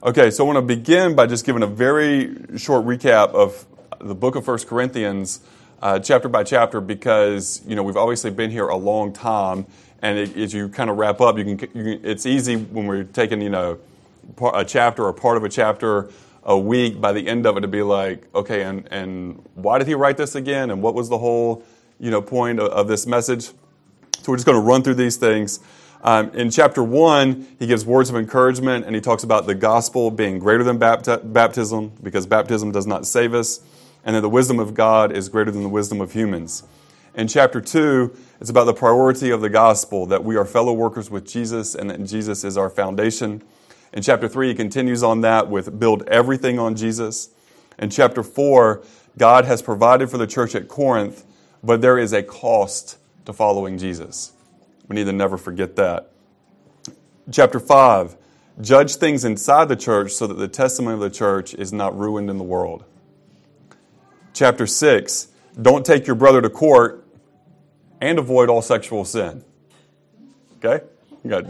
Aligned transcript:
Okay, 0.00 0.30
so 0.30 0.44
I 0.44 0.46
want 0.46 0.58
to 0.58 0.62
begin 0.76 1.16
by 1.16 1.26
just 1.26 1.44
giving 1.44 1.64
a 1.64 1.66
very 1.66 2.32
short 2.56 2.86
recap 2.86 3.34
of 3.34 3.66
the 4.00 4.14
book 4.14 4.36
of 4.36 4.44
First 4.44 4.68
Corinthians, 4.68 5.40
uh, 5.82 5.98
chapter 5.98 6.28
by 6.28 6.44
chapter, 6.44 6.80
because 6.80 7.62
you 7.66 7.74
know 7.74 7.82
we've 7.82 7.96
obviously 7.96 8.30
been 8.30 8.52
here 8.52 8.68
a 8.68 8.76
long 8.76 9.12
time, 9.12 9.66
and 10.00 10.16
it, 10.16 10.36
as 10.36 10.54
you 10.54 10.68
kind 10.68 10.88
of 10.88 10.98
wrap 10.98 11.20
up, 11.20 11.36
you 11.36 11.56
can, 11.56 11.58
you 11.74 11.96
can, 11.96 12.04
It's 12.04 12.26
easy 12.26 12.54
when 12.54 12.86
we're 12.86 13.02
taking 13.02 13.40
you 13.40 13.50
know 13.50 13.80
a 14.54 14.64
chapter 14.64 15.04
or 15.04 15.12
part 15.12 15.36
of 15.36 15.42
a 15.42 15.48
chapter 15.48 16.08
a 16.44 16.56
week. 16.56 17.00
By 17.00 17.12
the 17.12 17.26
end 17.26 17.44
of 17.44 17.56
it, 17.56 17.62
to 17.62 17.68
be 17.68 17.82
like, 17.82 18.32
okay, 18.36 18.62
and 18.62 18.86
and 18.92 19.44
why 19.56 19.78
did 19.78 19.88
he 19.88 19.94
write 19.94 20.16
this 20.16 20.36
again, 20.36 20.70
and 20.70 20.80
what 20.80 20.94
was 20.94 21.08
the 21.08 21.18
whole 21.18 21.64
you 21.98 22.12
know 22.12 22.22
point 22.22 22.60
of, 22.60 22.70
of 22.70 22.86
this 22.86 23.04
message? 23.04 23.46
So 23.46 24.28
we're 24.28 24.36
just 24.36 24.46
going 24.46 24.60
to 24.60 24.64
run 24.64 24.84
through 24.84 24.94
these 24.94 25.16
things. 25.16 25.58
Um, 26.02 26.30
in 26.30 26.50
chapter 26.50 26.82
1, 26.82 27.56
he 27.58 27.66
gives 27.66 27.84
words 27.84 28.08
of 28.08 28.16
encouragement 28.16 28.86
and 28.86 28.94
he 28.94 29.00
talks 29.00 29.24
about 29.24 29.46
the 29.46 29.54
gospel 29.54 30.10
being 30.10 30.38
greater 30.38 30.62
than 30.62 30.78
bapti- 30.78 31.32
baptism 31.32 31.92
because 32.02 32.26
baptism 32.26 32.70
does 32.70 32.86
not 32.86 33.06
save 33.06 33.34
us, 33.34 33.60
and 34.04 34.14
that 34.14 34.20
the 34.20 34.28
wisdom 34.28 34.60
of 34.60 34.74
God 34.74 35.10
is 35.10 35.28
greater 35.28 35.50
than 35.50 35.62
the 35.62 35.68
wisdom 35.68 36.00
of 36.00 36.12
humans. 36.12 36.62
In 37.14 37.26
chapter 37.26 37.60
2, 37.60 38.16
it's 38.40 38.48
about 38.48 38.64
the 38.64 38.74
priority 38.74 39.30
of 39.30 39.40
the 39.40 39.48
gospel, 39.48 40.06
that 40.06 40.22
we 40.22 40.36
are 40.36 40.44
fellow 40.44 40.72
workers 40.72 41.10
with 41.10 41.26
Jesus 41.26 41.74
and 41.74 41.90
that 41.90 42.04
Jesus 42.04 42.44
is 42.44 42.56
our 42.56 42.70
foundation. 42.70 43.42
In 43.92 44.02
chapter 44.02 44.28
3, 44.28 44.48
he 44.48 44.54
continues 44.54 45.02
on 45.02 45.22
that 45.22 45.48
with 45.48 45.80
build 45.80 46.04
everything 46.06 46.60
on 46.60 46.76
Jesus. 46.76 47.30
In 47.76 47.90
chapter 47.90 48.22
4, 48.22 48.82
God 49.16 49.46
has 49.46 49.62
provided 49.62 50.10
for 50.10 50.18
the 50.18 50.28
church 50.28 50.54
at 50.54 50.68
Corinth, 50.68 51.24
but 51.62 51.80
there 51.80 51.98
is 51.98 52.12
a 52.12 52.22
cost 52.22 52.98
to 53.24 53.32
following 53.32 53.78
Jesus. 53.78 54.32
We 54.88 54.96
need 54.96 55.04
to 55.04 55.12
never 55.12 55.36
forget 55.36 55.76
that. 55.76 56.10
Chapter 57.30 57.60
5 57.60 58.16
Judge 58.60 58.96
things 58.96 59.24
inside 59.24 59.68
the 59.68 59.76
church 59.76 60.12
so 60.12 60.26
that 60.26 60.34
the 60.34 60.48
testimony 60.48 60.94
of 60.94 61.00
the 61.00 61.10
church 61.10 61.54
is 61.54 61.72
not 61.72 61.96
ruined 61.96 62.28
in 62.28 62.38
the 62.38 62.44
world. 62.44 62.84
Chapter 64.32 64.66
6 64.66 65.28
Don't 65.60 65.86
take 65.86 66.06
your 66.06 66.16
brother 66.16 66.42
to 66.42 66.50
court 66.50 67.06
and 68.00 68.18
avoid 68.18 68.48
all 68.48 68.62
sexual 68.62 69.04
sin. 69.04 69.44
Okay? 70.56 70.84
You 71.22 71.30
got 71.30 71.44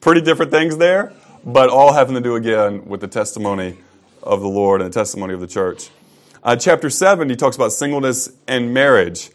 pretty 0.00 0.20
different 0.20 0.50
things 0.50 0.76
there, 0.76 1.12
but 1.44 1.68
all 1.68 1.92
having 1.92 2.14
to 2.14 2.20
do 2.20 2.36
again 2.36 2.86
with 2.86 3.00
the 3.00 3.08
testimony 3.08 3.76
of 4.22 4.40
the 4.40 4.48
Lord 4.48 4.80
and 4.80 4.92
the 4.92 4.98
testimony 4.98 5.34
of 5.34 5.40
the 5.40 5.46
church. 5.46 5.90
Uh, 6.42 6.56
chapter 6.56 6.88
7, 6.88 7.28
he 7.28 7.36
talks 7.36 7.56
about 7.56 7.72
singleness 7.72 8.30
and 8.46 8.72
marriage. 8.72 9.30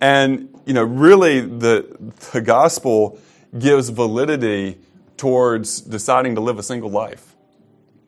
And, 0.00 0.55
you 0.66 0.74
know, 0.74 0.84
really 0.84 1.40
the, 1.40 1.96
the 2.32 2.42
gospel 2.42 3.18
gives 3.58 3.88
validity 3.88 4.78
towards 5.16 5.80
deciding 5.80 6.34
to 6.34 6.40
live 6.42 6.58
a 6.58 6.62
single 6.62 6.90
life 6.90 7.34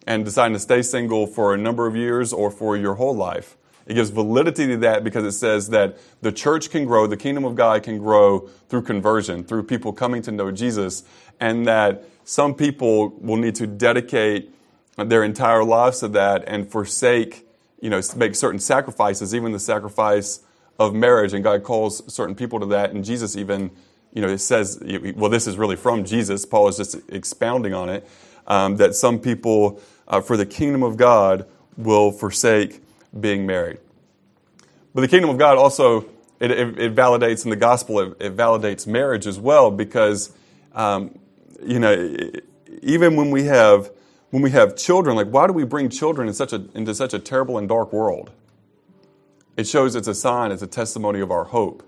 and 0.06 0.24
deciding 0.24 0.54
to 0.54 0.58
stay 0.58 0.82
single 0.82 1.26
for 1.26 1.54
a 1.54 1.56
number 1.56 1.86
of 1.86 1.96
years 1.96 2.32
or 2.32 2.50
for 2.50 2.76
your 2.76 2.96
whole 2.96 3.16
life. 3.16 3.56
It 3.86 3.94
gives 3.94 4.10
validity 4.10 4.66
to 4.66 4.76
that 4.78 5.02
because 5.02 5.24
it 5.24 5.32
says 5.32 5.70
that 5.70 5.96
the 6.20 6.32
church 6.32 6.68
can 6.68 6.84
grow, 6.84 7.06
the 7.06 7.16
kingdom 7.16 7.44
of 7.44 7.54
God 7.54 7.82
can 7.84 7.98
grow 7.98 8.40
through 8.68 8.82
conversion, 8.82 9.44
through 9.44 9.62
people 9.62 9.92
coming 9.92 10.20
to 10.22 10.32
know 10.32 10.50
Jesus, 10.50 11.04
and 11.40 11.66
that 11.66 12.04
some 12.24 12.54
people 12.54 13.10
will 13.20 13.38
need 13.38 13.54
to 13.54 13.66
dedicate 13.66 14.52
their 14.96 15.22
entire 15.22 15.64
lives 15.64 16.00
to 16.00 16.08
that 16.08 16.44
and 16.46 16.70
forsake, 16.70 17.46
you 17.80 17.88
know, 17.88 18.02
make 18.16 18.34
certain 18.34 18.58
sacrifices, 18.58 19.34
even 19.34 19.52
the 19.52 19.60
sacrifice 19.60 20.40
of 20.78 20.94
marriage, 20.94 21.32
and 21.32 21.42
God 21.42 21.62
calls 21.64 22.12
certain 22.12 22.34
people 22.34 22.60
to 22.60 22.66
that. 22.66 22.92
And 22.92 23.04
Jesus 23.04 23.36
even, 23.36 23.70
you 24.12 24.22
know, 24.22 24.28
it 24.28 24.38
says, 24.38 24.80
well, 25.16 25.30
this 25.30 25.46
is 25.46 25.56
really 25.58 25.76
from 25.76 26.04
Jesus. 26.04 26.46
Paul 26.46 26.68
is 26.68 26.76
just 26.76 26.96
expounding 27.08 27.74
on 27.74 27.88
it 27.88 28.08
um, 28.46 28.76
that 28.76 28.94
some 28.94 29.18
people, 29.18 29.80
uh, 30.06 30.20
for 30.20 30.36
the 30.36 30.46
kingdom 30.46 30.82
of 30.82 30.96
God, 30.96 31.46
will 31.76 32.10
forsake 32.12 32.82
being 33.18 33.46
married. 33.46 33.78
But 34.94 35.02
the 35.02 35.08
kingdom 35.08 35.30
of 35.30 35.38
God 35.38 35.58
also 35.58 36.08
it, 36.40 36.50
it, 36.50 36.78
it 36.78 36.94
validates 36.94 37.44
in 37.44 37.50
the 37.50 37.56
gospel. 37.56 38.00
It, 38.00 38.16
it, 38.20 38.36
validates 38.36 38.86
marriage 38.86 39.26
as 39.26 39.38
well 39.38 39.70
because, 39.70 40.32
um, 40.74 41.18
you 41.62 41.78
know, 41.78 42.16
even 42.82 43.16
when 43.16 43.30
we 43.30 43.44
have 43.44 43.90
when 44.30 44.42
we 44.42 44.50
have 44.50 44.76
children, 44.76 45.16
like 45.16 45.28
why 45.28 45.46
do 45.46 45.52
we 45.52 45.64
bring 45.64 45.88
children 45.88 46.28
in 46.28 46.34
such 46.34 46.52
a, 46.52 46.64
into 46.74 46.94
such 46.94 47.14
a 47.14 47.18
terrible 47.18 47.58
and 47.58 47.68
dark 47.68 47.92
world? 47.92 48.30
It 49.58 49.66
shows 49.66 49.96
it's 49.96 50.06
a 50.06 50.14
sign, 50.14 50.52
it's 50.52 50.62
a 50.62 50.68
testimony 50.68 51.18
of 51.18 51.32
our 51.32 51.42
hope. 51.42 51.82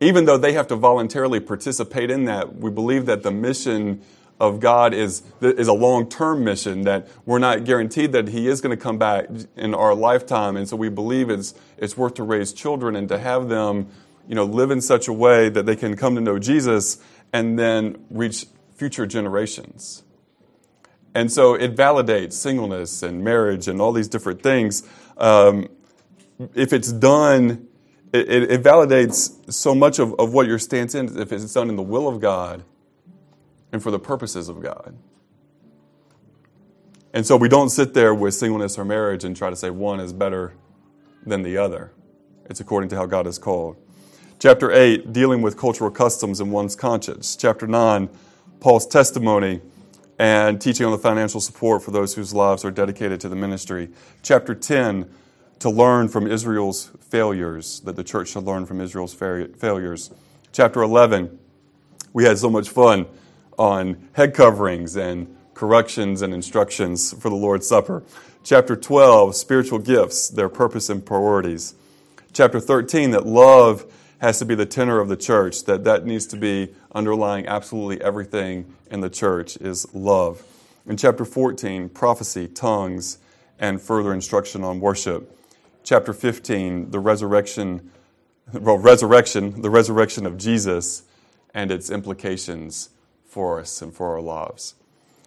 Even 0.00 0.26
though 0.26 0.38
they 0.38 0.52
have 0.52 0.68
to 0.68 0.76
voluntarily 0.76 1.40
participate 1.40 2.08
in 2.08 2.26
that, 2.26 2.54
we 2.56 2.70
believe 2.70 3.06
that 3.06 3.24
the 3.24 3.32
mission 3.32 4.00
of 4.38 4.60
God 4.60 4.94
is, 4.94 5.24
is 5.40 5.66
a 5.66 5.72
long 5.72 6.08
term 6.08 6.44
mission, 6.44 6.82
that 6.82 7.08
we're 7.26 7.40
not 7.40 7.64
guaranteed 7.64 8.12
that 8.12 8.28
He 8.28 8.46
is 8.46 8.60
going 8.60 8.76
to 8.76 8.80
come 8.80 8.96
back 8.96 9.26
in 9.56 9.74
our 9.74 9.92
lifetime. 9.92 10.56
And 10.56 10.68
so 10.68 10.76
we 10.76 10.88
believe 10.88 11.30
it's, 11.30 11.52
it's 11.78 11.96
worth 11.96 12.14
to 12.14 12.22
raise 12.22 12.52
children 12.52 12.94
and 12.94 13.08
to 13.08 13.18
have 13.18 13.48
them 13.48 13.88
you 14.28 14.36
know, 14.36 14.44
live 14.44 14.70
in 14.70 14.80
such 14.80 15.08
a 15.08 15.12
way 15.12 15.48
that 15.48 15.66
they 15.66 15.74
can 15.74 15.96
come 15.96 16.14
to 16.14 16.20
know 16.20 16.38
Jesus 16.38 17.02
and 17.32 17.58
then 17.58 18.04
reach 18.08 18.46
future 18.76 19.04
generations. 19.04 20.04
And 21.12 21.30
so 21.30 21.54
it 21.54 21.74
validates 21.74 22.34
singleness 22.34 23.02
and 23.02 23.24
marriage 23.24 23.66
and 23.66 23.80
all 23.80 23.92
these 23.92 24.08
different 24.08 24.42
things. 24.42 24.84
Um, 25.18 25.68
if 26.54 26.72
it's 26.72 26.92
done, 26.92 27.68
it, 28.12 28.28
it, 28.28 28.62
validates 28.62 29.52
so 29.52 29.74
much 29.74 29.98
of, 29.98 30.14
of 30.18 30.32
what 30.32 30.46
your 30.46 30.58
stance 30.58 30.94
is 30.94 31.16
if 31.16 31.32
it's 31.32 31.52
done 31.52 31.68
in 31.68 31.76
the 31.76 31.82
will 31.82 32.08
of 32.08 32.20
God 32.20 32.62
and 33.72 33.82
for 33.82 33.90
the 33.90 33.98
purposes 33.98 34.48
of 34.48 34.60
God. 34.60 34.96
And 37.14 37.26
so 37.26 37.36
we 37.36 37.48
don't 37.48 37.70
sit 37.70 37.94
there 37.94 38.14
with 38.14 38.34
singleness 38.34 38.78
or 38.78 38.84
marriage 38.84 39.24
and 39.24 39.36
try 39.36 39.50
to 39.50 39.56
say 39.56 39.70
one 39.70 40.00
is 40.00 40.12
better 40.12 40.54
than 41.26 41.42
the 41.42 41.58
other. 41.58 41.92
It's 42.46 42.60
according 42.60 42.90
to 42.90 42.96
how 42.96 43.06
God 43.06 43.26
is 43.26 43.38
called. 43.38 43.76
Chapter 44.38 44.72
8, 44.72 45.12
dealing 45.12 45.40
with 45.40 45.56
cultural 45.56 45.90
customs 45.90 46.40
and 46.40 46.50
one's 46.50 46.74
conscience. 46.74 47.36
Chapter 47.36 47.66
9, 47.66 48.08
Paul's 48.60 48.86
testimony 48.86 49.60
and 50.18 50.60
teaching 50.60 50.86
on 50.86 50.92
the 50.92 50.98
financial 50.98 51.40
support 51.40 51.82
for 51.82 51.90
those 51.90 52.14
whose 52.14 52.34
lives 52.34 52.64
are 52.64 52.70
dedicated 52.70 53.20
to 53.20 53.28
the 53.28 53.36
ministry. 53.36 53.88
Chapter 54.22 54.54
10, 54.54 55.08
to 55.62 55.70
learn 55.70 56.08
from 56.08 56.26
Israel's 56.26 56.90
failures, 57.08 57.78
that 57.84 57.94
the 57.94 58.02
church 58.02 58.30
should 58.30 58.42
learn 58.42 58.66
from 58.66 58.80
Israel's 58.80 59.14
failures. 59.14 60.10
Chapter 60.50 60.82
11, 60.82 61.38
we 62.12 62.24
had 62.24 62.36
so 62.36 62.50
much 62.50 62.68
fun 62.68 63.06
on 63.56 64.08
head 64.14 64.34
coverings 64.34 64.96
and 64.96 65.36
corrections 65.54 66.20
and 66.20 66.34
instructions 66.34 67.12
for 67.12 67.28
the 67.28 67.36
Lord's 67.36 67.68
Supper. 67.68 68.02
Chapter 68.42 68.74
12, 68.74 69.36
spiritual 69.36 69.78
gifts, 69.78 70.30
their 70.30 70.48
purpose 70.48 70.90
and 70.90 71.06
priorities. 71.06 71.76
Chapter 72.32 72.58
13, 72.58 73.12
that 73.12 73.24
love 73.24 73.86
has 74.18 74.40
to 74.40 74.44
be 74.44 74.56
the 74.56 74.66
tenor 74.66 74.98
of 74.98 75.08
the 75.08 75.16
church, 75.16 75.62
that 75.66 75.84
that 75.84 76.04
needs 76.04 76.26
to 76.26 76.36
be 76.36 76.74
underlying 76.92 77.46
absolutely 77.46 78.02
everything 78.02 78.74
in 78.90 79.00
the 79.00 79.10
church 79.10 79.56
is 79.58 79.86
love. 79.94 80.42
In 80.86 80.96
chapter 80.96 81.24
14, 81.24 81.88
prophecy, 81.88 82.48
tongues, 82.48 83.18
and 83.60 83.80
further 83.80 84.12
instruction 84.12 84.64
on 84.64 84.80
worship 84.80 85.38
chapter 85.84 86.12
15, 86.12 86.90
the 86.90 86.98
resurrection, 86.98 87.90
well, 88.52 88.78
resurrection, 88.78 89.62
the 89.62 89.70
resurrection 89.70 90.26
of 90.26 90.36
Jesus 90.36 91.02
and 91.54 91.70
its 91.70 91.90
implications 91.90 92.90
for 93.26 93.60
us 93.60 93.82
and 93.82 93.94
for 93.94 94.14
our 94.14 94.20
lives. 94.20 94.74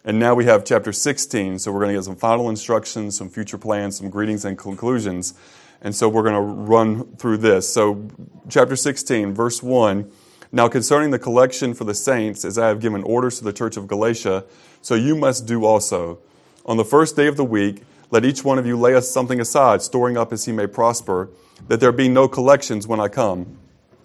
And 0.03 0.19
now 0.19 0.35
we 0.35 0.45
have 0.45 0.63
chapter 0.63 0.93
16, 0.93 1.59
so 1.59 1.71
we're 1.71 1.79
going 1.79 1.89
to 1.89 1.95
get 1.95 2.05
some 2.05 2.15
final 2.15 2.49
instructions, 2.49 3.17
some 3.17 3.29
future 3.29 3.57
plans, 3.57 3.97
some 3.97 4.09
greetings 4.09 4.45
and 4.45 4.57
conclusions. 4.57 5.33
And 5.81 5.95
so 5.95 6.07
we're 6.07 6.21
going 6.23 6.35
to 6.35 6.41
run 6.41 7.15
through 7.17 7.37
this. 7.37 7.71
So, 7.71 8.07
chapter 8.47 8.75
16, 8.75 9.33
verse 9.33 9.63
1 9.63 10.11
Now 10.51 10.67
concerning 10.67 11.09
the 11.09 11.19
collection 11.19 11.73
for 11.73 11.85
the 11.85 11.95
saints, 11.95 12.45
as 12.45 12.59
I 12.59 12.67
have 12.67 12.79
given 12.79 13.01
orders 13.03 13.39
to 13.39 13.43
the 13.43 13.53
church 13.53 13.77
of 13.77 13.87
Galatia, 13.87 14.45
so 14.81 14.93
you 14.93 15.15
must 15.15 15.47
do 15.47 15.65
also. 15.65 16.19
On 16.67 16.77
the 16.77 16.85
first 16.85 17.15
day 17.15 17.25
of 17.27 17.35
the 17.35 17.43
week, 17.43 17.83
let 18.11 18.25
each 18.25 18.43
one 18.43 18.59
of 18.59 18.65
you 18.65 18.77
lay 18.77 18.93
us 18.95 19.09
something 19.09 19.39
aside, 19.39 19.81
storing 19.81 20.17
up 20.17 20.31
as 20.31 20.45
he 20.45 20.51
may 20.51 20.67
prosper, 20.67 21.29
that 21.67 21.79
there 21.79 21.91
be 21.91 22.07
no 22.07 22.27
collections 22.27 22.87
when 22.87 22.99
I 22.99 23.07
come. 23.07 23.57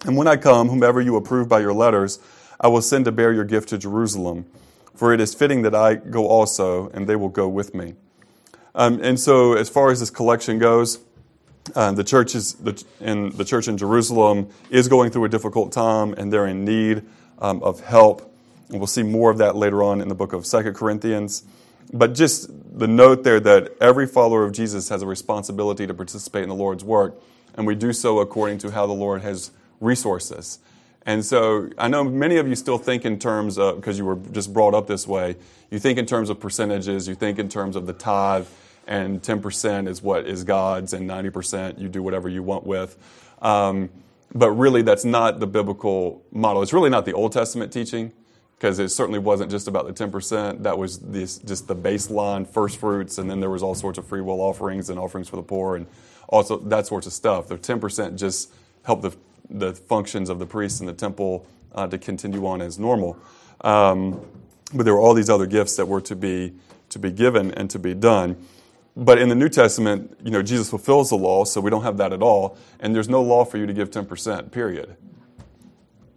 And 0.05 0.17
when 0.17 0.27
I 0.27 0.37
come, 0.37 0.69
whomever 0.69 0.99
you 0.99 1.15
approve 1.15 1.47
by 1.47 1.59
your 1.59 1.73
letters, 1.73 2.19
I 2.59 2.67
will 2.67 2.81
send 2.81 3.05
to 3.05 3.11
bear 3.11 3.31
your 3.31 3.43
gift 3.43 3.69
to 3.69 3.77
Jerusalem. 3.77 4.45
For 4.95 5.13
it 5.13 5.21
is 5.21 5.33
fitting 5.33 5.61
that 5.63 5.75
I 5.75 5.95
go 5.95 6.27
also, 6.27 6.89
and 6.89 7.07
they 7.07 7.15
will 7.15 7.29
go 7.29 7.47
with 7.47 7.73
me. 7.73 7.95
Um, 8.73 8.99
and 9.03 9.19
so, 9.19 9.53
as 9.53 9.69
far 9.69 9.91
as 9.91 9.99
this 9.99 10.09
collection 10.09 10.59
goes, 10.59 10.99
uh, 11.75 11.91
the 11.91 12.03
church 12.03 12.35
is 12.35 12.53
the, 12.55 12.83
in 12.99 13.29
the 13.31 13.45
church 13.45 13.67
in 13.67 13.77
Jerusalem 13.77 14.49
is 14.69 14.87
going 14.87 15.11
through 15.11 15.25
a 15.25 15.29
difficult 15.29 15.71
time, 15.71 16.13
and 16.13 16.31
they're 16.31 16.47
in 16.47 16.65
need 16.65 17.03
um, 17.39 17.61
of 17.63 17.81
help. 17.81 18.33
And 18.69 18.79
we'll 18.79 18.87
see 18.87 19.03
more 19.03 19.29
of 19.29 19.37
that 19.39 19.55
later 19.55 19.83
on 19.83 20.01
in 20.01 20.07
the 20.07 20.15
book 20.15 20.33
of 20.33 20.45
Second 20.45 20.73
Corinthians. 20.75 21.43
But 21.93 22.13
just 22.13 22.49
the 22.77 22.87
note 22.87 23.23
there 23.23 23.39
that 23.39 23.75
every 23.81 24.07
follower 24.07 24.45
of 24.45 24.53
Jesus 24.53 24.89
has 24.89 25.01
a 25.01 25.07
responsibility 25.07 25.85
to 25.87 25.93
participate 25.93 26.43
in 26.43 26.49
the 26.49 26.55
Lord's 26.55 26.83
work, 26.83 27.21
and 27.55 27.67
we 27.67 27.75
do 27.75 27.91
so 27.91 28.19
according 28.19 28.59
to 28.59 28.71
how 28.71 28.87
the 28.87 28.93
Lord 28.93 29.21
has 29.21 29.51
resourced 29.81 30.31
us. 30.31 30.59
And 31.05 31.25
so 31.25 31.69
I 31.77 31.87
know 31.87 32.03
many 32.03 32.37
of 32.37 32.47
you 32.47 32.55
still 32.55 32.77
think 32.77 33.05
in 33.05 33.17
terms 33.17 33.57
of, 33.57 33.77
because 33.77 33.97
you 33.97 34.05
were 34.05 34.17
just 34.31 34.53
brought 34.53 34.73
up 34.73 34.87
this 34.87 35.07
way, 35.07 35.35
you 35.69 35.79
think 35.79 35.97
in 35.97 36.05
terms 36.05 36.29
of 36.29 36.39
percentages, 36.39 37.07
you 37.07 37.15
think 37.15 37.39
in 37.39 37.49
terms 37.49 37.75
of 37.75 37.87
the 37.87 37.93
tithe, 37.93 38.47
and 38.87 39.21
10% 39.21 39.87
is 39.87 40.01
what 40.01 40.27
is 40.27 40.43
God's, 40.43 40.93
and 40.93 41.09
90% 41.09 41.79
you 41.79 41.87
do 41.87 42.03
whatever 42.03 42.29
you 42.29 42.43
want 42.43 42.65
with. 42.65 42.97
Um, 43.41 43.89
but 44.33 44.51
really, 44.51 44.81
that's 44.81 45.05
not 45.05 45.39
the 45.39 45.47
biblical 45.47 46.23
model. 46.31 46.61
It's 46.61 46.73
really 46.73 46.89
not 46.89 47.05
the 47.05 47.13
Old 47.13 47.31
Testament 47.31 47.73
teaching, 47.73 48.11
because 48.61 48.77
it 48.77 48.89
certainly 48.89 49.17
wasn't 49.17 49.49
just 49.49 49.67
about 49.67 49.87
the 49.87 49.93
10%. 50.07 50.61
That 50.61 50.77
was 50.77 50.99
this, 50.99 51.39
just 51.39 51.67
the 51.67 51.75
baseline 51.75 52.47
first 52.47 52.79
fruits, 52.79 53.17
and 53.17 53.27
then 53.27 53.39
there 53.39 53.49
was 53.49 53.63
all 53.63 53.73
sorts 53.73 53.97
of 53.97 54.05
free 54.05 54.21
will 54.21 54.39
offerings 54.39 54.91
and 54.91 54.99
offerings 54.99 55.27
for 55.27 55.37
the 55.37 55.41
poor, 55.41 55.75
and 55.75 55.87
also 56.27 56.57
that 56.57 56.85
sorts 56.85 57.07
of 57.07 57.13
stuff. 57.13 57.47
The 57.47 57.57
10% 57.57 58.19
just 58.19 58.53
helped 58.83 59.01
the 59.01 59.17
the 59.49 59.73
functions 59.73 60.29
of 60.29 60.37
the 60.37 60.45
priests 60.45 60.79
in 60.79 60.85
the 60.85 60.93
temple 60.93 61.45
uh, 61.73 61.87
to 61.87 61.97
continue 61.97 62.45
on 62.45 62.61
as 62.61 62.77
normal. 62.77 63.17
Um, 63.61 64.21
but 64.73 64.83
there 64.83 64.93
were 64.93 65.01
all 65.01 65.15
these 65.15 65.29
other 65.29 65.47
gifts 65.47 65.75
that 65.77 65.87
were 65.87 66.01
to 66.01 66.15
be 66.15 66.53
to 66.89 66.99
be 66.99 67.11
given 67.11 67.51
and 67.55 67.67
to 67.71 67.79
be 67.79 67.95
done. 67.95 68.37
But 68.95 69.17
in 69.17 69.27
the 69.27 69.35
New 69.35 69.49
Testament, 69.49 70.15
you 70.23 70.29
know, 70.29 70.43
Jesus 70.43 70.69
fulfills 70.69 71.09
the 71.09 71.17
law, 71.17 71.45
so 71.45 71.61
we 71.61 71.71
don't 71.71 71.83
have 71.83 71.97
that 71.97 72.13
at 72.13 72.21
all, 72.21 72.59
and 72.79 72.93
there's 72.93 73.09
no 73.09 73.23
law 73.23 73.43
for 73.43 73.57
you 73.57 73.65
to 73.65 73.73
give 73.73 73.89
ten 73.89 74.05
percent. 74.05 74.51
Period. 74.51 74.95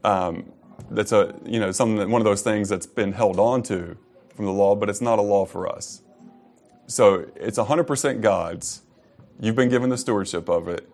Um, 0.05 0.53
that's 0.91 1.13
a 1.13 1.35
you 1.45 1.61
know 1.61 1.73
something 1.73 2.11
one 2.11 2.21
of 2.21 2.25
those 2.25 2.43
things 2.43 2.69
that's 2.69 2.87
been 2.87 3.13
held 3.13 3.39
on 3.39 3.63
to 3.65 3.97
from 4.35 4.47
the 4.47 4.53
law, 4.53 4.75
but 4.75 4.89
it's 4.89 5.01
not 5.01 5.19
a 5.19 5.23
law 5.23 5.45
for 5.45 5.69
us. 5.69 6.03
So 6.87 7.27
it's 7.37 7.59
100% 7.59 8.21
God's. 8.21 8.83
You've 9.41 9.57
been 9.57 9.69
given 9.69 9.91
the 9.91 9.97
stewardship 9.97 10.49
of 10.49 10.69
it. 10.69 10.89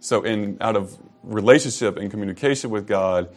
So 0.00 0.22
in 0.22 0.58
out 0.60 0.76
of 0.76 0.98
relationship 1.22 1.96
and 1.96 2.10
communication 2.10 2.70
with 2.70 2.86
God, 2.86 3.34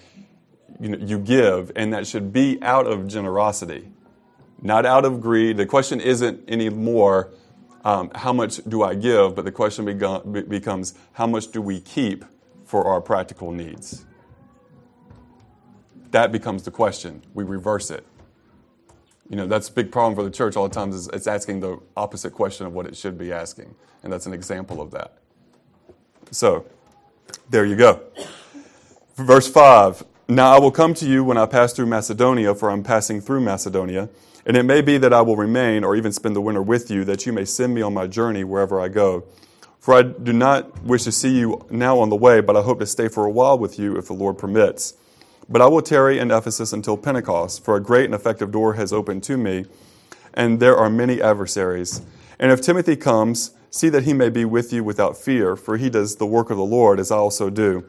you, 0.79 0.89
know, 0.89 0.97
you 0.97 1.19
give, 1.19 1.71
and 1.75 1.93
that 1.93 2.07
should 2.07 2.33
be 2.33 2.61
out 2.61 2.87
of 2.87 3.07
generosity, 3.07 3.89
not 4.61 4.85
out 4.85 5.05
of 5.05 5.21
greed. 5.21 5.57
The 5.57 5.65
question 5.65 6.01
isn't 6.01 6.49
anymore 6.49 7.31
um, 7.85 8.11
how 8.15 8.31
much 8.31 8.61
do 8.67 8.81
I 8.81 8.95
give, 8.95 9.35
but 9.35 9.45
the 9.45 9.51
question 9.51 9.85
becomes 9.85 10.93
how 11.13 11.27
much 11.27 11.51
do 11.51 11.61
we 11.61 11.81
keep 11.81 12.23
for 12.65 12.85
our 12.85 13.01
practical 13.01 13.51
needs? 13.51 14.05
That 16.13 16.31
becomes 16.31 16.61
the 16.61 16.69
question. 16.69 17.23
We 17.33 17.43
reverse 17.43 17.89
it. 17.89 18.05
You 19.27 19.35
know, 19.35 19.47
that's 19.47 19.67
a 19.67 19.71
big 19.71 19.91
problem 19.91 20.15
for 20.15 20.21
the 20.21 20.29
church 20.29 20.55
all 20.55 20.67
the 20.67 20.73
time 20.73 20.91
is 20.91 21.07
it's 21.11 21.25
asking 21.25 21.61
the 21.61 21.79
opposite 21.97 22.33
question 22.33 22.67
of 22.67 22.73
what 22.73 22.85
it 22.85 22.95
should 22.95 23.17
be 23.17 23.33
asking. 23.33 23.73
And 24.03 24.13
that's 24.13 24.27
an 24.27 24.33
example 24.33 24.79
of 24.79 24.91
that. 24.91 25.17
So, 26.29 26.67
there 27.49 27.65
you 27.65 27.75
go. 27.75 27.99
Verse 29.15 29.47
5 29.47 30.03
Now 30.27 30.55
I 30.55 30.59
will 30.59 30.69
come 30.69 30.93
to 30.95 31.05
you 31.07 31.23
when 31.23 31.35
I 31.35 31.47
pass 31.47 31.73
through 31.73 31.87
Macedonia, 31.87 32.53
for 32.53 32.69
I'm 32.69 32.83
passing 32.83 33.19
through 33.19 33.41
Macedonia. 33.41 34.07
And 34.45 34.55
it 34.55 34.63
may 34.63 34.81
be 34.81 34.99
that 34.99 35.13
I 35.13 35.21
will 35.21 35.35
remain 35.35 35.83
or 35.83 35.95
even 35.95 36.11
spend 36.11 36.35
the 36.35 36.41
winter 36.41 36.61
with 36.61 36.91
you, 36.91 37.03
that 37.05 37.25
you 37.25 37.33
may 37.33 37.45
send 37.45 37.73
me 37.73 37.81
on 37.81 37.95
my 37.95 38.05
journey 38.05 38.43
wherever 38.43 38.79
I 38.79 38.87
go. 38.87 39.23
For 39.79 39.95
I 39.95 40.03
do 40.03 40.31
not 40.31 40.83
wish 40.83 41.05
to 41.05 41.11
see 41.11 41.39
you 41.39 41.65
now 41.71 41.97
on 41.97 42.09
the 42.09 42.15
way, 42.15 42.39
but 42.39 42.55
I 42.55 42.61
hope 42.61 42.79
to 42.81 42.85
stay 42.85 43.07
for 43.07 43.25
a 43.25 43.31
while 43.31 43.57
with 43.57 43.79
you 43.79 43.97
if 43.97 44.05
the 44.05 44.13
Lord 44.13 44.37
permits. 44.37 44.93
But 45.49 45.61
I 45.61 45.67
will 45.67 45.81
tarry 45.81 46.19
in 46.19 46.31
Ephesus 46.31 46.73
until 46.73 46.97
Pentecost, 46.97 47.63
for 47.63 47.75
a 47.75 47.81
great 47.81 48.05
and 48.05 48.13
effective 48.13 48.51
door 48.51 48.73
has 48.73 48.93
opened 48.93 49.23
to 49.23 49.37
me, 49.37 49.65
and 50.33 50.59
there 50.59 50.77
are 50.77 50.89
many 50.89 51.21
adversaries. 51.21 52.01
And 52.39 52.51
if 52.51 52.61
Timothy 52.61 52.95
comes, 52.95 53.51
See 53.73 53.89
that 53.89 54.03
he 54.03 54.13
may 54.13 54.29
be 54.29 54.45
with 54.45 54.71
you 54.71 54.83
without 54.83 55.17
fear, 55.17 55.55
for 55.55 55.77
he 55.77 55.89
does 55.89 56.17
the 56.17 56.27
work 56.27 56.51
of 56.51 56.57
the 56.57 56.63
Lord, 56.63 56.99
as 56.99 57.09
I 57.09 57.15
also 57.15 57.49
do. 57.49 57.83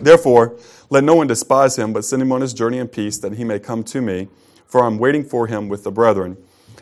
Therefore, 0.00 0.56
let 0.88 1.02
no 1.02 1.16
one 1.16 1.26
despise 1.26 1.76
him, 1.76 1.92
but 1.92 2.04
send 2.04 2.22
him 2.22 2.30
on 2.30 2.42
his 2.42 2.54
journey 2.54 2.78
in 2.78 2.86
peace, 2.86 3.18
that 3.18 3.32
he 3.32 3.42
may 3.42 3.58
come 3.58 3.82
to 3.84 4.00
me, 4.00 4.28
for 4.68 4.84
I 4.84 4.86
am 4.86 4.98
waiting 4.98 5.24
for 5.24 5.48
him 5.48 5.68
with 5.68 5.82
the 5.82 5.90
brethren. 5.90 6.36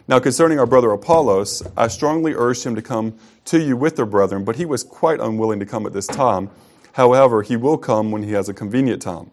Now, 0.07 0.19
concerning 0.19 0.59
our 0.59 0.67
brother 0.67 0.91
Apollos, 0.91 1.63
I 1.75 1.89
strongly 1.89 2.35
urged 2.35 2.65
him 2.65 2.75
to 2.75 2.83
come 2.83 3.17
to 3.47 3.59
you 3.59 3.79
with 3.79 3.97
the 3.97 4.05
brethren, 4.05 4.45
but 4.45 4.57
he 4.57 4.67
was 4.67 4.85
quite 4.85 5.21
unwilling 5.21 5.61
to 5.61 5.67
come 5.67 5.87
at 5.87 5.95
this 5.95 6.07
time. 6.07 6.51
However, 6.93 7.41
he 7.41 7.57
will 7.57 7.79
come 7.79 8.11
when 8.11 8.25
he 8.25 8.33
has 8.33 8.51
a 8.51 8.55
convenient 8.55 9.01
time. 9.01 9.31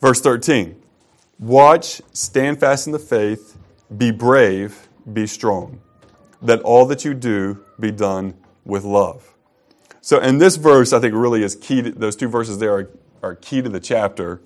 Verse 0.00 0.20
13 0.20 0.80
Watch, 1.38 2.02
stand 2.12 2.60
fast 2.60 2.86
in 2.86 2.92
the 2.92 2.98
faith, 2.98 3.56
be 3.96 4.10
brave, 4.10 4.88
be 5.10 5.26
strong 5.26 5.80
that 6.42 6.60
all 6.62 6.86
that 6.86 7.04
you 7.04 7.14
do 7.14 7.62
be 7.78 7.90
done 7.90 8.34
with 8.64 8.84
love. 8.84 9.34
So, 10.00 10.18
in 10.18 10.38
this 10.38 10.56
verse, 10.56 10.92
I 10.92 11.00
think 11.00 11.14
really 11.14 11.42
is 11.42 11.54
key. 11.54 11.82
To, 11.82 11.90
those 11.90 12.16
two 12.16 12.28
verses 12.28 12.58
there 12.58 12.74
are, 12.74 12.90
are 13.22 13.34
key 13.34 13.62
to 13.62 13.68
the 13.68 13.80
chapter. 13.80 14.40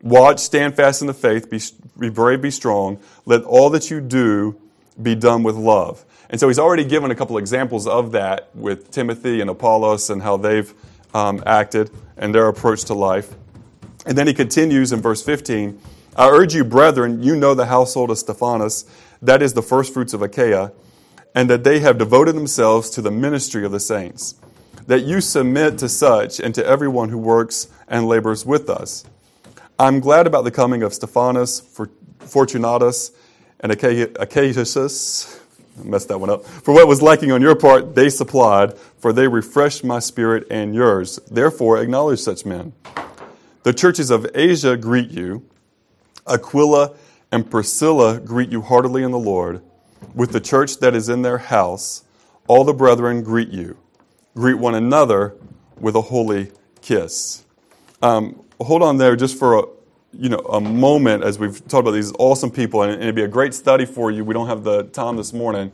Watch, 0.00 0.38
stand 0.38 0.76
fast 0.76 1.00
in 1.00 1.06
the 1.06 1.14
faith, 1.14 1.50
be, 1.50 1.60
be 1.98 2.08
brave, 2.08 2.40
be 2.40 2.50
strong. 2.50 3.00
Let 3.26 3.42
all 3.42 3.68
that 3.70 3.90
you 3.90 4.00
do 4.00 4.58
be 5.00 5.14
done 5.14 5.42
with 5.42 5.56
love. 5.56 6.04
And 6.30 6.38
so 6.38 6.48
he's 6.48 6.58
already 6.58 6.84
given 6.84 7.10
a 7.10 7.14
couple 7.14 7.36
examples 7.36 7.86
of 7.86 8.12
that 8.12 8.50
with 8.54 8.90
Timothy 8.90 9.40
and 9.40 9.50
Apollos 9.50 10.08
and 10.08 10.22
how 10.22 10.36
they've 10.36 10.72
um, 11.14 11.42
acted 11.46 11.90
and 12.16 12.34
their 12.34 12.48
approach 12.48 12.84
to 12.84 12.94
life. 12.94 13.34
And 14.06 14.16
then 14.16 14.26
he 14.26 14.34
continues 14.34 14.92
in 14.92 15.00
verse 15.00 15.22
15 15.22 15.80
I 16.16 16.28
urge 16.28 16.54
you, 16.54 16.64
brethren, 16.64 17.22
you 17.22 17.36
know 17.36 17.54
the 17.54 17.66
household 17.66 18.10
of 18.10 18.18
Stephanas, 18.18 18.84
that 19.22 19.40
is 19.40 19.52
the 19.52 19.62
first 19.62 19.94
fruits 19.94 20.12
of 20.12 20.22
Achaia 20.22 20.72
and 21.34 21.48
that 21.48 21.64
they 21.64 21.80
have 21.80 21.98
devoted 21.98 22.34
themselves 22.34 22.90
to 22.90 23.02
the 23.02 23.10
ministry 23.10 23.64
of 23.64 23.70
the 23.72 23.80
saints. 23.80 24.34
That 24.86 25.04
you 25.04 25.20
submit 25.20 25.78
to 25.78 25.88
such 25.88 26.40
and 26.40 26.54
to 26.54 26.66
everyone 26.66 27.10
who 27.10 27.18
works 27.18 27.68
and 27.86 28.08
labors 28.08 28.44
with 28.44 28.68
us. 28.68 29.04
I'm 29.78 30.00
glad 30.00 30.26
about 30.26 30.42
the 30.42 30.50
coming 30.50 30.82
of 30.82 30.92
Stephanas, 30.92 31.60
Fortunatus, 32.18 33.12
and 33.60 33.70
Achaicus. 33.70 35.40
messed 35.84 36.08
that 36.08 36.18
one 36.18 36.30
up. 36.30 36.44
For 36.44 36.74
what 36.74 36.88
was 36.88 37.02
lacking 37.02 37.30
on 37.30 37.42
your 37.42 37.54
part, 37.54 37.94
they 37.94 38.08
supplied, 38.08 38.76
for 38.98 39.12
they 39.12 39.28
refreshed 39.28 39.84
my 39.84 40.00
spirit 40.00 40.46
and 40.50 40.74
yours. 40.74 41.20
Therefore, 41.30 41.80
acknowledge 41.80 42.18
such 42.18 42.44
men. 42.44 42.72
The 43.68 43.74
churches 43.74 44.10
of 44.10 44.26
Asia 44.34 44.78
greet 44.78 45.10
you. 45.10 45.46
Aquila 46.26 46.94
and 47.30 47.50
Priscilla 47.50 48.18
greet 48.18 48.48
you 48.48 48.62
heartily 48.62 49.02
in 49.02 49.10
the 49.10 49.18
Lord 49.18 49.60
with 50.14 50.32
the 50.32 50.40
church 50.40 50.78
that 50.78 50.94
is 50.94 51.10
in 51.10 51.20
their 51.20 51.36
house, 51.36 52.04
all 52.46 52.64
the 52.64 52.72
brethren 52.72 53.22
greet 53.22 53.50
you. 53.50 53.76
Greet 54.34 54.54
one 54.54 54.74
another 54.74 55.34
with 55.78 55.96
a 55.96 56.00
holy 56.00 56.50
kiss. 56.80 57.44
Um, 58.00 58.42
hold 58.58 58.82
on 58.82 58.96
there 58.96 59.16
just 59.16 59.38
for 59.38 59.58
a, 59.58 59.62
you 60.14 60.30
know, 60.30 60.38
a 60.38 60.62
moment 60.62 61.22
as 61.22 61.38
we've 61.38 61.58
talked 61.68 61.82
about 61.82 61.90
these 61.90 62.14
awesome 62.18 62.50
people, 62.50 62.84
and 62.84 62.94
it'd 62.94 63.14
be 63.14 63.24
a 63.24 63.28
great 63.28 63.52
study 63.52 63.84
for 63.84 64.10
you. 64.10 64.24
We 64.24 64.32
don't 64.32 64.46
have 64.46 64.64
the 64.64 64.84
time 64.84 65.18
this 65.18 65.34
morning, 65.34 65.72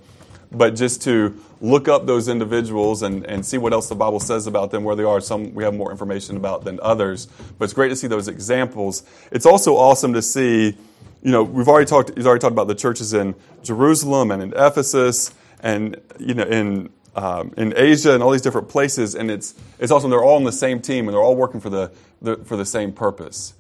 but 0.57 0.75
just 0.75 1.03
to 1.03 1.39
look 1.61 1.89
up 1.89 2.07
those 2.07 2.29
individuals 2.29 3.03
and, 3.03 3.25
and 3.27 3.45
see 3.45 3.59
what 3.59 3.73
else 3.73 3.89
the 3.89 3.95
Bible 3.95 4.21
says 4.21 4.47
about 4.47 4.71
them, 4.71 4.85
where 4.85 4.97
they 4.97 5.05
are. 5.05 5.21
Some 5.21 5.55
we 5.55 5.65
have 5.65 5.75
more 5.75 5.91
information 5.91 6.37
about 6.37 6.65
than 6.65 6.79
others, 6.83 7.27
but 7.59 7.65
it's 7.65 7.75
great 7.75 7.89
to 7.89 7.97
see 7.97 8.07
those 8.07 8.29
examples. 8.29 9.03
It's 9.31 9.47
also 9.47 9.77
awesome 9.77 10.13
to 10.15 10.23
see 10.23 10.77
you 11.25 11.31
know, 11.31 11.43
we've 11.43 11.69
already 11.69 11.87
talked, 11.87 12.13
he's 12.15 12.27
already 12.27 12.41
talked 12.41 12.53
about 12.53 12.69
the 12.69 12.75
churches 12.75 13.15
in 13.15 13.35
Jerusalem 13.63 14.31
and 14.31 14.43
in 14.43 14.53
Ephesus 14.55 15.33
and, 15.61 15.97
you 16.19 16.35
know, 16.35 16.45
in, 16.45 16.91
um, 17.17 17.55
in 17.57 17.73
Asia 17.77 18.13
and 18.13 18.23
all 18.23 18.31
these 18.31 18.43
different 18.43 18.69
places. 18.69 19.15
And 19.15 19.31
it's, 19.31 19.55
it's 19.79 19.91
awesome. 19.91 20.11
They're 20.11 20.23
all 20.23 20.37
on 20.37 20.45
the 20.45 20.53
same 20.53 20.83
team 20.83 21.09
and 21.09 21.15
they're 21.15 21.23
all 21.23 21.35
working 21.35 21.61
for 21.61 21.71
the, 21.71 21.91
the, 22.21 22.37
for 22.45 22.59
the 22.59 22.67
same 22.67 22.93
purpose. 22.93 23.55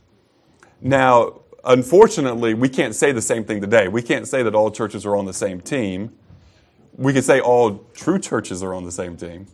Now, 0.82 1.40
unfortunately, 1.64 2.52
we 2.52 2.68
can't 2.68 2.94
say 2.94 3.12
the 3.12 3.22
same 3.22 3.44
thing 3.44 3.62
today. 3.62 3.88
We 3.88 4.02
can't 4.02 4.28
say 4.28 4.42
that 4.42 4.54
all 4.54 4.70
churches 4.70 5.06
are 5.06 5.16
on 5.16 5.24
the 5.24 5.32
same 5.32 5.62
team. 5.62 6.14
We 6.96 7.12
can 7.12 7.22
say 7.22 7.40
all 7.40 7.84
true 7.94 8.18
churches 8.18 8.62
are 8.62 8.74
on 8.74 8.84
the 8.84 8.92
same 8.92 9.16
team. 9.16 9.46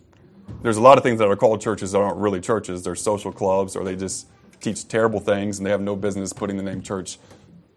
There's 0.63 0.77
a 0.77 0.83
lot 0.83 0.99
of 0.99 1.05
things 1.05 1.19
that 1.19 1.29
are 1.29 1.37
called 1.37 1.61
churches 1.61 1.93
that 1.93 1.99
aren't 1.99 2.19
really 2.19 2.41
churches. 2.41 2.83
They're 2.83 2.95
social 2.95 3.33
clubs 3.33 3.77
or 3.77 3.85
they 3.85 3.97
just 3.97 4.27
teach 4.61 4.87
terrible 4.87 5.21
things 5.21 5.59
and 5.59 5.67
they 5.67 5.71
have 5.71 5.81
no 5.81 5.97
business 5.97 6.33
putting 6.33 6.57
the 6.57 6.63
name 6.63 6.83
church 6.83 7.19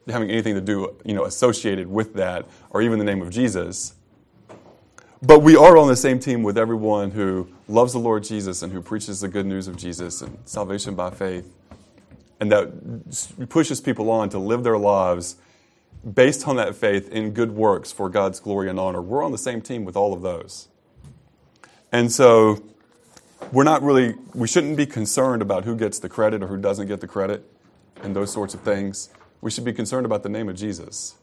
having 0.07 0.29
anything 0.29 0.55
to 0.55 0.61
do, 0.61 0.95
you 1.05 1.13
know, 1.13 1.23
associated 1.23 1.87
with 1.87 2.13
that 2.15 2.45
or 2.71 2.81
even 2.81 2.99
the 2.99 3.05
name 3.05 3.21
of 3.21 3.29
Jesus. 3.29 3.93
But 5.21 5.41
we 5.41 5.55
are 5.55 5.77
on 5.77 5.87
the 5.87 5.95
same 5.95 6.19
team 6.19 6.43
with 6.43 6.57
everyone 6.57 7.11
who 7.11 7.47
loves 7.69 7.93
the 7.93 7.99
Lord 7.99 8.23
Jesus 8.23 8.61
and 8.61 8.73
who 8.73 8.81
preaches 8.81 9.21
the 9.21 9.29
good 9.29 9.45
news 9.45 9.69
of 9.69 9.77
Jesus 9.77 10.21
and 10.21 10.37
salvation 10.43 10.95
by 10.95 11.11
faith. 11.11 11.55
And 12.41 12.51
that 12.51 13.47
pushes 13.47 13.79
people 13.79 14.11
on 14.11 14.27
to 14.29 14.39
live 14.39 14.63
their 14.63 14.77
lives 14.77 15.37
based 16.11 16.47
on 16.47 16.55
that 16.57 16.75
faith 16.75 17.09
in 17.09 17.31
good 17.31 17.51
works 17.51 17.91
for 17.91 18.09
God's 18.09 18.39
glory 18.39 18.69
and 18.69 18.79
honor. 18.79 19.01
We're 19.01 19.23
on 19.23 19.31
the 19.31 19.37
same 19.37 19.61
team 19.61 19.85
with 19.85 19.95
all 19.95 20.13
of 20.13 20.21
those. 20.21 20.67
And 21.91 22.11
so 22.11 22.63
we're 23.51 23.63
not 23.63 23.81
really, 23.83 24.15
we 24.33 24.47
shouldn't 24.47 24.77
be 24.77 24.85
concerned 24.85 25.41
about 25.41 25.65
who 25.65 25.75
gets 25.75 25.99
the 25.99 26.09
credit 26.09 26.43
or 26.43 26.47
who 26.47 26.57
doesn't 26.57 26.87
get 26.87 27.01
the 27.01 27.07
credit 27.07 27.49
and 28.03 28.15
those 28.15 28.31
sorts 28.33 28.53
of 28.53 28.61
things 28.61 29.09
we 29.41 29.51
should 29.51 29.65
be 29.65 29.73
concerned 29.73 30.05
about 30.05 30.23
the 30.23 30.29
name 30.29 30.49
of 30.49 30.55
Jesus 30.55 31.15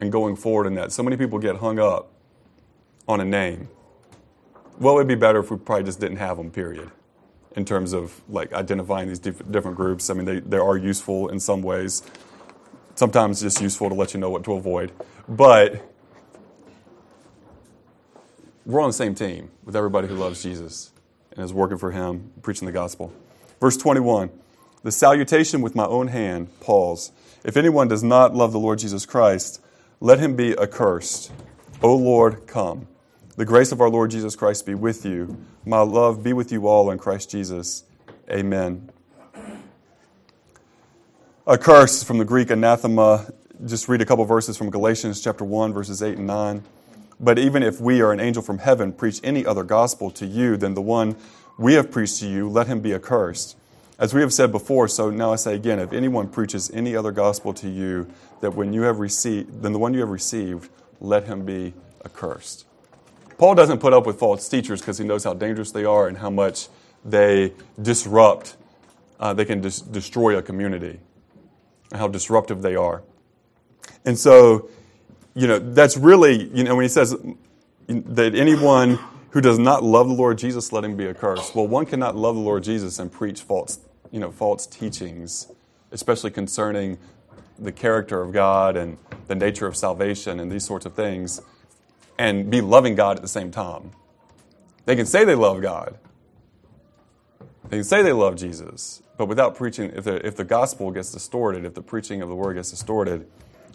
and 0.00 0.12
going 0.12 0.36
forward 0.36 0.66
in 0.66 0.74
that. 0.74 0.92
So 0.92 1.02
many 1.02 1.16
people 1.16 1.38
get 1.38 1.56
hung 1.56 1.78
up 1.78 2.10
on 3.08 3.20
a 3.20 3.24
name. 3.24 3.68
Well, 4.78 4.96
it'd 4.96 5.08
be 5.08 5.14
better 5.16 5.40
if 5.40 5.50
we 5.50 5.58
probably 5.58 5.84
just 5.84 6.00
didn't 6.00 6.18
have 6.18 6.36
them, 6.36 6.50
period. 6.50 6.90
in 7.56 7.64
terms 7.64 7.92
of 7.92 8.20
like 8.28 8.52
identifying 8.52 9.08
these 9.08 9.18
diff- 9.18 9.42
different 9.50 9.76
groups. 9.76 10.10
I 10.10 10.14
mean, 10.14 10.24
they, 10.24 10.40
they 10.40 10.58
are 10.58 10.76
useful 10.76 11.28
in 11.28 11.40
some 11.40 11.62
ways. 11.62 12.02
Sometimes 13.00 13.40
just 13.40 13.62
useful 13.62 13.88
to 13.88 13.94
let 13.94 14.12
you 14.12 14.20
know 14.20 14.28
what 14.28 14.44
to 14.44 14.52
avoid. 14.52 14.92
But 15.26 15.82
we're 18.66 18.82
on 18.82 18.90
the 18.90 18.92
same 18.92 19.14
team 19.14 19.50
with 19.64 19.74
everybody 19.74 20.06
who 20.06 20.16
loves 20.16 20.42
Jesus 20.42 20.92
and 21.32 21.42
is 21.42 21.50
working 21.50 21.78
for 21.78 21.92
him, 21.92 22.30
preaching 22.42 22.66
the 22.66 22.72
gospel. 22.72 23.10
Verse 23.58 23.78
21 23.78 24.28
The 24.82 24.92
salutation 24.92 25.62
with 25.62 25.74
my 25.74 25.86
own 25.86 26.08
hand, 26.08 26.48
Paul's. 26.60 27.10
If 27.42 27.56
anyone 27.56 27.88
does 27.88 28.02
not 28.02 28.34
love 28.34 28.52
the 28.52 28.60
Lord 28.60 28.80
Jesus 28.80 29.06
Christ, 29.06 29.62
let 30.00 30.20
him 30.20 30.36
be 30.36 30.52
accursed. 30.58 31.32
O 31.82 31.96
Lord, 31.96 32.46
come. 32.46 32.86
The 33.34 33.46
grace 33.46 33.72
of 33.72 33.80
our 33.80 33.88
Lord 33.88 34.10
Jesus 34.10 34.36
Christ 34.36 34.66
be 34.66 34.74
with 34.74 35.06
you. 35.06 35.42
My 35.64 35.80
love 35.80 36.22
be 36.22 36.34
with 36.34 36.52
you 36.52 36.68
all 36.68 36.90
in 36.90 36.98
Christ 36.98 37.30
Jesus. 37.30 37.84
Amen. 38.30 38.90
A 41.50 41.58
curse 41.58 42.04
from 42.04 42.18
the 42.18 42.24
Greek 42.24 42.48
anathema. 42.50 43.26
Just 43.66 43.88
read 43.88 44.00
a 44.00 44.06
couple 44.06 44.24
verses 44.24 44.56
from 44.56 44.70
Galatians 44.70 45.20
chapter 45.20 45.44
1, 45.44 45.72
verses 45.72 46.00
8 46.00 46.16
and 46.18 46.26
9. 46.28 46.62
But 47.18 47.40
even 47.40 47.64
if 47.64 47.80
we 47.80 48.00
or 48.00 48.12
an 48.12 48.20
angel 48.20 48.40
from 48.40 48.58
heaven 48.58 48.92
preach 48.92 49.18
any 49.24 49.44
other 49.44 49.64
gospel 49.64 50.12
to 50.12 50.26
you 50.26 50.56
than 50.56 50.74
the 50.74 50.80
one 50.80 51.16
we 51.58 51.74
have 51.74 51.90
preached 51.90 52.20
to 52.20 52.28
you, 52.28 52.48
let 52.48 52.68
him 52.68 52.78
be 52.78 52.94
accursed. 52.94 53.56
As 53.98 54.14
we 54.14 54.20
have 54.20 54.32
said 54.32 54.52
before, 54.52 54.86
so 54.86 55.10
now 55.10 55.32
I 55.32 55.34
say 55.34 55.56
again, 55.56 55.80
if 55.80 55.92
anyone 55.92 56.28
preaches 56.28 56.70
any 56.70 56.94
other 56.94 57.10
gospel 57.10 57.52
to 57.54 57.68
you 57.68 58.06
that 58.42 58.54
when 58.54 58.72
you 58.72 58.82
have 58.82 59.00
received 59.00 59.60
than 59.62 59.72
the 59.72 59.80
one 59.80 59.92
you 59.92 59.98
have 59.98 60.10
received, 60.10 60.70
let 61.00 61.24
him 61.24 61.44
be 61.44 61.74
accursed. 62.04 62.64
Paul 63.38 63.56
doesn't 63.56 63.80
put 63.80 63.92
up 63.92 64.06
with 64.06 64.20
false 64.20 64.48
teachers 64.48 64.80
because 64.80 64.98
he 64.98 65.04
knows 65.04 65.24
how 65.24 65.34
dangerous 65.34 65.72
they 65.72 65.84
are 65.84 66.06
and 66.06 66.18
how 66.18 66.30
much 66.30 66.68
they 67.04 67.54
disrupt, 67.82 68.56
uh, 69.18 69.34
they 69.34 69.44
can 69.44 69.60
dis- 69.60 69.80
destroy 69.80 70.38
a 70.38 70.42
community, 70.42 71.00
how 71.92 72.08
disruptive 72.08 72.62
they 72.62 72.76
are. 72.76 73.02
And 74.04 74.18
so, 74.18 74.68
you 75.34 75.46
know, 75.46 75.58
that's 75.58 75.96
really, 75.96 76.48
you 76.54 76.64
know, 76.64 76.76
when 76.76 76.84
he 76.84 76.88
says 76.88 77.16
that 77.88 78.34
anyone 78.34 78.98
who 79.30 79.40
does 79.40 79.58
not 79.58 79.82
love 79.82 80.08
the 80.08 80.14
Lord 80.14 80.38
Jesus, 80.38 80.72
let 80.72 80.84
him 80.84 80.96
be 80.96 81.06
accursed. 81.08 81.54
Well, 81.54 81.66
one 81.66 81.86
cannot 81.86 82.16
love 82.16 82.34
the 82.34 82.40
Lord 82.40 82.64
Jesus 82.64 82.98
and 82.98 83.12
preach 83.12 83.42
false, 83.42 83.78
you 84.10 84.18
know, 84.20 84.30
false 84.30 84.66
teachings, 84.66 85.48
especially 85.92 86.30
concerning 86.30 86.98
the 87.58 87.72
character 87.72 88.22
of 88.22 88.32
God 88.32 88.76
and 88.76 88.96
the 89.28 89.34
nature 89.34 89.66
of 89.66 89.76
salvation 89.76 90.40
and 90.40 90.50
these 90.50 90.64
sorts 90.64 90.86
of 90.86 90.94
things 90.94 91.40
and 92.18 92.50
be 92.50 92.60
loving 92.60 92.94
God 92.94 93.16
at 93.16 93.22
the 93.22 93.28
same 93.28 93.50
time. 93.50 93.92
They 94.84 94.96
can 94.96 95.06
say 95.06 95.24
they 95.24 95.34
love 95.34 95.60
God. 95.60 95.98
They 97.68 97.76
can 97.78 97.84
say 97.84 98.02
they 98.02 98.12
love 98.12 98.36
Jesus, 98.36 99.02
but 99.20 99.28
without 99.28 99.54
preaching, 99.54 99.92
if 99.94 100.04
the, 100.04 100.26
if 100.26 100.34
the 100.34 100.44
gospel 100.44 100.90
gets 100.90 101.12
distorted, 101.12 101.66
if 101.66 101.74
the 101.74 101.82
preaching 101.82 102.22
of 102.22 102.30
the 102.30 102.34
word 102.34 102.54
gets 102.54 102.70
distorted, 102.70 103.28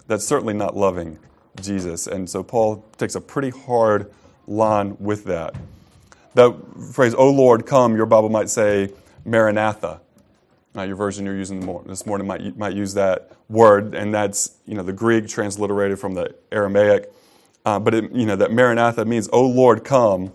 that's 0.08 0.26
certainly 0.26 0.54
not 0.54 0.76
loving 0.76 1.20
Jesus. 1.60 2.08
And 2.08 2.28
so 2.28 2.42
Paul 2.42 2.84
takes 2.98 3.14
a 3.14 3.20
pretty 3.20 3.50
hard 3.50 4.12
line 4.48 4.96
with 4.98 5.22
that. 5.26 5.54
That 6.34 6.52
phrase, 6.92 7.14
O 7.14 7.30
Lord, 7.30 7.64
come, 7.64 7.94
your 7.94 8.06
Bible 8.06 8.28
might 8.28 8.50
say 8.50 8.90
Maranatha. 9.24 10.00
Now, 10.74 10.82
your 10.82 10.96
version 10.96 11.24
you're 11.24 11.36
using 11.36 11.60
this 11.86 12.06
morning 12.06 12.26
might, 12.26 12.58
might 12.58 12.74
use 12.74 12.94
that 12.94 13.30
word, 13.48 13.94
and 13.94 14.12
that's 14.12 14.56
you 14.66 14.74
know 14.74 14.82
the 14.82 14.92
Greek 14.92 15.28
transliterated 15.28 16.00
from 16.00 16.14
the 16.14 16.34
Aramaic. 16.50 17.12
Uh, 17.64 17.78
but 17.78 17.94
it, 17.94 18.10
you 18.10 18.26
know 18.26 18.34
that 18.34 18.50
Maranatha 18.50 19.04
means, 19.04 19.28
"O 19.32 19.46
Lord, 19.46 19.84
come," 19.84 20.32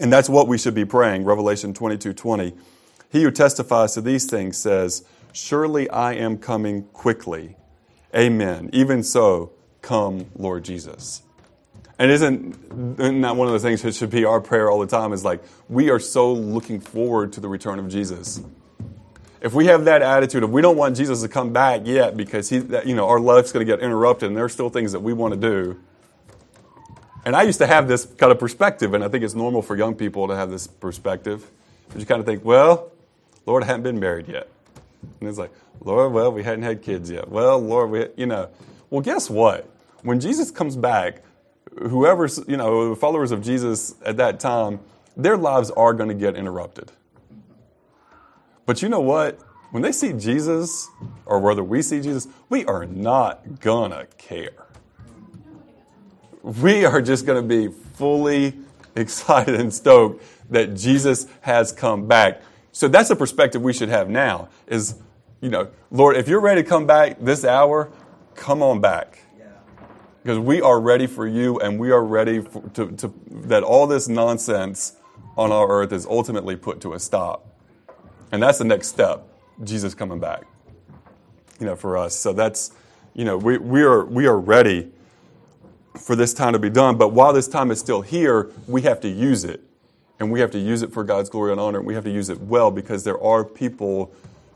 and 0.00 0.10
that's 0.10 0.30
what 0.30 0.48
we 0.48 0.56
should 0.56 0.74
be 0.74 0.86
praying. 0.86 1.24
Revelation 1.24 1.74
22, 1.74 2.14
20. 2.14 2.54
He 3.10 3.22
who 3.22 3.30
testifies 3.30 3.94
to 3.94 4.00
these 4.00 4.26
things 4.26 4.56
says, 4.56 5.04
"Surely 5.32 5.88
I 5.90 6.12
am 6.14 6.38
coming 6.38 6.84
quickly." 6.92 7.56
Amen. 8.14 8.70
Even 8.72 9.02
so, 9.02 9.52
come, 9.82 10.26
Lord 10.36 10.64
Jesus. 10.64 11.22
And 11.98 12.10
isn't, 12.10 13.18
that 13.20 13.36
one 13.36 13.48
of 13.48 13.52
the 13.52 13.58
things 13.58 13.82
that 13.82 13.94
should 13.94 14.10
be 14.10 14.24
our 14.24 14.40
prayer 14.40 14.70
all 14.70 14.78
the 14.78 14.86
time? 14.86 15.12
Is 15.12 15.24
like 15.24 15.42
we 15.68 15.90
are 15.90 15.98
so 15.98 16.32
looking 16.32 16.80
forward 16.80 17.32
to 17.32 17.40
the 17.40 17.48
return 17.48 17.78
of 17.78 17.88
Jesus. 17.88 18.40
If 19.40 19.52
we 19.52 19.66
have 19.66 19.84
that 19.84 20.02
attitude, 20.02 20.42
if 20.42 20.50
we 20.50 20.62
don't 20.62 20.76
want 20.76 20.96
Jesus 20.96 21.22
to 21.22 21.28
come 21.28 21.52
back 21.52 21.82
yet 21.84 22.16
because 22.16 22.48
he, 22.48 22.56
you 22.84 22.94
know, 22.94 23.08
our 23.08 23.20
life's 23.20 23.52
going 23.52 23.64
to 23.64 23.72
get 23.72 23.80
interrupted 23.82 24.28
and 24.28 24.36
there 24.36 24.44
are 24.44 24.48
still 24.48 24.68
things 24.68 24.92
that 24.92 25.00
we 25.00 25.12
want 25.12 25.34
to 25.34 25.40
do, 25.40 25.80
and 27.24 27.36
I 27.36 27.42
used 27.42 27.58
to 27.58 27.66
have 27.66 27.88
this 27.88 28.04
kind 28.04 28.32
of 28.32 28.38
perspective, 28.38 28.94
and 28.94 29.04
I 29.04 29.08
think 29.08 29.22
it's 29.22 29.34
normal 29.34 29.62
for 29.62 29.76
young 29.76 29.94
people 29.94 30.28
to 30.28 30.36
have 30.36 30.50
this 30.50 30.66
perspective. 30.66 31.50
But 31.88 32.00
you 32.00 32.06
kind 32.06 32.20
of 32.20 32.26
think, 32.26 32.44
well, 32.44 32.90
Lord, 33.48 33.64
I 33.64 33.66
haven't 33.66 33.82
been 33.82 33.98
married 33.98 34.28
yet. 34.28 34.48
And 35.20 35.28
it's 35.28 35.38
like, 35.38 35.50
Lord, 35.80 36.12
well, 36.12 36.30
we 36.32 36.42
hadn't 36.42 36.62
had 36.64 36.82
kids 36.82 37.10
yet. 37.10 37.28
Well, 37.28 37.58
Lord, 37.58 37.90
we, 37.90 38.06
you 38.16 38.26
know. 38.26 38.48
Well, 38.90 39.00
guess 39.00 39.28
what? 39.28 39.68
When 40.02 40.20
Jesus 40.20 40.50
comes 40.50 40.76
back, 40.76 41.22
whoever's, 41.78 42.40
you 42.46 42.56
know, 42.56 42.94
followers 42.94 43.32
of 43.32 43.42
Jesus 43.42 43.94
at 44.04 44.16
that 44.18 44.38
time, 44.38 44.80
their 45.16 45.36
lives 45.36 45.70
are 45.72 45.92
going 45.92 46.08
to 46.08 46.14
get 46.14 46.36
interrupted. 46.36 46.92
But 48.66 48.82
you 48.82 48.88
know 48.88 49.00
what? 49.00 49.40
When 49.70 49.82
they 49.82 49.92
see 49.92 50.12
Jesus, 50.12 50.88
or 51.26 51.40
whether 51.40 51.64
we 51.64 51.82
see 51.82 52.00
Jesus, 52.00 52.28
we 52.48 52.64
are 52.66 52.86
not 52.86 53.60
going 53.60 53.90
to 53.90 54.06
care 54.18 54.68
we 56.42 56.84
are 56.84 57.02
just 57.02 57.26
going 57.26 57.46
to 57.46 57.46
be 57.46 57.72
fully 57.94 58.54
excited 58.96 59.60
and 59.60 59.72
stoked 59.72 60.24
that 60.50 60.74
Jesus 60.74 61.26
has 61.42 61.72
come 61.72 62.08
back. 62.08 62.40
So 62.78 62.86
that's 62.86 63.08
the 63.08 63.16
perspective 63.16 63.60
we 63.60 63.72
should 63.72 63.88
have 63.88 64.08
now 64.08 64.50
is, 64.68 64.94
you 65.40 65.50
know, 65.50 65.68
Lord, 65.90 66.16
if 66.16 66.28
you're 66.28 66.40
ready 66.40 66.62
to 66.62 66.68
come 66.68 66.86
back 66.86 67.16
this 67.18 67.44
hour, 67.44 67.90
come 68.36 68.62
on 68.62 68.80
back. 68.80 69.18
Because 70.22 70.38
we 70.38 70.62
are 70.62 70.78
ready 70.78 71.08
for 71.08 71.26
you 71.26 71.58
and 71.58 71.76
we 71.80 71.90
are 71.90 72.04
ready 72.04 72.40
for, 72.40 72.62
to, 72.74 72.92
to, 72.92 73.12
that 73.30 73.64
all 73.64 73.88
this 73.88 74.06
nonsense 74.06 74.94
on 75.36 75.50
our 75.50 75.68
earth 75.68 75.92
is 75.92 76.06
ultimately 76.06 76.54
put 76.54 76.80
to 76.82 76.92
a 76.92 77.00
stop. 77.00 77.48
And 78.30 78.40
that's 78.40 78.58
the 78.58 78.64
next 78.64 78.86
step, 78.86 79.26
Jesus 79.64 79.92
coming 79.92 80.20
back, 80.20 80.44
you 81.58 81.66
know, 81.66 81.74
for 81.74 81.96
us. 81.96 82.14
So 82.14 82.32
that's, 82.32 82.70
you 83.12 83.24
know, 83.24 83.36
we, 83.36 83.58
we, 83.58 83.82
are, 83.82 84.04
we 84.04 84.28
are 84.28 84.38
ready 84.38 84.92
for 85.98 86.14
this 86.14 86.32
time 86.32 86.52
to 86.52 86.60
be 86.60 86.70
done. 86.70 86.96
But 86.96 87.08
while 87.08 87.32
this 87.32 87.48
time 87.48 87.72
is 87.72 87.80
still 87.80 88.02
here, 88.02 88.52
we 88.68 88.82
have 88.82 89.00
to 89.00 89.08
use 89.08 89.42
it. 89.42 89.64
And 90.20 90.32
we 90.32 90.40
have 90.40 90.50
to 90.52 90.58
use 90.58 90.82
it 90.82 90.92
for 90.92 91.04
God's 91.04 91.30
glory 91.30 91.52
and 91.52 91.60
honor. 91.60 91.78
And 91.78 91.86
we 91.86 91.94
have 91.94 92.04
to 92.04 92.10
use 92.10 92.28
it 92.28 92.40
well 92.40 92.70
because 92.70 93.04
there 93.04 93.20
are 93.22 93.44
people 93.44 94.12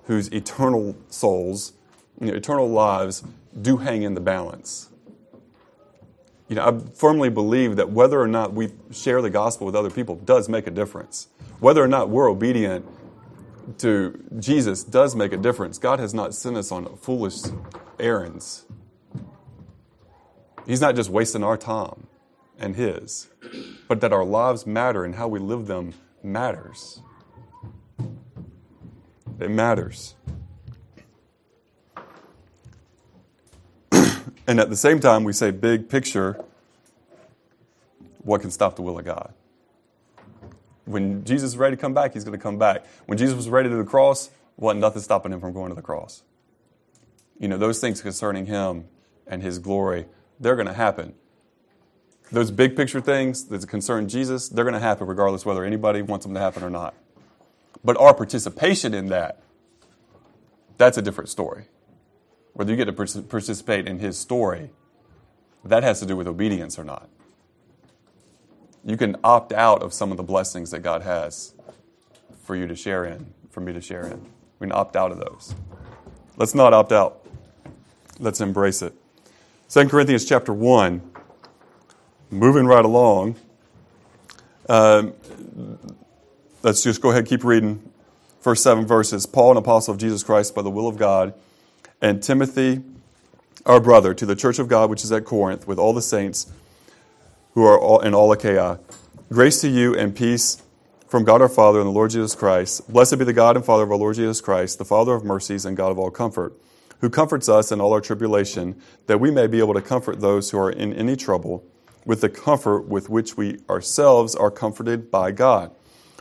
whose 0.06 0.28
eternal 0.28 0.96
souls, 1.08 1.72
you 2.20 2.28
know, 2.28 2.34
eternal 2.34 2.68
lives 2.68 3.22
do 3.60 3.76
hang 3.76 4.02
in 4.02 4.14
the 4.14 4.20
balance. 4.20 4.88
You 6.48 6.56
know, 6.56 6.66
I 6.66 6.94
firmly 6.94 7.30
believe 7.30 7.76
that 7.76 7.90
whether 7.90 8.20
or 8.20 8.26
not 8.26 8.52
we 8.52 8.72
share 8.90 9.22
the 9.22 9.30
gospel 9.30 9.66
with 9.66 9.76
other 9.76 9.90
people 9.90 10.16
does 10.16 10.48
make 10.48 10.66
a 10.66 10.70
difference. 10.70 11.28
Whether 11.60 11.82
or 11.82 11.88
not 11.88 12.10
we're 12.10 12.28
obedient 12.28 12.84
to 13.78 14.20
Jesus 14.38 14.82
does 14.82 15.14
make 15.14 15.32
a 15.32 15.36
difference. 15.36 15.78
God 15.78 16.00
has 16.00 16.12
not 16.12 16.34
sent 16.34 16.56
us 16.56 16.72
on 16.72 16.96
foolish 16.96 17.36
errands. 18.00 18.66
He's 20.66 20.80
not 20.80 20.96
just 20.96 21.08
wasting 21.10 21.44
our 21.44 21.56
time 21.56 22.06
and 22.62 22.76
His, 22.76 23.28
but 23.88 24.00
that 24.00 24.12
our 24.12 24.24
lives 24.24 24.66
matter 24.66 25.04
and 25.04 25.16
how 25.16 25.28
we 25.28 25.38
live 25.38 25.66
them 25.66 25.94
matters. 26.22 27.00
It 29.40 29.50
matters. 29.50 30.14
and 33.92 34.60
at 34.60 34.70
the 34.70 34.76
same 34.76 35.00
time, 35.00 35.24
we 35.24 35.32
say, 35.32 35.50
big 35.50 35.88
picture, 35.88 36.42
what 38.18 38.40
can 38.40 38.50
stop 38.50 38.76
the 38.76 38.82
will 38.82 38.98
of 38.98 39.04
God? 39.04 39.34
When 40.84 41.24
Jesus 41.24 41.52
is 41.52 41.56
ready 41.56 41.76
to 41.76 41.80
come 41.80 41.94
back, 41.94 42.12
he's 42.14 42.24
going 42.24 42.38
to 42.38 42.42
come 42.42 42.58
back. 42.58 42.84
When 43.06 43.18
Jesus 43.18 43.34
was 43.36 43.48
ready 43.48 43.68
to 43.68 43.76
the 43.76 43.84
cross, 43.84 44.30
wasn't 44.56 44.80
nothing 44.80 45.02
stopping 45.02 45.32
him 45.32 45.40
from 45.40 45.52
going 45.52 45.70
to 45.70 45.74
the 45.74 45.82
cross. 45.82 46.22
You 47.38 47.48
know, 47.48 47.58
those 47.58 47.80
things 47.80 48.00
concerning 48.00 48.46
him 48.46 48.86
and 49.26 49.42
his 49.42 49.58
glory 49.58 50.06
they're 50.42 50.56
going 50.56 50.66
to 50.66 50.74
happen. 50.74 51.14
Those 52.32 52.50
big 52.50 52.74
picture 52.76 53.02
things 53.02 53.44
that 53.44 53.68
concern 53.68 54.08
Jesus, 54.08 54.48
they're 54.48 54.64
going 54.64 54.72
to 54.72 54.80
happen 54.80 55.06
regardless 55.06 55.44
whether 55.44 55.64
anybody 55.64 56.00
wants 56.00 56.24
them 56.24 56.32
to 56.34 56.40
happen 56.40 56.64
or 56.64 56.70
not. 56.70 56.94
But 57.84 57.98
our 57.98 58.14
participation 58.14 58.94
in 58.94 59.08
that, 59.08 59.42
that's 60.78 60.96
a 60.96 61.02
different 61.02 61.28
story. 61.28 61.66
Whether 62.54 62.70
you 62.70 62.76
get 62.76 62.86
to 62.86 63.22
participate 63.22 63.86
in 63.86 63.98
his 63.98 64.18
story, 64.18 64.70
that 65.62 65.82
has 65.82 66.00
to 66.00 66.06
do 66.06 66.16
with 66.16 66.26
obedience 66.26 66.78
or 66.78 66.84
not. 66.84 67.08
You 68.82 68.96
can 68.96 69.16
opt 69.22 69.52
out 69.52 69.82
of 69.82 69.92
some 69.92 70.10
of 70.10 70.16
the 70.16 70.22
blessings 70.22 70.70
that 70.70 70.80
God 70.80 71.02
has 71.02 71.54
for 72.44 72.56
you 72.56 72.66
to 72.66 72.74
share 72.74 73.04
in, 73.04 73.32
for 73.50 73.60
me 73.60 73.74
to 73.74 73.80
share 73.80 74.06
in. 74.06 74.26
We 74.58 74.66
can 74.68 74.72
opt 74.72 74.96
out 74.96 75.12
of 75.12 75.18
those. 75.18 75.54
Let's 76.36 76.54
not 76.54 76.72
opt 76.72 76.92
out. 76.92 77.26
Let's 78.18 78.40
embrace 78.40 78.80
it. 78.80 78.94
2 79.68 79.88
Corinthians 79.88 80.24
chapter 80.24 80.52
1, 80.52 81.11
moving 82.32 82.66
right 82.66 82.84
along. 82.84 83.36
Um, 84.68 85.12
let's 86.62 86.82
just 86.82 87.02
go 87.02 87.10
ahead 87.10 87.26
keep 87.26 87.44
reading. 87.44 87.92
first 88.40 88.62
seven 88.62 88.86
verses 88.86 89.26
Paul, 89.26 89.52
an 89.52 89.56
apostle 89.58 89.92
of 89.92 90.00
Jesus 90.00 90.22
Christ 90.22 90.54
by 90.54 90.62
the 90.62 90.70
will 90.70 90.88
of 90.88 90.96
God, 90.96 91.34
and 92.00 92.22
Timothy, 92.22 92.82
our 93.66 93.80
brother, 93.80 94.14
to 94.14 94.24
the 94.24 94.34
church 94.34 94.58
of 94.58 94.66
God 94.66 94.88
which 94.88 95.04
is 95.04 95.12
at 95.12 95.24
Corinth, 95.24 95.68
with 95.68 95.78
all 95.78 95.92
the 95.92 96.02
saints 96.02 96.50
who 97.52 97.64
are 97.64 97.78
all, 97.78 98.00
in 98.00 98.14
all 98.14 98.32
Achaia. 98.32 98.80
Grace 99.30 99.60
to 99.60 99.68
you 99.68 99.94
and 99.94 100.16
peace 100.16 100.62
from 101.06 101.24
God 101.24 101.42
our 101.42 101.48
Father 101.48 101.80
and 101.80 101.86
the 101.86 101.92
Lord 101.92 102.10
Jesus 102.10 102.34
Christ. 102.34 102.90
Blessed 102.90 103.18
be 103.18 103.24
the 103.24 103.34
God 103.34 103.56
and 103.56 103.64
Father 103.64 103.82
of 103.82 103.90
our 103.90 103.98
Lord 103.98 104.16
Jesus 104.16 104.40
Christ, 104.40 104.78
the 104.78 104.84
Father 104.86 105.12
of 105.12 105.22
mercies 105.22 105.66
and 105.66 105.76
God 105.76 105.92
of 105.92 105.98
all 105.98 106.10
comfort, 106.10 106.54
who 107.00 107.10
comforts 107.10 107.50
us 107.50 107.70
in 107.70 107.80
all 107.80 107.92
our 107.92 108.00
tribulation, 108.00 108.80
that 109.06 109.20
we 109.20 109.30
may 109.30 109.46
be 109.46 109.58
able 109.58 109.74
to 109.74 109.82
comfort 109.82 110.20
those 110.20 110.50
who 110.50 110.58
are 110.58 110.70
in 110.70 110.94
any 110.94 111.14
trouble 111.14 111.62
with 112.04 112.20
the 112.20 112.28
comfort 112.28 112.82
with 112.82 113.08
which 113.08 113.36
we 113.36 113.58
ourselves 113.68 114.34
are 114.34 114.50
comforted 114.50 115.10
by 115.10 115.30
God. 115.30 115.74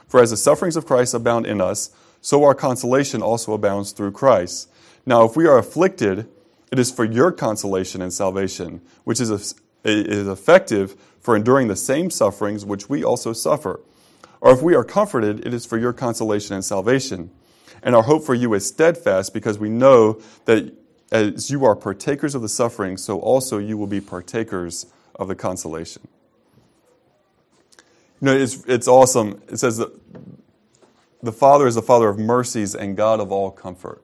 For 0.08 0.22
as 0.22 0.32
the 0.32 0.38
sufferings 0.38 0.76
of 0.76 0.86
Christ 0.86 1.14
abound 1.14 1.46
in 1.46 1.62
us, 1.62 1.92
so 2.22 2.44
our 2.44 2.54
consolation 2.54 3.22
also 3.22 3.54
abounds 3.54 3.92
through 3.92 4.12
Christ. 4.12 4.70
Now, 5.06 5.24
if 5.24 5.36
we 5.36 5.48
are 5.48 5.58
afflicted, 5.58 6.28
it 6.72 6.80
is 6.80 6.92
for 6.92 7.04
your 7.04 7.32
consolation 7.32 8.02
and 8.02 8.14
salvation, 8.14 8.82
which 9.04 9.20
is, 9.20 9.56
is 9.84 10.28
effective 10.28 10.96
for 11.20 11.36
enduring 11.36 11.68
the 11.68 11.76
same 11.76 12.10
sufferings 12.10 12.66
which 12.66 12.90
we 12.90 13.04
also 13.04 13.34
suffer. 13.34 13.80
Or 14.40 14.52
if 14.52 14.62
we 14.62 14.76
are 14.76 14.84
comforted, 14.84 15.46
it 15.46 15.54
is 15.54 15.66
for 15.66 15.78
your 15.78 15.94
consolation 15.94 16.56
and 16.56 16.64
salvation. 16.64 17.32
And 17.84 17.96
our 17.96 18.04
hope 18.04 18.24
for 18.24 18.36
you 18.36 18.54
is 18.54 18.68
steadfast 18.68 19.34
because 19.34 19.58
we 19.58 19.70
know 19.70 20.22
that 20.46 20.74
as 21.12 21.50
you 21.50 21.66
are 21.66 21.76
partakers 21.76 22.36
of 22.36 22.42
the 22.42 22.50
suffering, 22.50 22.98
so 22.98 23.20
also 23.20 23.58
you 23.58 23.78
will 23.78 23.88
be 23.88 24.02
partakers 24.02 24.86
of 25.16 25.28
the 25.28 25.36
consolation. 25.36 26.08
You 28.22 28.26
know, 28.28 28.38
it's, 28.38 28.64
it's 28.66 28.88
awesome. 28.88 29.42
It 29.50 29.58
says 29.58 29.78
that 29.78 29.92
the 31.24 31.32
Father 31.32 31.68
is 31.68 31.76
the 31.76 31.82
Father 31.82 32.10
of 32.10 32.20
mercies 32.20 32.76
and 32.76 32.96
God 32.96 33.20
of 33.20 33.32
all 33.32 33.52
comfort. 33.52 34.04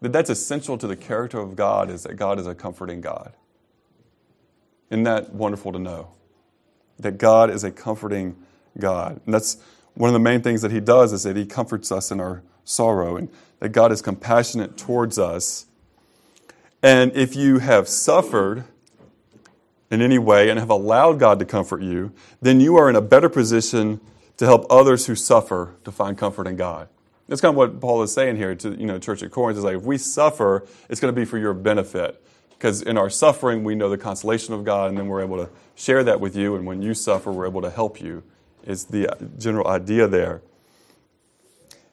That 0.00 0.12
that's 0.12 0.30
essential 0.30 0.78
to 0.78 0.86
the 0.86 0.96
character 0.96 1.40
of 1.40 1.56
God 1.56 1.90
is 1.90 2.04
that 2.04 2.14
God 2.14 2.38
is 2.38 2.46
a 2.46 2.54
comforting 2.54 3.00
God. 3.00 3.32
Isn't 4.90 5.04
that 5.04 5.32
wonderful 5.32 5.72
to 5.72 5.78
know? 5.78 6.12
That 6.98 7.18
God 7.18 7.50
is 7.50 7.64
a 7.64 7.70
comforting 7.70 8.36
God. 8.78 9.20
And 9.24 9.34
that's 9.34 9.58
one 9.94 10.08
of 10.08 10.14
the 10.14 10.20
main 10.20 10.40
things 10.40 10.62
that 10.62 10.70
He 10.70 10.80
does 10.80 11.12
is 11.12 11.24
that 11.24 11.36
He 11.36 11.44
comforts 11.44 11.90
us 11.90 12.10
in 12.10 12.20
our 12.20 12.42
sorrow 12.64 13.16
and 13.16 13.28
that 13.60 13.70
God 13.70 13.92
is 13.92 14.00
compassionate 14.00 14.76
towards 14.76 15.18
us. 15.18 15.66
And 16.82 17.14
if 17.16 17.34
you 17.34 17.58
have 17.58 17.88
suffered, 17.88 18.64
in 19.90 20.02
any 20.02 20.18
way 20.18 20.50
and 20.50 20.58
have 20.58 20.70
allowed 20.70 21.18
God 21.18 21.38
to 21.38 21.44
comfort 21.44 21.82
you, 21.82 22.12
then 22.42 22.60
you 22.60 22.76
are 22.76 22.90
in 22.90 22.96
a 22.96 23.00
better 23.00 23.28
position 23.28 24.00
to 24.36 24.44
help 24.44 24.66
others 24.70 25.06
who 25.06 25.14
suffer 25.14 25.74
to 25.84 25.92
find 25.92 26.16
comfort 26.16 26.46
in 26.46 26.56
God. 26.56 26.88
That's 27.28 27.40
kind 27.40 27.52
of 27.52 27.56
what 27.56 27.80
Paul 27.80 28.02
is 28.02 28.12
saying 28.12 28.36
here 28.36 28.54
to 28.54 28.70
you 28.70 28.86
know 28.86 28.98
Church 28.98 29.22
at 29.22 29.30
Corinth 29.30 29.58
is 29.58 29.64
like 29.64 29.76
if 29.76 29.82
we 29.82 29.98
suffer, 29.98 30.66
it's 30.88 31.00
going 31.00 31.14
to 31.14 31.18
be 31.18 31.26
for 31.26 31.36
your 31.36 31.52
benefit 31.52 32.22
because 32.50 32.80
in 32.80 32.96
our 32.96 33.10
suffering 33.10 33.64
we 33.64 33.74
know 33.74 33.90
the 33.90 33.98
consolation 33.98 34.54
of 34.54 34.64
God, 34.64 34.88
and 34.88 34.98
then 34.98 35.08
we're 35.08 35.22
able 35.22 35.36
to 35.36 35.50
share 35.74 36.02
that 36.04 36.20
with 36.20 36.34
you. 36.34 36.56
And 36.56 36.66
when 36.66 36.80
you 36.80 36.94
suffer, 36.94 37.30
we're 37.30 37.46
able 37.46 37.62
to 37.62 37.70
help 37.70 38.00
you. 38.00 38.22
Is 38.64 38.86
the 38.86 39.08
general 39.38 39.66
idea 39.66 40.06
there. 40.08 40.42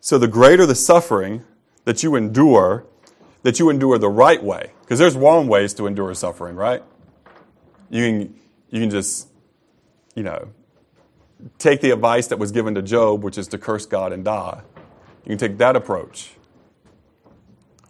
So 0.02 0.18
the 0.18 0.28
greater 0.28 0.66
the 0.66 0.76
suffering 0.76 1.44
that 1.86 2.04
you 2.04 2.16
endure, 2.16 2.86
that 3.44 3.60
you 3.60 3.70
endure 3.70 3.98
the 3.98 4.10
right 4.10 4.44
way, 4.44 4.72
because 4.82 5.00
there's 5.00 5.16
wrong 5.16 5.48
ways 5.48 5.74
to 5.76 5.88
endure 5.88 6.14
suffering, 6.16 6.56
right? 6.56 6.84
You 7.96 8.02
can, 8.02 8.36
you 8.72 8.82
can 8.82 8.90
just, 8.90 9.30
you 10.16 10.24
know, 10.24 10.50
take 11.58 11.80
the 11.80 11.92
advice 11.92 12.28
that 12.28 12.38
was 12.38 12.52
given 12.52 12.76
to 12.76 12.82
Job, 12.82 13.24
which 13.24 13.38
is 13.38 13.48
to 13.48 13.58
curse 13.58 13.86
God 13.86 14.12
and 14.12 14.26
die. 14.26 14.60
You 15.24 15.30
can 15.30 15.38
take 15.38 15.58
that 15.60 15.78
approach. 15.78 16.32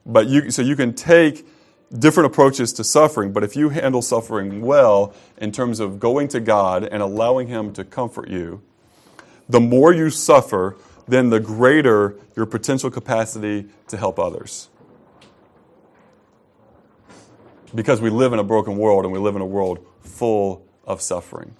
But 0.06 0.28
you, 0.28 0.52
so 0.52 0.62
you 0.62 0.76
can 0.76 0.94
take 0.94 1.48
different 1.92 2.28
approaches 2.28 2.72
to 2.74 2.84
suffering, 2.84 3.34
but 3.34 3.44
if 3.44 3.56
you 3.56 3.70
handle 3.70 4.04
suffering 4.04 4.62
well 4.62 5.12
in 5.38 5.52
terms 5.52 5.80
of 5.80 6.00
going 6.00 6.28
to 6.28 6.40
God 6.40 6.84
and 6.84 7.02
allowing 7.02 7.48
Him 7.48 7.74
to 7.74 7.84
comfort 7.84 8.30
you, 8.30 8.62
the 9.50 9.60
more 9.60 9.92
you 9.92 10.12
suffer, 10.12 10.78
then 11.08 11.32
the 11.32 11.40
greater 11.40 12.16
your 12.36 12.46
potential 12.46 12.92
capacity 12.92 13.70
to 13.88 13.98
help 13.98 14.20
others. 14.20 14.70
Because 17.74 18.02
we 18.02 18.12
live 18.12 18.34
in 18.34 18.38
a 18.40 18.44
broken 18.44 18.78
world 18.78 19.04
and 19.04 19.12
we 19.12 19.18
live 19.18 19.36
in 19.36 19.42
a 19.42 19.48
world 19.48 19.84
full 20.08 20.66
of 20.86 21.02
suffering. 21.02 21.56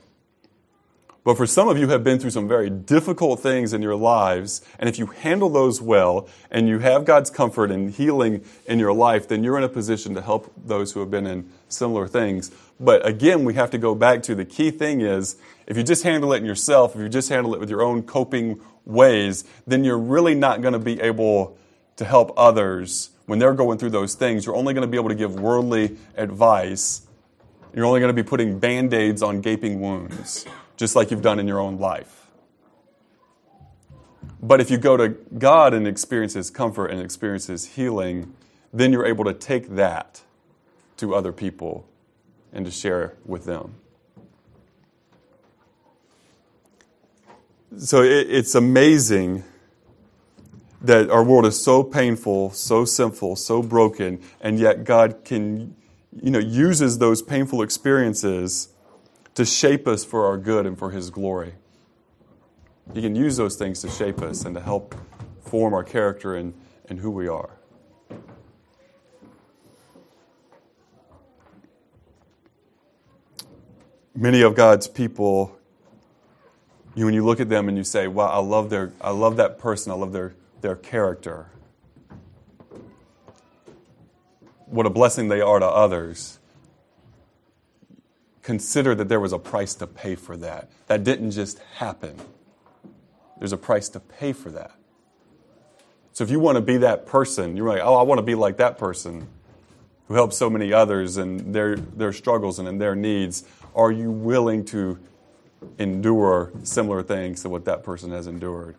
But 1.26 1.38
for 1.38 1.48
some 1.48 1.68
of 1.68 1.80
you 1.80 1.88
have 1.88 2.04
been 2.04 2.20
through 2.20 2.30
some 2.30 2.48
very 2.48 2.70
difficult 2.70 3.40
things 3.40 3.74
in 3.74 3.82
your 3.82 3.96
lives, 3.96 4.62
and 4.78 4.88
if 4.88 5.00
you 5.00 5.08
handle 5.08 5.50
those 5.50 5.82
well 5.82 6.30
and 6.52 6.70
you 6.70 6.78
have 6.78 7.04
God's 7.04 7.32
comfort 7.32 7.72
and 7.72 7.90
healing 7.90 8.46
in 8.68 8.78
your 8.78 8.94
life, 8.94 9.28
then 9.28 9.44
you're 9.44 9.58
in 9.58 9.64
a 9.64 9.70
position 9.70 10.14
to 10.14 10.22
help 10.22 10.54
those 10.56 10.92
who 10.92 11.00
have 11.00 11.10
been 11.10 11.26
in 11.26 11.50
similar 11.68 12.08
things. 12.08 12.52
But 12.80 13.04
again, 13.08 13.44
we 13.44 13.56
have 13.56 13.72
to 13.72 13.80
go 13.80 13.96
back 13.96 14.22
to 14.24 14.36
the 14.36 14.46
key 14.46 14.70
thing 14.70 15.02
is 15.02 15.38
if 15.66 15.78
you 15.78 15.82
just 15.82 16.04
handle 16.04 16.32
it 16.32 16.38
in 16.38 16.46
yourself, 16.46 16.96
if 16.96 17.02
you 17.02 17.10
just 17.10 17.30
handle 17.30 17.56
it 17.56 17.60
with 17.60 17.72
your 17.72 17.82
own 17.82 18.04
coping 18.04 18.62
ways, 18.86 19.46
then 19.66 19.84
you're 19.84 19.98
really 19.98 20.36
not 20.36 20.62
going 20.62 20.74
to 20.74 20.80
be 20.80 21.02
able 21.02 21.58
to 21.96 22.06
help 22.06 22.34
others 22.38 23.10
when 23.26 23.40
they're 23.40 23.56
going 23.56 23.80
through 23.80 23.90
those 23.90 24.14
things. 24.14 24.46
You're 24.46 24.56
only 24.56 24.76
going 24.76 24.86
to 24.86 24.92
be 24.92 24.98
able 24.98 25.10
to 25.10 25.16
give 25.16 25.40
worldly 25.40 25.98
advice 26.16 27.05
you're 27.76 27.86
only 27.86 28.00
going 28.00 28.16
to 28.16 28.24
be 28.24 28.28
putting 28.28 28.58
band 28.58 28.94
aids 28.94 29.22
on 29.22 29.42
gaping 29.42 29.82
wounds, 29.82 30.46
just 30.78 30.96
like 30.96 31.12
you've 31.12 31.22
done 31.22 31.40
in 31.40 31.48
your 31.48 31.60
own 31.60 31.78
life. 31.78 32.28
But 34.42 34.62
if 34.62 34.72
you 34.72 34.78
go 34.78 34.96
to 34.96 35.10
God 35.10 35.74
and 35.74 35.86
experience 35.86 36.34
His 36.34 36.50
comfort 36.50 36.88
and 36.88 37.02
experience 37.02 37.48
His 37.48 37.66
healing, 37.66 38.34
then 38.72 38.94
you're 38.94 39.06
able 39.06 39.26
to 39.26 39.34
take 39.34 39.76
that 39.76 40.22
to 40.98 41.14
other 41.14 41.34
people 41.34 41.86
and 42.54 42.64
to 42.66 42.72
share 42.72 43.16
with 43.26 43.44
them. 43.44 43.76
So 47.78 48.02
it, 48.04 48.30
it's 48.30 48.56
amazing 48.56 49.44
that 50.82 51.10
our 51.10 51.24
world 51.24 51.46
is 51.46 51.62
so 51.62 51.84
painful, 51.84 52.52
so 52.52 52.86
sinful, 52.86 53.36
so 53.36 53.62
broken, 53.62 54.22
and 54.40 54.60
yet 54.60 54.86
God 54.86 55.26
can 55.26 55.76
you 56.22 56.32
know, 56.32 56.40
uses 56.40 56.98
those 56.98 57.22
painful 57.22 57.62
experiences 57.62 58.70
to 59.34 59.46
shape 59.46 59.88
us 59.88 60.06
for 60.06 60.26
our 60.26 60.38
good 60.38 60.66
and 60.66 60.78
for 60.78 60.92
His 60.92 61.10
glory. 61.10 61.54
He 62.94 63.02
can 63.02 63.16
use 63.16 63.38
those 63.38 63.56
things 63.56 63.82
to 63.82 63.90
shape 63.90 64.22
us 64.22 64.46
and 64.46 64.56
to 64.56 64.62
help 64.62 64.96
form 65.42 65.74
our 65.74 65.84
character 65.84 66.36
and, 66.36 66.54
and 66.88 67.00
who 67.00 67.12
we 67.12 67.28
are. 67.28 67.50
Many 74.16 74.42
of 74.42 74.56
God's 74.56 74.88
people, 74.88 75.58
you, 76.94 77.04
when 77.04 77.14
you 77.14 77.26
look 77.26 77.42
at 77.42 77.50
them 77.50 77.68
and 77.68 77.78
you 77.78 77.84
say, 77.84 78.08
wow, 78.08 78.28
I 78.28 78.38
love, 78.38 78.70
their, 78.70 78.94
I 79.02 79.10
love 79.10 79.36
that 79.38 79.60
person, 79.60 79.92
I 79.92 79.96
love 79.96 80.14
their, 80.14 80.36
their 80.62 80.78
character. 80.78 81.48
What 84.66 84.86
a 84.86 84.90
blessing 84.90 85.28
they 85.28 85.42
are 85.42 85.60
to 85.60 85.68
others, 85.68 86.40
consider 88.42 88.94
that 88.96 89.10
there 89.10 89.20
was 89.20 89.34
a 89.34 89.40
price 89.40 89.74
to 89.76 89.88
pay 89.88 90.16
for 90.16 90.38
that. 90.38 90.70
That 90.88 91.04
didn't 91.04 91.32
just 91.32 91.60
happen. 91.78 92.16
There's 93.40 93.54
a 93.54 93.58
price 93.58 93.90
to 93.90 94.00
pay 94.00 94.34
for 94.34 94.50
that. 94.52 94.72
So 96.14 96.24
if 96.24 96.30
you 96.30 96.40
want 96.40 96.56
to 96.56 96.62
be 96.62 96.78
that 96.78 97.06
person, 97.06 97.58
you're 97.58 97.68
like, 97.68 97.82
oh, 97.84 97.96
I 97.96 98.04
want 98.04 98.20
to 98.20 98.24
be 98.24 98.36
like 98.36 98.58
that 98.58 98.78
person 98.78 99.28
who 100.08 100.14
helps 100.14 100.38
so 100.38 100.50
many 100.50 100.72
others 100.72 101.18
and 101.18 101.54
their, 101.54 101.76
their 101.76 102.14
struggles 102.14 102.60
and 102.60 102.68
in 102.68 102.78
their 102.78 102.96
needs. 102.96 103.44
Are 103.76 103.92
you 103.92 104.12
willing 104.12 104.64
to 104.66 105.00
endure 105.80 106.52
similar 106.64 107.04
things 107.04 107.42
to 107.42 107.50
what 107.50 107.66
that 107.66 107.84
person 107.84 108.12
has 108.12 108.28
endured? 108.28 108.76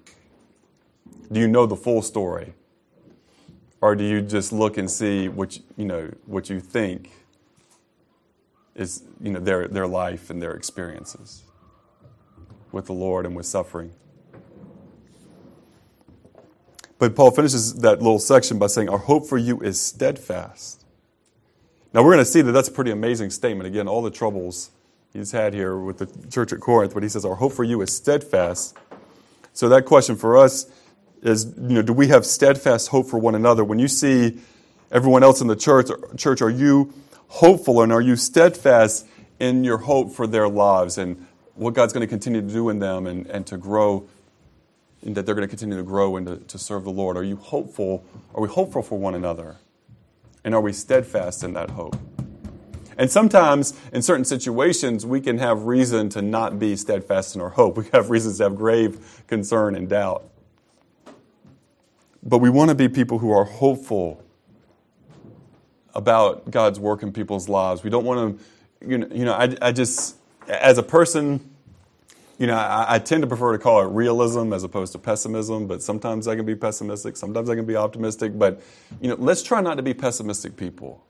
Do 1.30 1.40
you 1.40 1.48
know 1.48 1.66
the 1.66 1.76
full 1.76 2.02
story? 2.02 2.54
Or 3.80 3.94
do 3.94 4.04
you 4.04 4.22
just 4.22 4.52
look 4.52 4.76
and 4.78 4.90
see 4.90 5.28
what 5.28 5.58
you 5.76 5.84
know 5.84 6.12
what 6.26 6.50
you 6.50 6.60
think 6.60 7.10
is 8.74 9.02
you 9.20 9.30
know 9.30 9.40
their 9.40 9.68
their 9.68 9.86
life 9.86 10.30
and 10.30 10.42
their 10.42 10.52
experiences 10.52 11.42
with 12.72 12.86
the 12.86 12.92
Lord 12.92 13.26
and 13.26 13.36
with 13.36 13.46
suffering? 13.46 13.92
But 16.98 17.14
Paul 17.14 17.30
finishes 17.30 17.74
that 17.74 18.00
little 18.00 18.18
section 18.18 18.58
by 18.58 18.68
saying, 18.68 18.88
Our 18.88 18.98
hope 18.98 19.26
for 19.26 19.38
you 19.38 19.60
is 19.60 19.80
steadfast. 19.80 20.84
Now, 21.92 22.02
we're 22.02 22.12
going 22.12 22.24
to 22.24 22.30
see 22.30 22.42
that 22.42 22.52
that's 22.52 22.68
a 22.68 22.72
pretty 22.72 22.90
amazing 22.90 23.30
statement. 23.30 23.66
Again, 23.66 23.88
all 23.88 24.02
the 24.02 24.10
troubles 24.10 24.70
he's 25.12 25.32
had 25.32 25.54
here 25.54 25.78
with 25.78 25.98
the 25.98 26.28
church 26.28 26.52
at 26.52 26.60
Corinth, 26.60 26.94
but 26.94 27.02
he 27.02 27.08
says, 27.08 27.24
Our 27.24 27.36
hope 27.36 27.52
for 27.52 27.64
you 27.64 27.82
is 27.82 27.94
steadfast. 27.94 28.76
So, 29.52 29.68
that 29.68 29.84
question 29.84 30.16
for 30.16 30.36
us 30.36 30.66
is, 31.22 31.46
you 31.56 31.74
know, 31.74 31.82
do 31.82 31.92
we 31.92 32.08
have 32.08 32.24
steadfast 32.26 32.88
hope 32.88 33.08
for 33.08 33.18
one 33.18 33.34
another? 33.34 33.64
When 33.64 33.78
you 33.78 33.88
see 33.88 34.38
everyone 34.90 35.22
else 35.22 35.40
in 35.40 35.46
the 35.46 35.56
church, 35.56 35.88
church, 36.16 36.42
are 36.42 36.50
you 36.50 36.92
hopeful 37.28 37.82
and 37.82 37.92
are 37.92 38.00
you 38.00 38.16
steadfast 38.16 39.06
in 39.40 39.64
your 39.64 39.78
hope 39.78 40.12
for 40.12 40.26
their 40.26 40.48
lives 40.48 40.98
and 40.98 41.26
what 41.54 41.74
God's 41.74 41.92
going 41.92 42.02
to 42.02 42.06
continue 42.06 42.40
to 42.40 42.46
do 42.46 42.68
in 42.68 42.78
them 42.78 43.06
and, 43.06 43.26
and 43.26 43.46
to 43.46 43.56
grow 43.56 44.08
and 45.02 45.14
that 45.14 45.26
they're 45.26 45.34
going 45.34 45.46
to 45.46 45.50
continue 45.50 45.76
to 45.76 45.82
grow 45.82 46.16
and 46.16 46.26
to, 46.26 46.36
to 46.36 46.58
serve 46.58 46.84
the 46.84 46.90
Lord? 46.90 47.16
Are 47.16 47.24
you 47.24 47.36
hopeful? 47.36 48.04
Are 48.34 48.40
we 48.40 48.48
hopeful 48.48 48.82
for 48.82 48.98
one 48.98 49.14
another? 49.14 49.56
And 50.44 50.54
are 50.54 50.60
we 50.60 50.72
steadfast 50.72 51.42
in 51.42 51.54
that 51.54 51.70
hope? 51.70 51.96
And 52.98 53.10
sometimes, 53.10 53.78
in 53.92 54.00
certain 54.00 54.24
situations, 54.24 55.04
we 55.04 55.20
can 55.20 55.38
have 55.38 55.64
reason 55.64 56.08
to 56.10 56.22
not 56.22 56.58
be 56.58 56.76
steadfast 56.76 57.34
in 57.34 57.40
our 57.40 57.50
hope. 57.50 57.76
We 57.78 57.86
have 57.92 58.10
reasons 58.10 58.38
to 58.38 58.44
have 58.44 58.56
grave 58.56 59.22
concern 59.26 59.74
and 59.74 59.88
doubt. 59.88 60.24
But 62.26 62.38
we 62.38 62.50
want 62.50 62.70
to 62.70 62.74
be 62.74 62.88
people 62.88 63.20
who 63.20 63.30
are 63.30 63.44
hopeful 63.44 64.20
about 65.94 66.50
God's 66.50 66.80
work 66.80 67.04
in 67.04 67.12
people's 67.12 67.48
lives. 67.48 67.84
We 67.84 67.90
don't 67.90 68.04
want 68.04 68.38
to, 68.38 68.86
you 68.88 68.98
know, 68.98 69.06
you 69.12 69.24
know 69.24 69.32
I, 69.32 69.56
I 69.62 69.70
just, 69.70 70.16
as 70.48 70.76
a 70.76 70.82
person, 70.82 71.54
you 72.36 72.48
know, 72.48 72.56
I, 72.56 72.96
I, 72.96 72.98
tend 72.98 73.22
to 73.22 73.28
prefer 73.28 73.52
to 73.52 73.58
call 73.58 73.80
it 73.80 73.90
realism 73.92 74.52
as 74.52 74.64
opposed 74.64 74.92
to 74.92 74.98
pessimism, 74.98 75.68
but 75.68 75.82
sometimes 75.82 76.26
I 76.26 76.34
can 76.34 76.44
be 76.44 76.56
pessimistic, 76.56 77.16
sometimes 77.16 77.48
I 77.48 77.54
can 77.54 77.64
be 77.64 77.76
optimistic. 77.76 78.36
But, 78.36 78.60
you 79.00 79.08
know, 79.08 79.14
let's 79.14 79.44
try 79.44 79.60
not 79.60 79.76
to 79.76 79.82
be 79.82 79.94
pessimistic 79.94 80.56
people. 80.56 81.06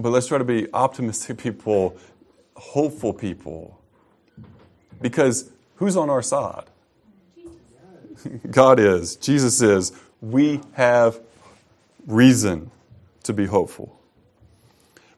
But 0.00 0.10
let's 0.10 0.26
try 0.26 0.38
to 0.38 0.44
be 0.44 0.66
optimistic 0.74 1.38
people, 1.44 1.96
hopeful 2.56 3.12
people. 3.14 3.80
Because 5.00 5.52
who's 5.76 5.96
on 5.96 6.10
our 6.10 6.22
side? 6.22 6.64
God 8.50 8.78
is, 8.78 9.16
Jesus 9.16 9.60
is. 9.62 9.92
We 10.20 10.60
have 10.72 11.20
reason 12.06 12.70
to 13.24 13.32
be 13.32 13.46
hopeful. 13.46 13.98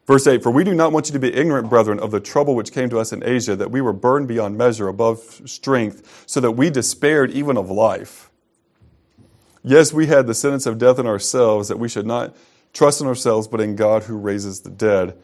Verse 0.07 0.25
8 0.25 0.41
For 0.41 0.51
we 0.51 0.63
do 0.63 0.73
not 0.73 0.91
want 0.91 1.07
you 1.07 1.13
to 1.13 1.19
be 1.19 1.33
ignorant, 1.33 1.69
brethren, 1.69 1.99
of 1.99 2.11
the 2.11 2.19
trouble 2.19 2.55
which 2.55 2.71
came 2.71 2.89
to 2.89 2.99
us 2.99 3.11
in 3.11 3.23
Asia, 3.23 3.55
that 3.55 3.69
we 3.69 3.81
were 3.81 3.93
burned 3.93 4.27
beyond 4.27 4.57
measure, 4.57 4.87
above 4.87 5.41
strength, 5.45 6.23
so 6.25 6.39
that 6.39 6.51
we 6.51 6.69
despaired 6.69 7.31
even 7.31 7.57
of 7.57 7.69
life. 7.69 8.31
Yes, 9.63 9.91
we 9.91 10.07
had 10.07 10.27
the 10.27 10.33
sentence 10.33 10.65
of 10.65 10.77
death 10.77 10.97
in 10.97 11.05
ourselves, 11.05 11.67
that 11.67 11.77
we 11.77 11.89
should 11.89 12.05
not 12.05 12.35
trust 12.73 13.01
in 13.01 13.07
ourselves, 13.07 13.47
but 13.47 13.59
in 13.59 13.75
God 13.75 14.03
who 14.03 14.15
raises 14.15 14.61
the 14.61 14.69
dead, 14.69 15.17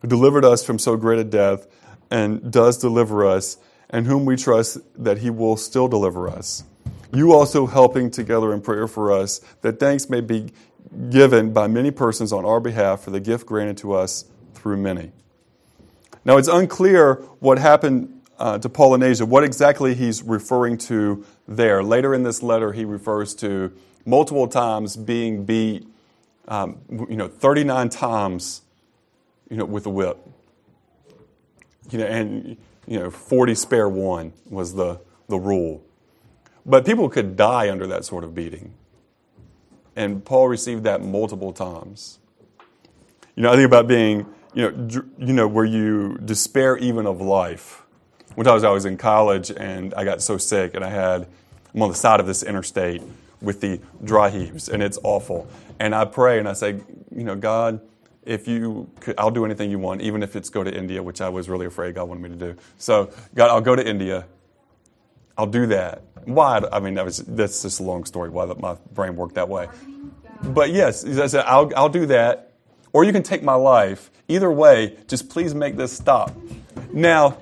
who 0.00 0.06
delivered 0.06 0.44
us 0.44 0.64
from 0.64 0.78
so 0.78 0.96
great 0.96 1.18
a 1.18 1.24
death, 1.24 1.66
and 2.08 2.52
does 2.52 2.78
deliver 2.78 3.26
us, 3.26 3.56
and 3.88 4.06
whom 4.06 4.24
we 4.24 4.36
trust 4.36 4.78
that 4.96 5.18
he 5.18 5.30
will 5.30 5.56
still 5.56 5.88
deliver 5.88 6.28
us. 6.28 6.62
You 7.12 7.32
also 7.32 7.66
helping 7.66 8.10
together 8.10 8.52
in 8.52 8.60
prayer 8.60 8.86
for 8.86 9.12
us, 9.12 9.40
that 9.62 9.80
thanks 9.80 10.08
may 10.08 10.20
be 10.20 10.52
given 11.10 11.52
by 11.52 11.66
many 11.66 11.90
persons 11.90 12.32
on 12.32 12.44
our 12.44 12.60
behalf 12.60 13.02
for 13.02 13.10
the 13.10 13.20
gift 13.20 13.46
granted 13.46 13.76
to 13.78 13.92
us 13.92 14.24
through 14.54 14.76
many. 14.76 15.12
Now, 16.24 16.36
it's 16.36 16.48
unclear 16.48 17.14
what 17.40 17.58
happened 17.58 18.20
uh, 18.38 18.58
to 18.58 18.68
Paul 18.68 18.94
in 18.94 19.02
Asia, 19.02 19.26
what 19.26 19.44
exactly 19.44 19.94
he's 19.94 20.22
referring 20.22 20.78
to 20.78 21.24
there. 21.46 21.82
Later 21.82 22.14
in 22.14 22.22
this 22.22 22.42
letter, 22.42 22.72
he 22.72 22.84
refers 22.84 23.34
to 23.36 23.72
multiple 24.04 24.48
times 24.48 24.96
being 24.96 25.44
beat, 25.44 25.86
um, 26.48 26.78
you 26.90 27.16
know, 27.16 27.28
39 27.28 27.88
times, 27.90 28.62
you 29.48 29.56
know, 29.56 29.64
with 29.64 29.86
a 29.86 29.90
whip. 29.90 30.18
You 31.90 31.98
know, 31.98 32.06
and, 32.06 32.56
you 32.86 32.98
know, 32.98 33.10
40 33.10 33.54
spare 33.54 33.88
one 33.88 34.32
was 34.48 34.74
the, 34.74 35.00
the 35.28 35.38
rule. 35.38 35.82
But 36.66 36.84
people 36.84 37.08
could 37.08 37.36
die 37.36 37.70
under 37.70 37.86
that 37.86 38.04
sort 38.04 38.24
of 38.24 38.34
beating. 38.34 38.74
And 39.96 40.24
Paul 40.24 40.48
received 40.48 40.84
that 40.84 41.02
multiple 41.02 41.52
times. 41.52 42.18
You 43.36 43.42
know, 43.42 43.52
I 43.52 43.56
think 43.56 43.66
about 43.66 43.86
being, 43.86 44.26
you 44.54 44.70
know, 44.70 44.88
you 45.18 45.32
know, 45.32 45.48
where 45.48 45.64
you 45.64 46.18
despair 46.24 46.76
even 46.76 47.06
of 47.06 47.20
life. 47.20 47.82
One 48.34 48.46
time 48.46 48.64
I 48.64 48.70
was 48.70 48.84
in 48.84 48.96
college 48.96 49.50
and 49.50 49.92
I 49.94 50.04
got 50.04 50.22
so 50.22 50.36
sick 50.38 50.74
and 50.74 50.84
I 50.84 50.88
had, 50.88 51.26
I'm 51.74 51.82
on 51.82 51.88
the 51.88 51.94
side 51.94 52.20
of 52.20 52.26
this 52.26 52.42
interstate 52.42 53.02
with 53.40 53.60
the 53.60 53.80
dry 54.04 54.30
heaves 54.30 54.68
and 54.68 54.82
it's 54.82 54.98
awful. 55.02 55.48
And 55.78 55.94
I 55.94 56.04
pray 56.04 56.38
and 56.38 56.48
I 56.48 56.52
say, 56.52 56.80
you 57.10 57.24
know, 57.24 57.34
God, 57.36 57.80
if 58.24 58.46
you 58.46 58.90
could, 59.00 59.14
I'll 59.18 59.30
do 59.30 59.44
anything 59.44 59.70
you 59.70 59.78
want, 59.78 60.02
even 60.02 60.22
if 60.22 60.36
it's 60.36 60.50
go 60.50 60.62
to 60.62 60.72
India, 60.72 61.02
which 61.02 61.20
I 61.20 61.28
was 61.28 61.48
really 61.48 61.66
afraid 61.66 61.94
God 61.94 62.08
wanted 62.08 62.22
me 62.22 62.28
to 62.28 62.36
do. 62.36 62.56
So, 62.78 63.10
God, 63.34 63.50
I'll 63.50 63.60
go 63.60 63.74
to 63.74 63.86
India. 63.86 64.26
I'll 65.36 65.46
do 65.46 65.66
that. 65.66 66.02
Why? 66.24 66.62
I 66.72 66.80
mean, 66.80 66.94
that 66.94 67.04
was, 67.04 67.18
that's 67.18 67.62
just 67.62 67.80
a 67.80 67.82
long 67.82 68.04
story 68.04 68.30
why 68.30 68.46
my 68.58 68.76
brain 68.92 69.16
worked 69.16 69.34
that 69.34 69.48
way. 69.48 69.68
But 70.42 70.70
yes, 70.70 71.04
I 71.04 71.26
said, 71.26 71.44
I'll, 71.46 71.70
I'll 71.76 71.88
do 71.88 72.06
that. 72.06 72.52
Or 72.92 73.04
you 73.04 73.12
can 73.12 73.22
take 73.22 73.42
my 73.42 73.54
life. 73.54 74.10
Either 74.28 74.50
way, 74.50 74.96
just 75.06 75.28
please 75.28 75.54
make 75.54 75.76
this 75.76 75.92
stop. 75.92 76.34
Now, 76.92 77.38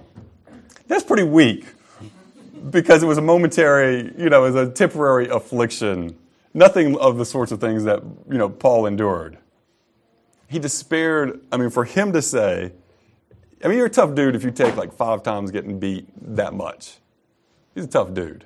that's 0.86 1.04
pretty 1.04 1.22
weak 1.22 1.66
because 2.70 3.02
it 3.02 3.06
was 3.06 3.18
a 3.18 3.22
momentary, 3.22 4.12
you 4.18 4.28
know, 4.30 4.44
it 4.44 4.52
was 4.52 4.68
a 4.68 4.70
temporary 4.70 5.28
affliction. 5.28 6.18
Nothing 6.54 6.98
of 6.98 7.18
the 7.18 7.24
sorts 7.24 7.52
of 7.52 7.60
things 7.60 7.84
that, 7.84 8.02
you 8.30 8.38
know, 8.38 8.48
Paul 8.48 8.86
endured. 8.86 9.38
He 10.48 10.58
despaired. 10.58 11.40
I 11.52 11.56
mean, 11.56 11.70
for 11.70 11.84
him 11.84 12.12
to 12.12 12.22
say, 12.22 12.72
I 13.62 13.68
mean, 13.68 13.76
you're 13.76 13.86
a 13.86 13.90
tough 13.90 14.14
dude 14.14 14.34
if 14.34 14.44
you 14.44 14.50
take 14.50 14.76
like 14.76 14.92
five 14.92 15.22
times 15.22 15.50
getting 15.50 15.78
beat 15.78 16.06
that 16.36 16.54
much. 16.54 16.98
He's 17.78 17.84
a 17.84 17.90
tough 17.90 18.12
dude. 18.12 18.44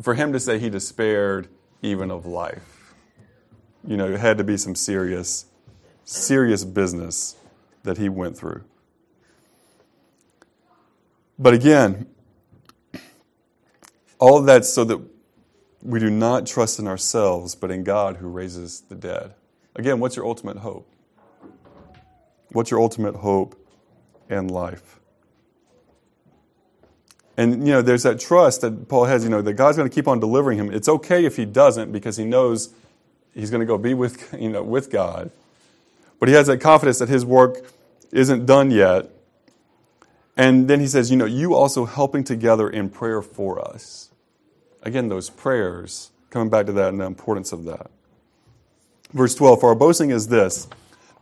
For 0.00 0.14
him 0.14 0.32
to 0.32 0.38
say 0.38 0.60
he 0.60 0.70
despaired 0.70 1.48
even 1.82 2.12
of 2.12 2.24
life, 2.24 2.94
you 3.84 3.96
know, 3.96 4.06
it 4.06 4.20
had 4.20 4.38
to 4.38 4.44
be 4.44 4.56
some 4.56 4.76
serious, 4.76 5.46
serious 6.04 6.64
business 6.64 7.34
that 7.82 7.98
he 7.98 8.08
went 8.08 8.38
through. 8.38 8.62
But 11.36 11.54
again, 11.54 12.06
all 14.20 14.38
of 14.38 14.46
that 14.46 14.64
so 14.64 14.84
that 14.84 15.00
we 15.82 15.98
do 15.98 16.08
not 16.08 16.46
trust 16.46 16.78
in 16.78 16.86
ourselves, 16.86 17.56
but 17.56 17.72
in 17.72 17.82
God 17.82 18.18
who 18.18 18.28
raises 18.28 18.82
the 18.82 18.94
dead. 18.94 19.34
Again, 19.74 19.98
what's 19.98 20.14
your 20.14 20.26
ultimate 20.26 20.58
hope? 20.58 20.88
What's 22.52 22.70
your 22.70 22.80
ultimate 22.80 23.16
hope 23.16 23.56
in 24.30 24.46
life? 24.46 25.00
And 27.36 27.66
you 27.66 27.72
know, 27.72 27.82
there's 27.82 28.02
that 28.02 28.20
trust 28.20 28.60
that 28.60 28.88
Paul 28.88 29.06
has, 29.06 29.24
you 29.24 29.30
know, 29.30 29.42
that 29.42 29.54
God's 29.54 29.76
going 29.76 29.88
to 29.88 29.94
keep 29.94 30.06
on 30.06 30.20
delivering 30.20 30.58
him. 30.58 30.70
It's 30.72 30.88
okay 30.88 31.24
if 31.24 31.36
he 31.36 31.44
doesn't 31.44 31.92
because 31.92 32.16
he 32.16 32.24
knows 32.24 32.74
he's 33.34 33.50
going 33.50 33.60
to 33.60 33.66
go 33.66 33.78
be 33.78 33.94
with, 33.94 34.34
you 34.38 34.50
know, 34.50 34.62
with 34.62 34.90
God. 34.90 35.30
But 36.20 36.28
he 36.28 36.34
has 36.34 36.46
that 36.46 36.58
confidence 36.58 36.98
that 36.98 37.08
his 37.08 37.24
work 37.24 37.64
isn't 38.12 38.46
done 38.46 38.70
yet. 38.70 39.10
And 40.36 40.68
then 40.68 40.80
he 40.80 40.86
says, 40.86 41.10
you 41.10 41.16
know, 41.16 41.24
you 41.24 41.54
also 41.54 41.84
helping 41.84 42.24
together 42.24 42.68
in 42.68 42.88
prayer 42.88 43.22
for 43.22 43.60
us. 43.60 44.10
Again, 44.82 45.08
those 45.08 45.30
prayers, 45.30 46.10
coming 46.30 46.48
back 46.48 46.66
to 46.66 46.72
that 46.72 46.88
and 46.88 47.00
the 47.00 47.04
importance 47.04 47.52
of 47.52 47.64
that. 47.64 47.90
Verse 49.12 49.34
12, 49.34 49.60
for 49.60 49.70
our 49.70 49.74
boasting 49.74 50.10
is 50.10 50.28
this 50.28 50.68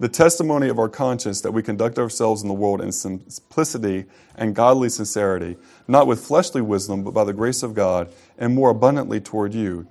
the 0.01 0.09
testimony 0.09 0.69
of 0.69 0.79
our 0.79 0.89
conscience 0.89 1.43
that 1.43 1.53
we 1.53 1.63
conduct 1.63 1.99
ourselves 1.99 2.41
in 2.41 2.49
the 2.49 2.55
world 2.55 2.81
in 2.81 2.91
simplicity 2.91 4.07
and 4.35 4.55
godly 4.55 4.89
sincerity, 4.89 5.59
not 5.87 6.07
with 6.07 6.25
fleshly 6.25 6.63
wisdom, 6.63 7.05
but 7.05 7.13
by 7.13 7.23
the 7.23 7.35
grace 7.35 7.63
of 7.63 7.75
God, 7.75 8.11
and 8.39 8.55
more 8.55 8.71
abundantly 8.71 9.21
toward 9.21 9.53
you. 9.53 9.87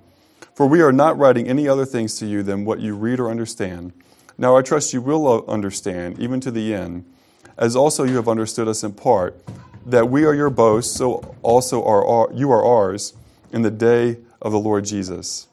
For 0.52 0.66
we 0.66 0.82
are 0.82 0.92
not 0.92 1.16
writing 1.16 1.48
any 1.48 1.68
other 1.68 1.86
things 1.86 2.18
to 2.18 2.26
you 2.26 2.42
than 2.42 2.64
what 2.64 2.80
you 2.80 2.96
read 2.96 3.20
or 3.20 3.30
understand. 3.30 3.92
Now 4.36 4.56
I 4.56 4.62
trust 4.62 4.92
you 4.92 5.00
will 5.00 5.44
understand, 5.46 6.18
even 6.18 6.40
to 6.40 6.50
the 6.50 6.74
end, 6.74 7.04
as 7.56 7.76
also 7.76 8.02
you 8.02 8.16
have 8.16 8.28
understood 8.28 8.66
us 8.66 8.82
in 8.82 8.92
part, 8.92 9.40
that 9.86 10.10
we 10.10 10.24
are 10.24 10.34
your 10.34 10.50
boast, 10.50 10.94
so 10.94 11.36
also 11.42 11.84
are 11.84 12.28
you 12.34 12.50
are 12.50 12.64
ours 12.64 13.14
in 13.52 13.62
the 13.62 13.70
day 13.70 14.18
of 14.42 14.50
the 14.50 14.58
Lord 14.58 14.84
Jesus. 14.84 15.46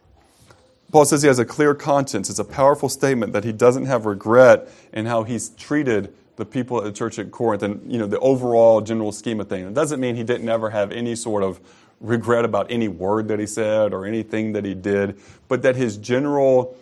Paul 0.97 1.05
says 1.05 1.21
he 1.21 1.27
has 1.27 1.37
a 1.37 1.45
clear 1.45 1.75
conscience. 1.75 2.27
It's 2.27 2.39
a 2.39 2.43
powerful 2.43 2.89
statement 2.89 3.31
that 3.33 3.43
he 3.43 3.51
doesn't 3.51 3.85
have 3.85 4.07
regret 4.07 4.67
in 4.91 5.05
how 5.05 5.21
he's 5.21 5.49
treated 5.49 6.11
the 6.37 6.43
people 6.43 6.79
at 6.79 6.85
the 6.85 6.91
church 6.91 7.19
at 7.19 7.29
Corinth 7.29 7.61
and 7.61 7.91
you 7.91 7.99
know 7.99 8.07
the 8.07 8.17
overall 8.17 8.81
general 8.81 9.11
scheme 9.11 9.39
of 9.39 9.47
things. 9.47 9.67
It 9.67 9.75
doesn't 9.75 9.99
mean 9.99 10.15
he 10.15 10.23
didn't 10.23 10.49
ever 10.49 10.71
have 10.71 10.91
any 10.91 11.15
sort 11.15 11.43
of 11.43 11.59
regret 12.01 12.45
about 12.45 12.71
any 12.71 12.87
word 12.87 13.27
that 13.27 13.37
he 13.37 13.45
said 13.45 13.93
or 13.93 14.07
anything 14.07 14.53
that 14.53 14.65
he 14.65 14.73
did, 14.73 15.19
but 15.47 15.61
that 15.61 15.75
his 15.75 15.97
general 15.97 16.75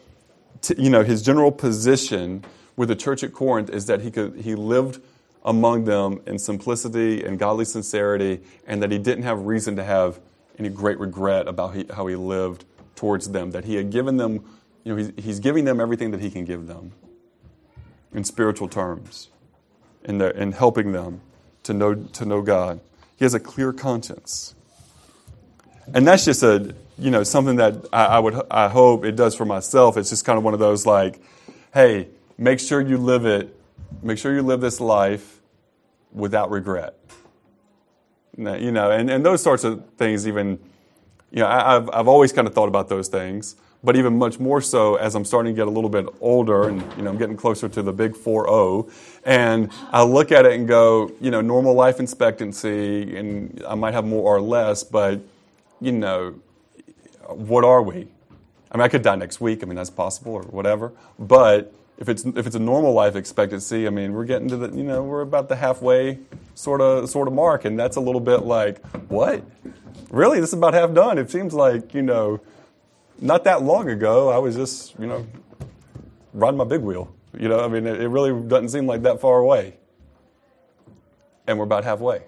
you 0.78 0.90
know 0.90 1.04
his 1.04 1.22
general 1.22 1.52
position 1.52 2.46
with 2.78 2.88
the 2.88 2.96
church 2.96 3.22
at 3.22 3.34
Corinth 3.34 3.70
is 3.70 3.86
that 3.88 4.00
he 4.00 4.12
could 4.12 4.38
he 4.38 4.56
lived 4.56 5.02
among 5.44 5.84
them 5.84 6.22
in 6.26 6.40
simplicity 6.40 7.22
and 7.22 7.38
godly 7.38 7.66
sincerity 7.66 8.40
and 8.66 8.82
that 8.82 8.92
he 8.92 8.98
didn't 8.98 9.26
have 9.26 9.42
reason 9.46 9.76
to 9.76 9.84
have 9.84 10.22
any 10.58 10.70
great 10.70 10.98
regret 11.00 11.50
about 11.50 11.76
he, 11.76 11.86
how 11.94 12.08
he 12.08 12.16
lived 12.16 12.64
towards 12.96 13.30
them, 13.30 13.52
that 13.52 13.66
he 13.66 13.76
had 13.76 13.92
given 13.92 14.18
them, 14.18 14.44
you 14.84 14.96
know, 14.96 14.98
he's, 14.98 15.12
he's 15.18 15.40
giving 15.40 15.66
them 15.66 15.80
everything 15.80 16.12
that 16.12 16.22
he 16.22 16.32
can 16.32 16.46
give 16.46 16.68
them 16.68 16.94
in 18.14 18.24
spiritual 18.24 18.68
terms, 18.68 19.30
in, 20.04 20.18
the, 20.18 20.36
in 20.40 20.52
helping 20.54 20.92
them 20.92 21.22
to 21.64 21.74
know, 21.74 21.96
to 21.96 22.26
know 22.26 22.42
God. 22.42 22.80
He 23.18 23.26
has 23.26 23.34
a 23.34 23.40
clear 23.40 23.74
conscience. 23.74 24.56
And 25.94 26.08
that's 26.08 26.26
just 26.26 26.42
a, 26.44 26.74
you 26.98 27.12
know, 27.12 27.24
something 27.24 27.58
that 27.58 27.86
I, 27.92 28.06
I 28.06 28.20
would, 28.20 28.42
I 28.50 28.70
hope 28.70 29.06
it 29.06 29.16
does 29.16 29.36
for 29.36 29.46
myself. 29.46 29.98
It's 29.98 30.10
just 30.10 30.26
kind 30.26 30.38
of 30.38 30.44
one 30.44 30.54
of 30.54 30.60
those 30.60 30.86
like, 30.86 31.22
hey, 31.74 32.08
make 32.38 32.60
sure 32.60 32.82
you 32.82 32.98
live 32.98 33.26
it, 33.26 33.56
make 34.02 34.18
sure 34.18 34.34
you 34.34 34.42
live 34.42 34.62
this 34.62 34.80
life 34.80 35.42
without 36.12 36.50
regret. 36.50 36.96
You 38.38 38.72
know, 38.72 38.92
and, 38.92 39.10
and 39.10 39.26
those 39.26 39.42
sorts 39.42 39.64
of 39.64 39.84
things, 39.98 40.28
even, 40.28 40.60
you 41.36 41.42
know, 41.42 41.48
I, 41.48 41.76
I've, 41.76 41.90
I've 41.92 42.08
always 42.08 42.32
kind 42.32 42.48
of 42.48 42.54
thought 42.54 42.70
about 42.70 42.88
those 42.88 43.10
things, 43.10 43.58
but 43.84 43.98
even 43.98 44.18
much 44.18 44.40
more 44.40 44.62
so 44.62 44.96
as 44.96 45.16
I'm 45.16 45.26
starting 45.26 45.54
to 45.54 45.56
get 45.56 45.68
a 45.68 45.70
little 45.70 45.90
bit 45.90 46.08
older 46.22 46.70
and, 46.70 46.82
you 46.96 47.04
know, 47.04 47.10
I'm 47.10 47.18
getting 47.18 47.36
closer 47.36 47.68
to 47.68 47.84
the 47.84 47.92
big 47.92 48.16
4 48.16 48.46
0. 48.46 48.90
And 49.26 49.70
I 49.92 50.04
look 50.04 50.32
at 50.32 50.46
it 50.46 50.54
and 50.54 50.66
go, 50.66 51.12
you 51.20 51.32
know, 51.32 51.42
normal 51.42 51.74
life 51.74 52.00
expectancy, 52.00 53.18
and 53.18 53.62
I 53.68 53.76
might 53.76 53.94
have 53.94 54.06
more 54.06 54.24
or 54.34 54.40
less, 54.40 54.86
but, 54.86 55.20
you 55.82 55.92
know, 55.92 56.36
what 57.28 57.66
are 57.66 57.82
we? 57.82 58.08
I 58.72 58.78
mean, 58.78 58.84
I 58.84 58.88
could 58.88 59.02
die 59.02 59.16
next 59.16 59.42
week. 59.42 59.62
I 59.62 59.66
mean, 59.66 59.76
that's 59.76 59.90
possible 59.90 60.34
or 60.34 60.44
whatever. 60.44 60.94
But 61.20 61.74
if 61.98 62.08
it's 62.08 62.26
if 62.26 62.46
it's 62.48 62.56
a 62.56 62.60
normal 62.60 62.94
life 62.94 63.16
expectancy, 63.16 63.88
I 63.88 63.90
mean, 63.90 64.14
we're 64.14 64.26
getting 64.26 64.48
to 64.50 64.58
the 64.58 64.76
you 64.76 64.84
know 64.84 65.02
we're 65.04 65.22
about 65.22 65.48
the 65.48 65.56
halfway 65.56 66.20
sort 66.54 66.82
of 66.82 67.10
sort 67.10 67.28
of 67.28 67.34
mark, 67.34 67.66
and 67.66 67.80
that's 67.80 67.96
a 67.96 68.02
little 68.02 68.22
bit 68.22 68.44
like 68.44 68.86
what? 69.10 69.44
Really, 70.10 70.40
this 70.40 70.50
is 70.50 70.54
about 70.54 70.74
half 70.74 70.94
done. 70.94 71.18
It 71.18 71.32
seems 71.32 71.54
like 71.54 71.94
you 71.94 72.02
know, 72.02 72.42
not 73.20 73.44
that 73.46 73.64
long 73.64 73.90
ago, 73.90 74.30
I 74.30 74.38
was 74.38 74.56
just 74.56 74.98
you 75.00 75.08
know 75.08 75.26
riding 76.34 76.58
my 76.58 76.64
big 76.64 76.82
wheel. 76.82 77.14
You 77.38 77.50
know, 77.50 77.60
I 77.60 77.68
mean, 77.68 77.86
it, 77.86 78.08
really 78.08 78.32
doesn't 78.48 78.70
seem 78.70 78.88
like 78.88 79.04
that 79.04 79.20
far 79.20 79.40
away, 79.40 79.78
and 81.48 81.58
we're 81.58 81.66
about 81.66 81.84
halfway. 81.84 82.24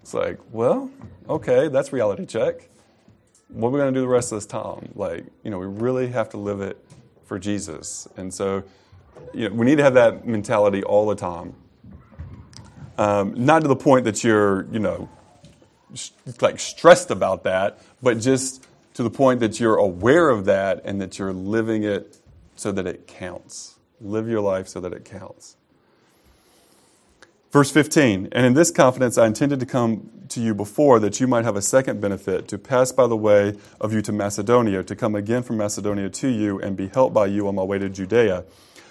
It's 0.00 0.12
like, 0.12 0.40
well, 0.50 0.90
okay, 1.28 1.68
that's 1.68 1.92
reality 1.92 2.26
check. 2.26 2.68
What 3.48 3.68
are 3.68 3.70
we 3.70 3.78
going 3.78 3.94
to 3.94 4.00
do 4.00 4.02
the 4.02 4.08
rest 4.08 4.32
of 4.32 4.38
this 4.38 4.46
time? 4.46 4.90
Like, 4.96 5.26
you 5.44 5.50
know, 5.50 5.58
we 5.58 5.66
really 5.66 6.08
have 6.08 6.30
to 6.30 6.38
live 6.38 6.60
it 6.60 6.84
for 7.26 7.38
Jesus. 7.38 8.08
And 8.16 8.32
so 8.32 8.64
you 9.34 9.48
know, 9.48 9.54
we 9.54 9.66
need 9.66 9.76
to 9.76 9.84
have 9.84 9.94
that 9.94 10.26
mentality 10.26 10.82
all 10.82 11.06
the 11.06 11.14
time. 11.14 11.54
Um, 12.98 13.34
not 13.36 13.62
to 13.62 13.68
the 13.68 13.76
point 13.76 14.04
that 14.04 14.22
you're, 14.22 14.66
you 14.72 14.78
know, 14.78 15.08
like 16.40 16.58
stressed 16.58 17.10
about 17.10 17.44
that, 17.44 17.80
but 18.02 18.18
just 18.18 18.66
to 18.94 19.02
the 19.02 19.10
point 19.10 19.40
that 19.40 19.58
you're 19.58 19.76
aware 19.76 20.28
of 20.28 20.44
that 20.46 20.82
and 20.84 21.00
that 21.00 21.18
you're 21.18 21.32
living 21.32 21.82
it 21.84 22.18
so 22.56 22.72
that 22.72 22.86
it 22.86 23.06
counts. 23.06 23.76
Live 24.00 24.28
your 24.28 24.40
life 24.40 24.68
so 24.68 24.80
that 24.80 24.92
it 24.92 25.04
counts. 25.04 25.56
Verse 27.50 27.70
15, 27.70 28.28
and 28.32 28.46
in 28.46 28.54
this 28.54 28.70
confidence 28.70 29.18
I 29.18 29.26
intended 29.26 29.60
to 29.60 29.66
come 29.66 30.10
to 30.30 30.40
you 30.40 30.54
before 30.54 30.98
that 31.00 31.20
you 31.20 31.26
might 31.26 31.44
have 31.44 31.56
a 31.56 31.62
second 31.62 32.00
benefit, 32.00 32.48
to 32.48 32.56
pass 32.56 32.92
by 32.92 33.06
the 33.06 33.16
way 33.16 33.58
of 33.78 33.92
you 33.92 34.00
to 34.02 34.12
Macedonia, 34.12 34.82
to 34.82 34.96
come 34.96 35.14
again 35.14 35.42
from 35.42 35.58
Macedonia 35.58 36.08
to 36.08 36.28
you 36.28 36.58
and 36.60 36.76
be 36.76 36.88
helped 36.88 37.12
by 37.12 37.26
you 37.26 37.46
on 37.46 37.54
my 37.54 37.62
way 37.62 37.78
to 37.78 37.90
Judea. 37.90 38.44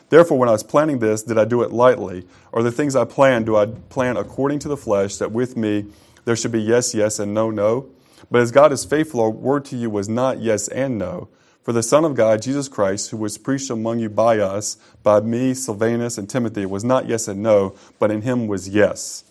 Therefore, 0.09 0.37
when 0.37 0.49
I 0.49 0.51
was 0.51 0.61
planning 0.61 0.99
this, 0.99 1.23
did 1.23 1.39
I 1.39 1.45
do 1.45 1.63
it 1.63 1.71
lightly? 1.71 2.27
Or 2.51 2.61
the 2.61 2.71
things 2.71 2.95
I 2.95 3.05
plan, 3.05 3.45
do 3.45 3.55
I 3.55 3.65
plan 3.65 4.17
according 4.17 4.59
to 4.59 4.67
the 4.67 4.77
flesh, 4.77 5.15
that 5.15 5.31
with 5.31 5.57
me 5.57 5.87
there 6.25 6.35
should 6.35 6.51
be 6.51 6.61
yes, 6.61 6.93
yes, 6.93 7.19
and 7.19 7.33
no, 7.33 7.49
no? 7.49 7.89
But 8.29 8.41
as 8.41 8.51
God 8.51 8.71
is 8.71 8.85
faithful, 8.85 9.21
our 9.21 9.29
word 9.29 9.65
to 9.65 9.77
you 9.77 9.89
was 9.89 10.07
not 10.07 10.39
yes 10.39 10.67
and 10.67 10.97
no. 10.97 11.29
For 11.63 11.73
the 11.73 11.83
Son 11.83 12.05
of 12.05 12.15
God, 12.15 12.41
Jesus 12.41 12.67
Christ, 12.67 13.11
who 13.11 13.17
was 13.17 13.37
preached 13.37 13.69
among 13.69 13.99
you 13.99 14.09
by 14.09 14.39
us, 14.39 14.77
by 15.03 15.19
me, 15.21 15.53
Silvanus, 15.53 16.17
and 16.17 16.29
Timothy, 16.29 16.65
was 16.65 16.83
not 16.83 17.07
yes 17.07 17.27
and 17.27 17.43
no, 17.43 17.75
but 17.99 18.09
in 18.09 18.23
him 18.23 18.47
was 18.47 18.69
yes. 18.69 19.25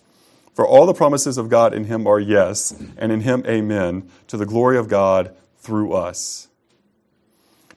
For 0.55 0.67
all 0.67 0.87
the 0.87 0.95
promises 0.95 1.39
of 1.39 1.49
God 1.49 1.75
in 1.75 1.85
him 1.85 2.07
are 2.07 2.21
yes, 2.21 2.73
and 2.97 3.11
in 3.11 3.23
him 3.23 3.43
amen, 3.47 4.09
to 4.29 4.37
the 4.37 4.47
glory 4.47 4.79
of 4.79 4.89
God 4.89 5.35
through 5.59 5.93
us. 5.93 6.49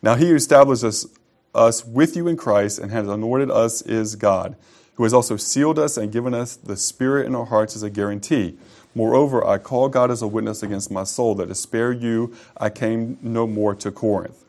Now 0.02 0.16
he 0.16 0.30
who 0.30 0.36
established 0.36 0.84
us, 0.84 1.08
us 1.56 1.86
with 1.86 2.16
you 2.16 2.28
in 2.28 2.36
Christ 2.36 2.78
and 2.78 2.92
has 2.92 3.08
anointed 3.08 3.50
us 3.50 3.82
is 3.82 4.16
God, 4.16 4.56
who 4.96 5.04
has 5.04 5.14
also 5.14 5.38
sealed 5.38 5.80
us 5.80 5.98
and 5.98 6.12
given 6.12 6.34
us 6.34 6.56
the 6.56 6.78
Spirit 6.78 7.26
in 7.26 7.36
our 7.36 7.46
hearts 7.46 7.76
as 7.76 7.84
a 7.84 7.90
guarantee. 7.90 8.58
Moreover, 8.96 9.46
I 9.46 9.58
call 9.58 9.90
God 9.90 10.12
as 10.12 10.22
a 10.22 10.28
witness 10.28 10.62
against 10.62 10.92
my 10.92 11.04
soul 11.04 11.36
that 11.36 11.48
to 11.48 11.56
spare 11.56 11.92
you 11.92 12.36
I 12.58 12.70
came 12.70 13.18
no 13.22 13.48
more 13.48 13.74
to 13.76 13.92
Corinth. 13.92 14.44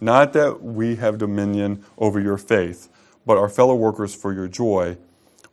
Not 0.00 0.32
that 0.34 0.62
we 0.62 0.96
have 0.96 1.18
dominion 1.18 1.84
over 1.98 2.20
your 2.20 2.38
faith, 2.38 2.88
but 3.26 3.36
are 3.36 3.48
fellow 3.48 3.74
workers 3.74 4.14
for 4.14 4.32
your 4.32 4.48
joy, 4.48 4.96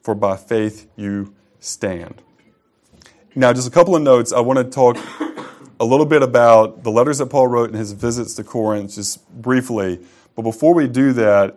for 0.01 0.15
by 0.15 0.37
faith 0.37 0.87
you 0.95 1.33
stand. 1.59 2.21
Now, 3.35 3.53
just 3.53 3.67
a 3.67 3.71
couple 3.71 3.95
of 3.95 4.01
notes. 4.01 4.31
I 4.33 4.39
want 4.39 4.57
to 4.57 4.63
talk 4.63 4.97
a 5.79 5.85
little 5.85 6.05
bit 6.05 6.23
about 6.23 6.83
the 6.83 6.91
letters 6.91 7.19
that 7.19 7.27
Paul 7.27 7.47
wrote 7.47 7.69
and 7.69 7.77
his 7.77 7.91
visits 7.91 8.33
to 8.35 8.43
Corinth, 8.43 8.95
just 8.95 9.27
briefly. 9.29 9.99
But 10.35 10.41
before 10.41 10.73
we 10.73 10.87
do 10.87 11.13
that, 11.13 11.55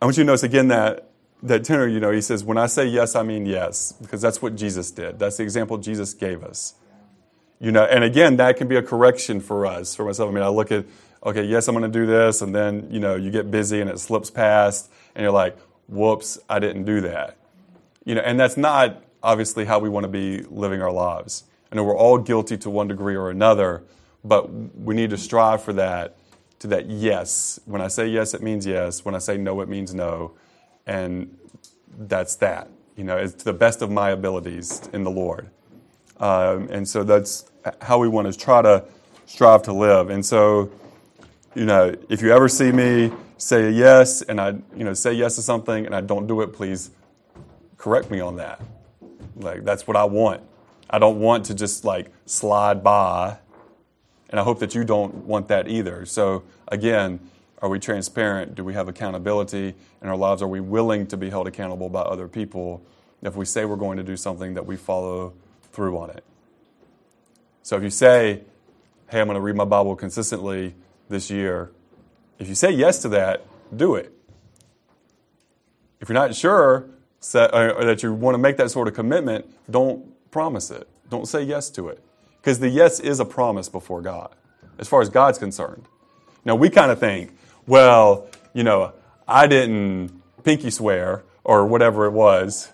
I 0.00 0.04
want 0.04 0.16
you 0.16 0.22
to 0.24 0.26
notice 0.26 0.42
again 0.42 0.68
that 0.68 1.09
that 1.42 1.64
tenor, 1.64 1.86
you 1.86 2.00
know, 2.00 2.10
he 2.10 2.20
says, 2.20 2.44
when 2.44 2.58
I 2.58 2.66
say 2.66 2.86
yes, 2.86 3.16
I 3.16 3.22
mean 3.22 3.46
yes, 3.46 3.92
because 3.92 4.20
that's 4.20 4.42
what 4.42 4.56
Jesus 4.56 4.90
did. 4.90 5.18
That's 5.18 5.38
the 5.38 5.42
example 5.42 5.78
Jesus 5.78 6.14
gave 6.14 6.42
us. 6.42 6.74
You 7.60 7.72
know, 7.72 7.84
and 7.84 8.04
again, 8.04 8.36
that 8.36 8.56
can 8.56 8.68
be 8.68 8.76
a 8.76 8.82
correction 8.82 9.40
for 9.40 9.66
us, 9.66 9.94
for 9.94 10.04
myself. 10.04 10.30
I 10.30 10.32
mean, 10.32 10.42
I 10.42 10.48
look 10.48 10.72
at 10.72 10.86
okay, 11.24 11.44
yes, 11.44 11.68
I'm 11.68 11.74
going 11.74 11.90
to 11.90 11.98
do 11.98 12.06
this, 12.06 12.40
and 12.42 12.54
then 12.54 12.88
you 12.90 13.00
know 13.00 13.16
you 13.16 13.30
get 13.30 13.50
busy 13.50 13.80
and 13.80 13.90
it 13.90 13.98
slips 13.98 14.30
past, 14.30 14.90
and 15.14 15.22
you're 15.22 15.32
like, 15.32 15.58
whoops, 15.88 16.38
I 16.48 16.58
didn't 16.58 16.84
do 16.84 17.02
that. 17.02 17.36
You 18.04 18.14
know, 18.14 18.22
and 18.22 18.40
that's 18.40 18.56
not 18.56 19.02
obviously 19.22 19.66
how 19.66 19.78
we 19.78 19.88
want 19.88 20.04
to 20.04 20.08
be 20.08 20.42
living 20.42 20.80
our 20.80 20.92
lives. 20.92 21.44
I 21.70 21.76
know 21.76 21.84
we're 21.84 21.96
all 21.96 22.18
guilty 22.18 22.56
to 22.58 22.70
one 22.70 22.88
degree 22.88 23.14
or 23.14 23.30
another, 23.30 23.84
but 24.24 24.50
we 24.50 24.94
need 24.94 25.10
to 25.10 25.18
strive 25.18 25.62
for 25.62 25.72
that, 25.74 26.16
to 26.60 26.66
that 26.68 26.88
yes. 26.88 27.60
When 27.64 27.80
I 27.80 27.88
say 27.88 28.08
yes, 28.08 28.34
it 28.34 28.42
means 28.42 28.66
yes. 28.66 29.04
When 29.04 29.14
I 29.14 29.18
say 29.18 29.36
no, 29.36 29.60
it 29.60 29.68
means 29.68 29.94
no, 29.94 30.32
and 30.86 31.36
that's 31.98 32.36
that. 32.36 32.68
You 32.96 33.04
know, 33.04 33.16
it's 33.16 33.42
the 33.44 33.52
best 33.52 33.82
of 33.82 33.90
my 33.90 34.10
abilities 34.10 34.88
in 34.92 35.04
the 35.04 35.10
Lord. 35.10 35.48
Um, 36.18 36.68
and 36.70 36.86
so 36.86 37.02
that's 37.02 37.50
how 37.80 37.98
we 37.98 38.08
want 38.08 38.32
to 38.32 38.38
try 38.38 38.62
to 38.62 38.84
strive 39.26 39.62
to 39.62 39.72
live. 39.72 40.10
And 40.10 40.24
so 40.24 40.70
you 41.54 41.64
know, 41.64 41.94
if 42.08 42.22
you 42.22 42.32
ever 42.32 42.48
see 42.48 42.70
me 42.70 43.12
say 43.36 43.70
yes 43.70 44.22
and 44.22 44.40
I, 44.40 44.50
you 44.76 44.84
know, 44.84 44.94
say 44.94 45.12
yes 45.12 45.36
to 45.36 45.42
something 45.42 45.84
and 45.84 45.94
I 45.94 46.00
don't 46.00 46.26
do 46.26 46.42
it, 46.42 46.52
please 46.52 46.90
correct 47.76 48.10
me 48.10 48.20
on 48.20 48.36
that. 48.36 48.60
Like, 49.36 49.64
that's 49.64 49.86
what 49.86 49.96
I 49.96 50.04
want. 50.04 50.42
I 50.88 50.98
don't 50.98 51.18
want 51.18 51.46
to 51.46 51.54
just 51.54 51.84
like 51.84 52.12
slide 52.26 52.84
by. 52.84 53.38
And 54.28 54.38
I 54.38 54.44
hope 54.44 54.60
that 54.60 54.76
you 54.76 54.84
don't 54.84 55.12
want 55.24 55.48
that 55.48 55.66
either. 55.66 56.06
So, 56.06 56.44
again, 56.68 57.18
are 57.62 57.68
we 57.68 57.78
transparent? 57.78 58.54
Do 58.54 58.64
we 58.64 58.74
have 58.74 58.88
accountability 58.88 59.74
in 60.02 60.08
our 60.08 60.16
lives? 60.16 60.42
Are 60.42 60.48
we 60.48 60.60
willing 60.60 61.06
to 61.08 61.16
be 61.16 61.30
held 61.30 61.46
accountable 61.46 61.88
by 61.88 62.00
other 62.00 62.26
people 62.26 62.82
if 63.22 63.36
we 63.36 63.44
say 63.44 63.64
we're 63.64 63.76
going 63.76 63.98
to 63.98 64.02
do 64.02 64.16
something 64.16 64.54
that 64.54 64.64
we 64.64 64.76
follow 64.76 65.34
through 65.72 65.98
on 65.98 66.10
it? 66.10 66.24
So, 67.62 67.76
if 67.76 67.82
you 67.82 67.90
say, 67.90 68.42
hey, 69.10 69.20
I'm 69.20 69.26
going 69.26 69.34
to 69.34 69.40
read 69.40 69.56
my 69.56 69.64
Bible 69.64 69.94
consistently 69.94 70.74
this 71.08 71.30
year, 71.30 71.70
if 72.38 72.48
you 72.48 72.54
say 72.54 72.70
yes 72.70 73.02
to 73.02 73.08
that, 73.10 73.44
do 73.76 73.94
it. 73.94 74.12
If 76.00 76.08
you're 76.08 76.14
not 76.14 76.34
sure 76.34 76.88
uh, 77.34 77.84
that 77.84 78.02
you 78.02 78.14
want 78.14 78.34
to 78.34 78.38
make 78.38 78.56
that 78.56 78.70
sort 78.70 78.88
of 78.88 78.94
commitment, 78.94 79.44
don't 79.70 80.06
promise 80.30 80.70
it. 80.70 80.88
Don't 81.10 81.28
say 81.28 81.42
yes 81.42 81.68
to 81.70 81.88
it. 81.88 82.02
Because 82.40 82.58
the 82.58 82.70
yes 82.70 83.00
is 83.00 83.20
a 83.20 83.24
promise 83.26 83.68
before 83.68 84.00
God, 84.00 84.34
as 84.78 84.88
far 84.88 85.02
as 85.02 85.10
God's 85.10 85.38
concerned. 85.38 85.84
Now, 86.44 86.54
we 86.54 86.70
kind 86.70 86.90
of 86.90 86.98
think, 86.98 87.36
well, 87.66 88.28
you 88.52 88.64
know, 88.64 88.92
I 89.26 89.46
didn't 89.46 90.10
pinky 90.42 90.70
swear 90.70 91.24
or 91.44 91.66
whatever 91.66 92.06
it 92.06 92.12
was. 92.12 92.72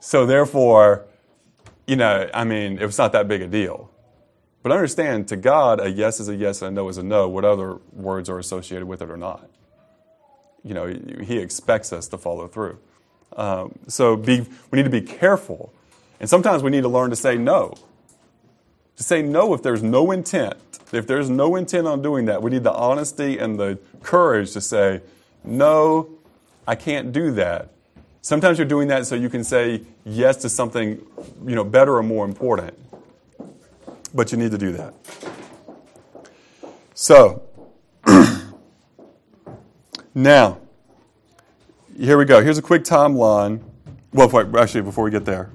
So, 0.00 0.26
therefore, 0.26 1.06
you 1.86 1.96
know, 1.96 2.28
I 2.32 2.44
mean, 2.44 2.78
it 2.78 2.86
was 2.86 2.98
not 2.98 3.12
that 3.12 3.28
big 3.28 3.42
a 3.42 3.46
deal. 3.46 3.90
But 4.62 4.72
understand, 4.72 5.28
to 5.28 5.36
God, 5.36 5.80
a 5.80 5.90
yes 5.90 6.20
is 6.20 6.28
a 6.28 6.34
yes 6.34 6.62
and 6.62 6.76
a 6.76 6.80
no 6.80 6.88
is 6.88 6.96
a 6.96 7.02
no, 7.02 7.28
what 7.28 7.44
other 7.44 7.78
words 7.92 8.28
are 8.30 8.38
associated 8.38 8.86
with 8.86 9.02
it 9.02 9.10
or 9.10 9.16
not. 9.16 9.48
You 10.62 10.72
know, 10.72 10.86
He 10.86 11.38
expects 11.38 11.92
us 11.92 12.08
to 12.08 12.18
follow 12.18 12.48
through. 12.48 12.78
Um, 13.36 13.78
so 13.88 14.16
be, 14.16 14.46
we 14.70 14.76
need 14.76 14.84
to 14.84 14.90
be 14.90 15.02
careful. 15.02 15.72
And 16.20 16.30
sometimes 16.30 16.62
we 16.62 16.70
need 16.70 16.82
to 16.82 16.88
learn 16.88 17.10
to 17.10 17.16
say 17.16 17.36
no. 17.36 17.74
To 18.96 19.02
say 19.02 19.22
no 19.22 19.54
if 19.54 19.62
there's 19.62 19.82
no 19.82 20.10
intent. 20.10 20.56
If 20.92 21.06
there's 21.06 21.28
no 21.28 21.56
intent 21.56 21.86
on 21.86 22.02
doing 22.02 22.26
that, 22.26 22.42
we 22.42 22.50
need 22.50 22.62
the 22.62 22.72
honesty 22.72 23.38
and 23.38 23.58
the 23.58 23.78
courage 24.02 24.52
to 24.52 24.60
say, 24.60 25.00
no, 25.42 26.08
I 26.66 26.76
can't 26.76 27.12
do 27.12 27.32
that. 27.32 27.70
Sometimes 28.22 28.58
you're 28.58 28.68
doing 28.68 28.88
that 28.88 29.06
so 29.06 29.14
you 29.16 29.28
can 29.28 29.44
say 29.44 29.82
yes 30.04 30.36
to 30.38 30.48
something, 30.48 31.04
you 31.44 31.54
know, 31.54 31.64
better 31.64 31.96
or 31.96 32.02
more 32.02 32.24
important 32.24 32.78
but 34.14 34.30
you 34.30 34.38
need 34.38 34.52
to 34.52 34.58
do 34.58 34.72
that. 34.72 34.94
So, 36.94 37.42
now, 40.14 40.58
here 41.98 42.16
we 42.16 42.24
go. 42.24 42.40
Here's 42.42 42.58
a 42.58 42.62
quick 42.62 42.84
timeline. 42.84 43.60
Well, 44.12 44.56
actually, 44.56 44.82
before 44.82 45.02
we 45.02 45.10
get 45.10 45.24
there. 45.24 45.50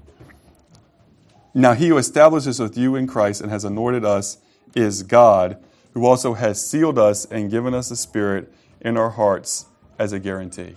Now, 1.53 1.73
he 1.73 1.88
who 1.88 1.97
establishes 1.97 2.59
with 2.59 2.77
you 2.77 2.95
in 2.95 3.07
Christ 3.07 3.41
and 3.41 3.51
has 3.51 3.63
anointed 3.63 4.05
us 4.05 4.38
is 4.75 5.03
God, 5.03 5.57
who 5.93 6.05
also 6.05 6.33
has 6.35 6.65
sealed 6.65 6.99
us 6.99 7.25
and 7.25 7.49
given 7.49 7.73
us 7.73 7.89
the 7.89 7.95
Spirit 7.95 8.53
in 8.81 8.97
our 8.97 9.09
hearts 9.09 9.65
as 9.97 10.13
a 10.13 10.19
guarantee. 10.19 10.75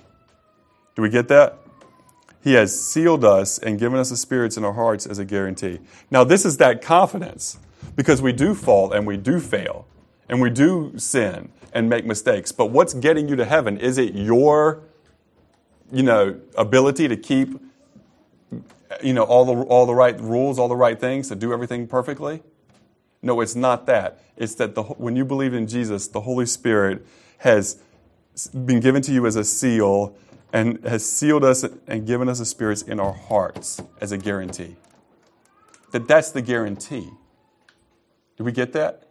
Do 0.94 1.02
we 1.02 1.08
get 1.08 1.28
that? 1.28 1.58
He 2.42 2.54
has 2.54 2.78
sealed 2.78 3.24
us 3.24 3.58
and 3.58 3.78
given 3.78 3.98
us 3.98 4.10
the 4.10 4.16
spirits 4.16 4.56
in 4.56 4.64
our 4.64 4.72
hearts 4.72 5.06
as 5.06 5.18
a 5.18 5.24
guarantee. 5.24 5.78
Now, 6.10 6.24
this 6.24 6.44
is 6.44 6.56
that 6.56 6.82
confidence 6.82 7.58
because 7.94 8.20
we 8.20 8.32
do 8.32 8.54
fall 8.54 8.92
and 8.92 9.06
we 9.06 9.16
do 9.16 9.38
fail 9.38 9.86
and 10.28 10.40
we 10.40 10.50
do 10.50 10.92
sin 10.96 11.50
and 11.72 11.88
make 11.88 12.04
mistakes. 12.04 12.50
But 12.50 12.66
what's 12.66 12.94
getting 12.94 13.28
you 13.28 13.36
to 13.36 13.44
heaven? 13.44 13.78
Is 13.78 13.96
it 13.96 14.14
your, 14.14 14.82
you 15.92 16.02
know, 16.02 16.40
ability 16.58 17.06
to 17.08 17.16
keep, 17.16 17.60
you 19.02 19.12
know, 19.12 19.22
all 19.22 19.44
the, 19.44 19.62
all 19.62 19.86
the 19.86 19.94
right 19.94 20.18
rules, 20.20 20.58
all 20.58 20.68
the 20.68 20.76
right 20.76 20.98
things, 20.98 21.28
to 21.28 21.36
do 21.36 21.52
everything 21.52 21.86
perfectly? 21.86 22.42
No, 23.22 23.40
it's 23.40 23.54
not 23.54 23.86
that. 23.86 24.20
It's 24.36 24.54
that 24.56 24.74
the, 24.74 24.82
when 24.82 25.16
you 25.16 25.24
believe 25.24 25.54
in 25.54 25.66
Jesus, 25.66 26.08
the 26.08 26.22
Holy 26.22 26.46
Spirit 26.46 27.06
has 27.38 27.80
been 28.52 28.80
given 28.80 29.02
to 29.02 29.12
you 29.12 29.26
as 29.26 29.36
a 29.36 29.44
seal 29.44 30.16
and 30.52 30.82
has 30.84 31.08
sealed 31.08 31.44
us 31.44 31.64
and 31.86 32.06
given 32.06 32.28
us 32.28 32.38
the 32.38 32.44
spirits 32.44 32.82
in 32.82 32.98
our 33.00 33.12
hearts 33.12 33.80
as 34.00 34.12
a 34.12 34.18
guarantee. 34.18 34.76
That 35.92 36.08
that's 36.08 36.30
the 36.30 36.42
guarantee. 36.42 37.10
Do 38.36 38.44
we 38.44 38.52
get 38.52 38.72
that? 38.72 39.04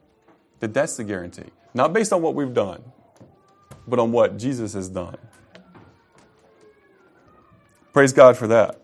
That 0.60 0.74
that's 0.74 0.98
the 0.98 1.04
guarantee. 1.04 1.50
Not 1.74 1.94
based 1.94 2.12
on 2.12 2.22
what 2.22 2.36
we've 2.36 2.54
done, 2.54 2.84
but 3.88 4.00
on 4.00 4.12
what 4.12 4.38
Jesus 4.38 4.74
has 4.74 4.90
done. 4.90 5.18
Praise 7.94 8.14
God 8.14 8.38
for 8.38 8.48
that. 8.48 8.81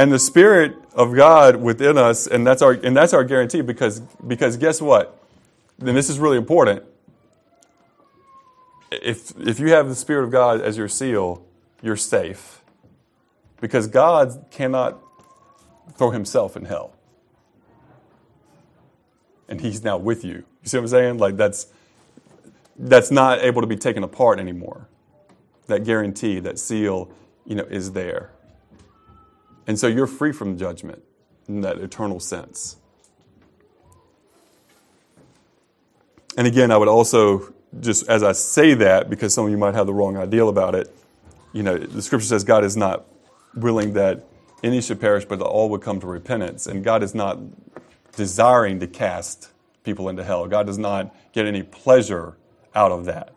And 0.00 0.10
the 0.10 0.18
Spirit 0.18 0.76
of 0.94 1.14
God 1.14 1.56
within 1.56 1.98
us, 1.98 2.26
and 2.26 2.46
that's 2.46 2.62
our 2.62 2.72
and 2.72 2.96
that's 2.96 3.12
our 3.12 3.24
guarantee 3.24 3.60
because 3.60 4.00
because 4.26 4.56
guess 4.56 4.80
what? 4.80 5.22
Then 5.78 5.94
this 5.94 6.08
is 6.08 6.18
really 6.18 6.36
important 6.38 6.84
if, 8.90 9.32
if 9.38 9.60
you 9.60 9.70
have 9.70 9.88
the 9.88 9.94
Spirit 9.94 10.24
of 10.24 10.30
God 10.30 10.60
as 10.60 10.76
your 10.76 10.88
seal, 10.88 11.44
you're 11.82 11.96
safe. 11.96 12.62
Because 13.60 13.86
God 13.86 14.46
cannot 14.50 14.98
throw 15.96 16.10
himself 16.10 16.56
in 16.56 16.64
hell. 16.64 16.96
And 19.48 19.60
he's 19.60 19.82
now 19.82 19.98
with 19.98 20.24
you. 20.24 20.44
You 20.62 20.68
see 20.68 20.76
what 20.76 20.82
I'm 20.82 20.88
saying? 20.88 21.18
Like 21.18 21.36
that's 21.36 21.66
that's 22.78 23.10
not 23.10 23.40
able 23.40 23.60
to 23.60 23.66
be 23.66 23.76
taken 23.76 24.02
apart 24.04 24.38
anymore. 24.38 24.88
That 25.66 25.84
guarantee, 25.84 26.40
that 26.40 26.58
seal, 26.58 27.10
you 27.44 27.54
know, 27.54 27.64
is 27.64 27.92
there. 27.92 28.30
And 29.70 29.78
so 29.78 29.86
you're 29.86 30.08
free 30.08 30.32
from 30.32 30.58
judgment 30.58 31.04
in 31.46 31.60
that 31.60 31.78
eternal 31.78 32.18
sense. 32.18 32.76
And 36.36 36.48
again, 36.48 36.72
I 36.72 36.76
would 36.76 36.88
also 36.88 37.54
just 37.78 38.08
as 38.08 38.24
I 38.24 38.32
say 38.32 38.74
that, 38.74 39.08
because 39.08 39.32
some 39.32 39.44
of 39.44 39.52
you 39.52 39.56
might 39.56 39.74
have 39.74 39.86
the 39.86 39.94
wrong 39.94 40.16
idea 40.16 40.44
about 40.44 40.74
it, 40.74 40.92
you 41.52 41.62
know, 41.62 41.78
the 41.78 42.02
scripture 42.02 42.26
says 42.26 42.42
God 42.42 42.64
is 42.64 42.76
not 42.76 43.04
willing 43.54 43.92
that 43.92 44.24
any 44.64 44.80
should 44.80 45.00
perish, 45.00 45.24
but 45.24 45.38
that 45.38 45.44
all 45.44 45.68
would 45.68 45.82
come 45.82 46.00
to 46.00 46.06
repentance. 46.08 46.66
And 46.66 46.82
God 46.82 47.04
is 47.04 47.14
not 47.14 47.38
desiring 48.16 48.80
to 48.80 48.88
cast 48.88 49.50
people 49.84 50.08
into 50.08 50.24
hell. 50.24 50.48
God 50.48 50.66
does 50.66 50.78
not 50.78 51.14
get 51.32 51.46
any 51.46 51.62
pleasure 51.62 52.36
out 52.74 52.90
of 52.90 53.04
that. 53.04 53.32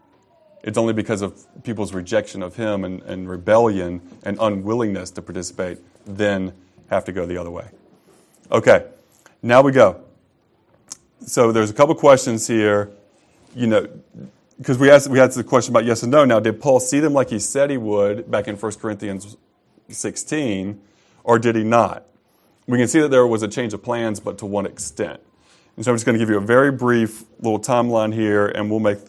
It's 0.63 0.77
only 0.77 0.93
because 0.93 1.21
of 1.21 1.45
people's 1.63 1.93
rejection 1.93 2.41
of 2.41 2.55
Him 2.55 2.85
and, 2.85 3.01
and 3.03 3.29
rebellion 3.29 4.01
and 4.23 4.37
unwillingness 4.39 5.11
to 5.11 5.21
participate, 5.21 5.79
then 6.05 6.53
have 6.89 7.05
to 7.05 7.11
go 7.11 7.25
the 7.25 7.37
other 7.37 7.51
way. 7.51 7.67
Okay, 8.51 8.85
now 9.41 9.61
we 9.61 9.71
go. 9.71 10.03
So 11.25 11.51
there's 11.51 11.69
a 11.69 11.73
couple 11.73 11.95
questions 11.95 12.47
here 12.47 12.91
you 13.55 13.67
know, 13.67 13.87
because 14.57 14.77
we 14.77 14.89
asked 14.89 15.07
we 15.07 15.19
had 15.19 15.31
the 15.31 15.43
question 15.43 15.73
about 15.73 15.85
yes 15.85 16.03
and 16.03 16.11
no. 16.11 16.25
Now, 16.25 16.39
did 16.39 16.59
Paul 16.61 16.79
see 16.79 16.99
them 16.99 17.13
like 17.13 17.29
he 17.29 17.39
said 17.39 17.69
he 17.69 17.77
would 17.77 18.29
back 18.29 18.47
in 18.47 18.55
1 18.55 18.71
Corinthians 18.73 19.37
16, 19.89 20.81
or 21.23 21.39
did 21.39 21.55
he 21.55 21.63
not? 21.63 22.05
We 22.67 22.77
can 22.77 22.87
see 22.87 23.01
that 23.01 23.09
there 23.09 23.27
was 23.27 23.43
a 23.43 23.47
change 23.47 23.73
of 23.73 23.83
plans, 23.83 24.19
but 24.19 24.37
to 24.39 24.45
what 24.45 24.65
extent. 24.65 25.19
And 25.75 25.83
so 25.83 25.91
I'm 25.91 25.95
just 25.95 26.05
going 26.05 26.13
to 26.13 26.19
give 26.19 26.29
you 26.29 26.37
a 26.37 26.41
very 26.41 26.71
brief 26.71 27.23
little 27.39 27.59
timeline 27.59 28.13
here, 28.13 28.47
and 28.47 28.69
we'll 28.69 28.79
make. 28.79 28.99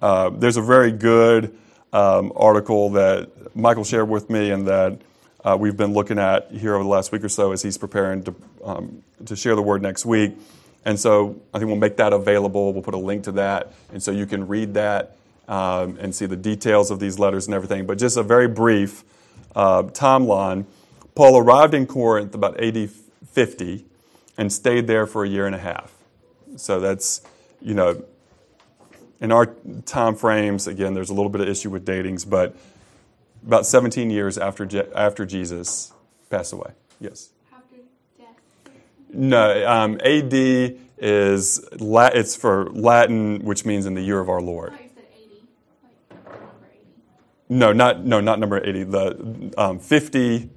Uh, 0.00 0.30
there's 0.30 0.56
a 0.56 0.62
very 0.62 0.92
good 0.92 1.56
um, 1.92 2.32
article 2.36 2.90
that 2.90 3.56
Michael 3.56 3.84
shared 3.84 4.08
with 4.08 4.30
me, 4.30 4.50
and 4.50 4.66
that 4.66 5.00
uh, 5.44 5.56
we've 5.58 5.76
been 5.76 5.92
looking 5.92 6.18
at 6.18 6.50
here 6.50 6.74
over 6.74 6.84
the 6.84 6.90
last 6.90 7.12
week 7.12 7.24
or 7.24 7.28
so 7.28 7.52
as 7.52 7.62
he's 7.62 7.78
preparing 7.78 8.22
to 8.24 8.34
um, 8.64 9.02
to 9.24 9.36
share 9.36 9.54
the 9.54 9.62
word 9.62 9.82
next 9.82 10.04
week. 10.04 10.36
And 10.84 10.98
so 10.98 11.40
I 11.52 11.58
think 11.58 11.68
we'll 11.68 11.76
make 11.76 11.96
that 11.96 12.12
available. 12.12 12.72
We'll 12.72 12.82
put 12.82 12.94
a 12.94 12.98
link 12.98 13.24
to 13.24 13.32
that. 13.32 13.72
And 13.92 14.02
so 14.02 14.10
you 14.10 14.26
can 14.26 14.46
read 14.46 14.74
that 14.74 15.16
um, 15.46 15.98
and 16.00 16.14
see 16.14 16.26
the 16.26 16.36
details 16.36 16.90
of 16.90 17.00
these 17.00 17.18
letters 17.18 17.46
and 17.46 17.54
everything. 17.54 17.86
But 17.86 17.98
just 17.98 18.16
a 18.16 18.22
very 18.22 18.48
brief 18.48 19.04
uh, 19.54 19.82
timeline. 19.84 20.66
Paul 21.14 21.36
arrived 21.36 21.74
in 21.74 21.86
Corinth 21.86 22.34
about 22.34 22.60
AD 22.62 22.90
50 23.32 23.84
and 24.36 24.52
stayed 24.52 24.86
there 24.86 25.06
for 25.06 25.24
a 25.24 25.28
year 25.28 25.46
and 25.46 25.54
a 25.54 25.58
half. 25.58 25.92
So 26.56 26.80
that's, 26.80 27.22
you 27.60 27.74
know, 27.74 28.04
in 29.20 29.32
our 29.32 29.46
time 29.84 30.14
frames, 30.14 30.66
again, 30.66 30.94
there's 30.94 31.10
a 31.10 31.14
little 31.14 31.30
bit 31.30 31.40
of 31.40 31.48
issue 31.48 31.70
with 31.70 31.84
datings, 31.86 32.28
but 32.28 32.56
about 33.46 33.66
17 33.66 34.10
years 34.10 34.38
after, 34.38 34.68
after 34.94 35.26
Jesus 35.26 35.92
passed 36.30 36.52
away. 36.52 36.72
Yes? 37.00 37.30
After 37.52 37.76
death. 38.18 38.26
No, 39.12 39.66
um, 39.66 40.00
AD 40.04 40.78
is 40.98 41.64
La- 41.78 42.10
it's 42.12 42.36
for 42.36 42.70
Latin, 42.70 43.44
which 43.44 43.64
means 43.64 43.86
in 43.86 43.94
the 43.94 44.02
year 44.02 44.20
of 44.20 44.28
our 44.28 44.40
Lord. 44.40 44.72
No, 47.50 47.72
not 47.72 48.04
no, 48.04 48.20
not 48.20 48.38
number 48.38 48.62
eighty. 48.62 48.84
The 48.84 49.54
um, 49.56 49.78
fifty 49.78 50.50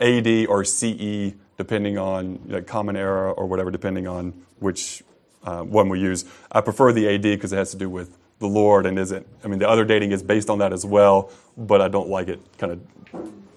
AD 0.00 0.46
or 0.46 0.64
CE, 0.64 1.34
depending 1.58 1.98
on 1.98 2.40
like, 2.46 2.66
Common 2.66 2.96
Era 2.96 3.32
or 3.32 3.46
whatever, 3.46 3.70
depending 3.70 4.06
on 4.06 4.32
which 4.58 5.02
uh, 5.44 5.62
one 5.62 5.88
we 5.88 6.00
use. 6.00 6.24
I 6.50 6.60
prefer 6.60 6.92
the 6.92 7.08
AD 7.08 7.22
because 7.22 7.52
it 7.52 7.56
has 7.56 7.70
to 7.70 7.76
do 7.76 7.88
with 7.88 8.16
the 8.38 8.46
Lord 8.46 8.86
and 8.86 8.98
isn't. 8.98 9.26
I 9.44 9.48
mean, 9.48 9.58
the 9.58 9.68
other 9.68 9.84
dating 9.84 10.12
is 10.12 10.22
based 10.22 10.50
on 10.50 10.58
that 10.58 10.72
as 10.72 10.84
well, 10.84 11.30
but 11.56 11.80
I 11.80 11.88
don't 11.88 12.08
like 12.08 12.28
it 12.28 12.40
kind 12.58 12.72
of 12.72 12.80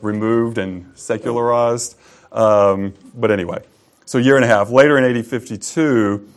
removed 0.02 0.58
and 0.58 0.92
secularized. 0.98 1.98
Um, 2.32 2.94
but 3.16 3.32
anyway. 3.32 3.64
So, 4.06 4.18
a 4.18 4.22
year 4.22 4.38
and 4.38 4.46
a 4.46 4.48
half. 4.48 4.72
Later 4.72 4.98
in 4.98 5.04
AD 5.04 5.24
52, 5.24 6.28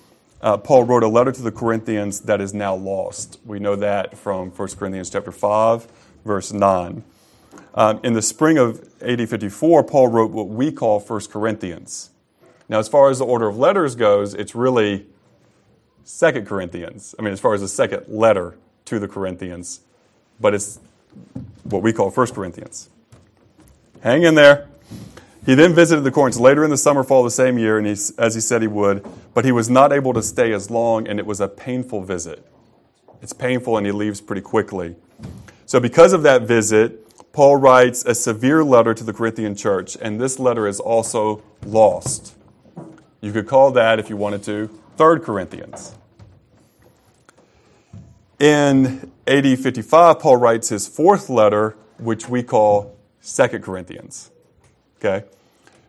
uh, 0.42 0.58
Paul 0.58 0.84
wrote 0.84 1.02
a 1.02 1.08
letter 1.08 1.32
to 1.32 1.40
the 1.40 1.50
Corinthians 1.50 2.20
that 2.20 2.40
is 2.40 2.52
now 2.52 2.74
lost. 2.74 3.40
We 3.46 3.60
know 3.60 3.76
that 3.76 4.18
from 4.18 4.50
1 4.50 4.68
Corinthians 4.76 5.08
chapter 5.08 5.32
5, 5.32 5.88
verse 6.24 6.52
9. 6.52 7.02
Um, 7.74 8.00
in 8.02 8.12
the 8.12 8.20
spring 8.20 8.58
of 8.58 8.86
AD 9.00 9.26
54, 9.26 9.84
Paul 9.84 10.08
wrote 10.08 10.32
what 10.32 10.48
we 10.48 10.70
call 10.70 11.00
1 11.00 11.20
Corinthians. 11.30 12.10
Now, 12.68 12.78
as 12.78 12.88
far 12.88 13.08
as 13.08 13.20
the 13.20 13.24
order 13.24 13.48
of 13.48 13.56
letters 13.56 13.94
goes, 13.94 14.34
it's 14.34 14.54
really 14.54 15.06
2 16.06 16.42
Corinthians. 16.42 17.14
I 17.18 17.22
mean, 17.22 17.32
as 17.32 17.40
far 17.40 17.54
as 17.54 17.60
the 17.60 17.68
second 17.68 18.04
letter 18.08 18.56
to 18.86 18.98
the 18.98 19.08
Corinthians, 19.08 19.80
but 20.40 20.54
it's 20.54 20.80
what 21.64 21.82
we 21.82 21.92
call 21.92 22.10
1 22.10 22.26
Corinthians. 22.28 22.88
Hang 24.02 24.22
in 24.24 24.34
there. 24.34 24.68
He 25.44 25.54
then 25.54 25.74
visited 25.74 26.02
the 26.02 26.10
Corinth 26.10 26.36
later 26.36 26.64
in 26.64 26.70
the 26.70 26.76
summer, 26.76 27.02
fall 27.02 27.20
of 27.20 27.26
the 27.26 27.30
same 27.30 27.58
year, 27.58 27.78
and 27.78 27.86
he, 27.86 27.92
as 28.18 28.34
he 28.34 28.40
said 28.40 28.62
he 28.62 28.68
would, 28.68 29.04
but 29.34 29.44
he 29.44 29.52
was 29.52 29.68
not 29.68 29.92
able 29.92 30.12
to 30.12 30.22
stay 30.22 30.52
as 30.52 30.70
long, 30.70 31.08
and 31.08 31.18
it 31.18 31.26
was 31.26 31.40
a 31.40 31.48
painful 31.48 32.02
visit. 32.02 32.46
It's 33.20 33.32
painful, 33.32 33.76
and 33.76 33.86
he 33.86 33.92
leaves 33.92 34.20
pretty 34.20 34.42
quickly. 34.42 34.94
So, 35.66 35.80
because 35.80 36.12
of 36.12 36.22
that 36.22 36.42
visit, 36.42 37.32
Paul 37.32 37.56
writes 37.56 38.04
a 38.04 38.14
severe 38.14 38.62
letter 38.62 38.94
to 38.94 39.02
the 39.02 39.12
Corinthian 39.12 39.56
church, 39.56 39.96
and 40.00 40.20
this 40.20 40.38
letter 40.38 40.68
is 40.68 40.78
also 40.78 41.42
lost. 41.64 42.34
You 43.20 43.32
could 43.32 43.46
call 43.46 43.70
that, 43.72 43.98
if 43.98 44.10
you 44.10 44.16
wanted 44.16 44.42
to, 44.44 44.68
3rd 44.96 45.22
Corinthians. 45.22 45.94
In 48.38 49.12
AD 49.26 49.58
55, 49.58 50.18
Paul 50.18 50.36
writes 50.36 50.68
his 50.68 50.88
fourth 50.88 51.30
letter, 51.30 51.76
which 51.98 52.28
we 52.28 52.42
call 52.42 52.96
2nd 53.22 53.62
Corinthians. 53.62 54.30
Okay? 54.98 55.24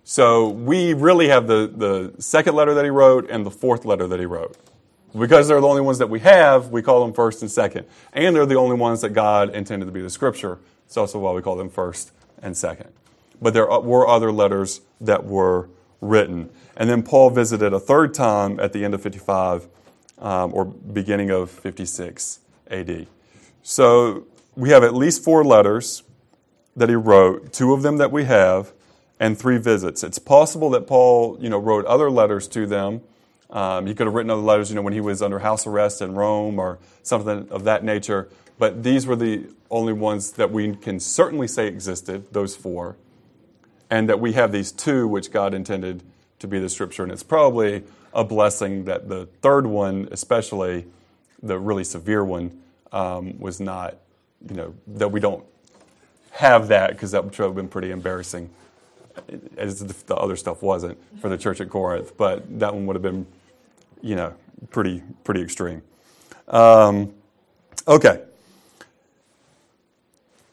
So 0.03 0.49
we 0.49 0.93
really 0.93 1.29
have 1.29 1.47
the, 1.47 1.71
the 1.73 2.21
second 2.21 2.55
letter 2.55 2.73
that 2.73 2.83
he 2.83 2.91
wrote 2.91 3.29
and 3.29 3.45
the 3.45 3.51
fourth 3.51 3.85
letter 3.85 4.07
that 4.07 4.19
he 4.19 4.25
wrote. 4.25 4.57
Because 5.17 5.47
they're 5.47 5.61
the 5.61 5.67
only 5.67 5.81
ones 5.81 5.99
that 5.99 6.09
we 6.09 6.19
have, 6.21 6.69
we 6.69 6.81
call 6.81 7.05
them 7.05 7.13
first 7.13 7.41
and 7.41 7.49
second. 7.49 7.85
And 8.13 8.35
they're 8.35 8.45
the 8.45 8.55
only 8.55 8.75
ones 8.75 9.01
that 9.01 9.09
God 9.09 9.53
intended 9.55 9.85
to 9.85 9.91
be 9.91 10.01
the 10.01 10.09
scripture. 10.09 10.59
It's 10.85 10.97
also 10.97 11.19
why 11.19 11.31
we 11.31 11.41
call 11.41 11.55
them 11.55 11.69
first 11.69 12.11
and 12.41 12.57
second. 12.57 12.89
But 13.41 13.53
there 13.53 13.67
were 13.67 14.07
other 14.07 14.31
letters 14.31 14.81
that 15.01 15.25
were 15.25 15.69
written. 16.03 16.49
And 16.75 16.89
then 16.89 17.03
Paul 17.03 17.29
visited 17.29 17.73
a 17.73 17.79
third 17.79 18.13
time 18.13 18.59
at 18.59 18.73
the 18.73 18.83
end 18.83 18.93
of 18.93 19.01
55 19.01 19.67
um, 20.19 20.53
or 20.53 20.65
beginning 20.65 21.29
of 21.29 21.49
56 21.49 22.39
AD. 22.69 23.07
So 23.61 24.25
we 24.55 24.69
have 24.69 24.83
at 24.83 24.93
least 24.93 25.23
four 25.23 25.43
letters 25.43 26.03
that 26.75 26.89
he 26.89 26.95
wrote, 26.95 27.53
two 27.53 27.73
of 27.73 27.81
them 27.81 27.97
that 27.97 28.11
we 28.11 28.25
have 28.25 28.73
and 29.19 29.37
three 29.37 29.57
visits. 29.57 30.03
It's 30.03 30.19
possible 30.19 30.69
that 30.71 30.87
Paul, 30.87 31.37
you 31.39 31.49
know, 31.49 31.59
wrote 31.59 31.85
other 31.85 32.09
letters 32.09 32.47
to 32.49 32.65
them. 32.65 33.01
Um, 33.49 33.85
he 33.85 33.93
could 33.93 34.07
have 34.07 34.15
written 34.15 34.31
other 34.31 34.41
letters, 34.41 34.69
you 34.69 34.75
know, 34.75 34.81
when 34.81 34.93
he 34.93 35.01
was 35.01 35.21
under 35.21 35.39
house 35.39 35.67
arrest 35.67 36.01
in 36.01 36.15
Rome 36.15 36.57
or 36.59 36.79
something 37.03 37.47
of 37.49 37.63
that 37.65 37.83
nature. 37.83 38.29
but 38.57 38.83
these 38.83 39.05
were 39.07 39.15
the 39.15 39.45
only 39.69 39.93
ones 39.93 40.31
that 40.33 40.51
we 40.51 40.75
can 40.75 40.99
certainly 40.99 41.47
say 41.47 41.67
existed, 41.67 42.31
those 42.31 42.55
four, 42.55 42.95
and 43.93 44.09
that 44.09 44.19
we 44.19 44.33
have 44.33 44.51
these 44.51 44.71
two 44.71 45.07
which 45.07 45.29
God 45.29 45.53
intended 45.53 46.01
to 46.39 46.47
be 46.47 46.57
the 46.57 46.67
scripture. 46.67 47.03
And 47.03 47.11
it's 47.11 47.21
probably 47.21 47.83
a 48.11 48.23
blessing 48.23 48.85
that 48.85 49.07
the 49.07 49.27
third 49.43 49.67
one, 49.67 50.07
especially 50.11 50.87
the 51.43 51.59
really 51.59 51.83
severe 51.83 52.25
one, 52.25 52.59
um, 52.91 53.37
was 53.37 53.59
not, 53.59 53.97
you 54.49 54.55
know, 54.55 54.73
that 54.87 55.11
we 55.11 55.19
don't 55.19 55.45
have 56.31 56.69
that 56.69 56.89
because 56.89 57.11
that 57.11 57.23
would 57.23 57.35
have 57.35 57.53
been 57.53 57.67
pretty 57.67 57.91
embarrassing, 57.91 58.49
as 59.57 59.79
the 59.79 60.15
other 60.15 60.37
stuff 60.37 60.63
wasn't 60.63 60.97
for 61.21 61.29
the 61.29 61.37
church 61.37 61.61
at 61.61 61.69
Corinth. 61.69 62.17
But 62.17 62.59
that 62.59 62.73
one 62.73 62.87
would 62.87 62.95
have 62.95 63.03
been, 63.03 63.27
you 64.01 64.15
know, 64.15 64.33
pretty 64.71 65.03
pretty 65.23 65.43
extreme. 65.43 65.83
Um, 66.47 67.13
okay. 67.87 68.23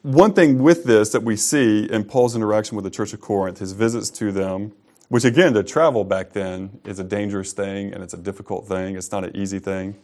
One 0.02 0.32
thing 0.32 0.62
with 0.62 0.84
this 0.84 1.10
that 1.10 1.22
we 1.22 1.36
see 1.36 1.84
in 1.84 2.04
Paul's 2.04 2.34
interaction 2.34 2.74
with 2.74 2.84
the 2.84 2.90
church 2.90 3.12
of 3.12 3.20
Corinth, 3.20 3.58
his 3.58 3.72
visits 3.72 4.08
to 4.10 4.32
them, 4.32 4.72
which 5.08 5.24
again, 5.24 5.52
to 5.52 5.62
travel 5.62 6.04
back 6.04 6.32
then 6.32 6.80
is 6.86 6.98
a 6.98 7.04
dangerous 7.04 7.52
thing 7.52 7.92
and 7.92 8.02
it's 8.02 8.14
a 8.14 8.18
difficult 8.18 8.66
thing. 8.66 8.96
It's 8.96 9.12
not 9.12 9.24
an 9.24 9.36
easy 9.36 9.58
thing. 9.58 9.96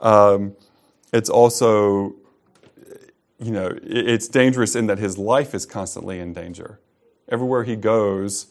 Um, 0.00 0.54
it's 1.14 1.30
also, 1.30 2.14
you 3.38 3.50
know, 3.50 3.70
it's 3.82 4.28
dangerous 4.28 4.76
in 4.76 4.86
that 4.88 4.98
his 4.98 5.16
life 5.16 5.54
is 5.54 5.64
constantly 5.64 6.20
in 6.20 6.34
danger. 6.34 6.78
Everywhere 7.30 7.64
he 7.64 7.76
goes, 7.76 8.48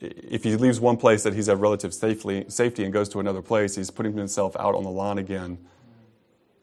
if 0.00 0.44
he 0.44 0.56
leaves 0.56 0.78
one 0.78 0.98
place 0.98 1.22
that 1.22 1.32
he's 1.32 1.48
at 1.48 1.58
relative 1.58 1.94
safely, 1.94 2.44
safety 2.48 2.84
and 2.84 2.92
goes 2.92 3.08
to 3.10 3.20
another 3.20 3.40
place, 3.40 3.76
he's 3.76 3.90
putting 3.90 4.14
himself 4.14 4.54
out 4.56 4.74
on 4.74 4.82
the 4.82 4.90
line 4.90 5.16
again. 5.16 5.56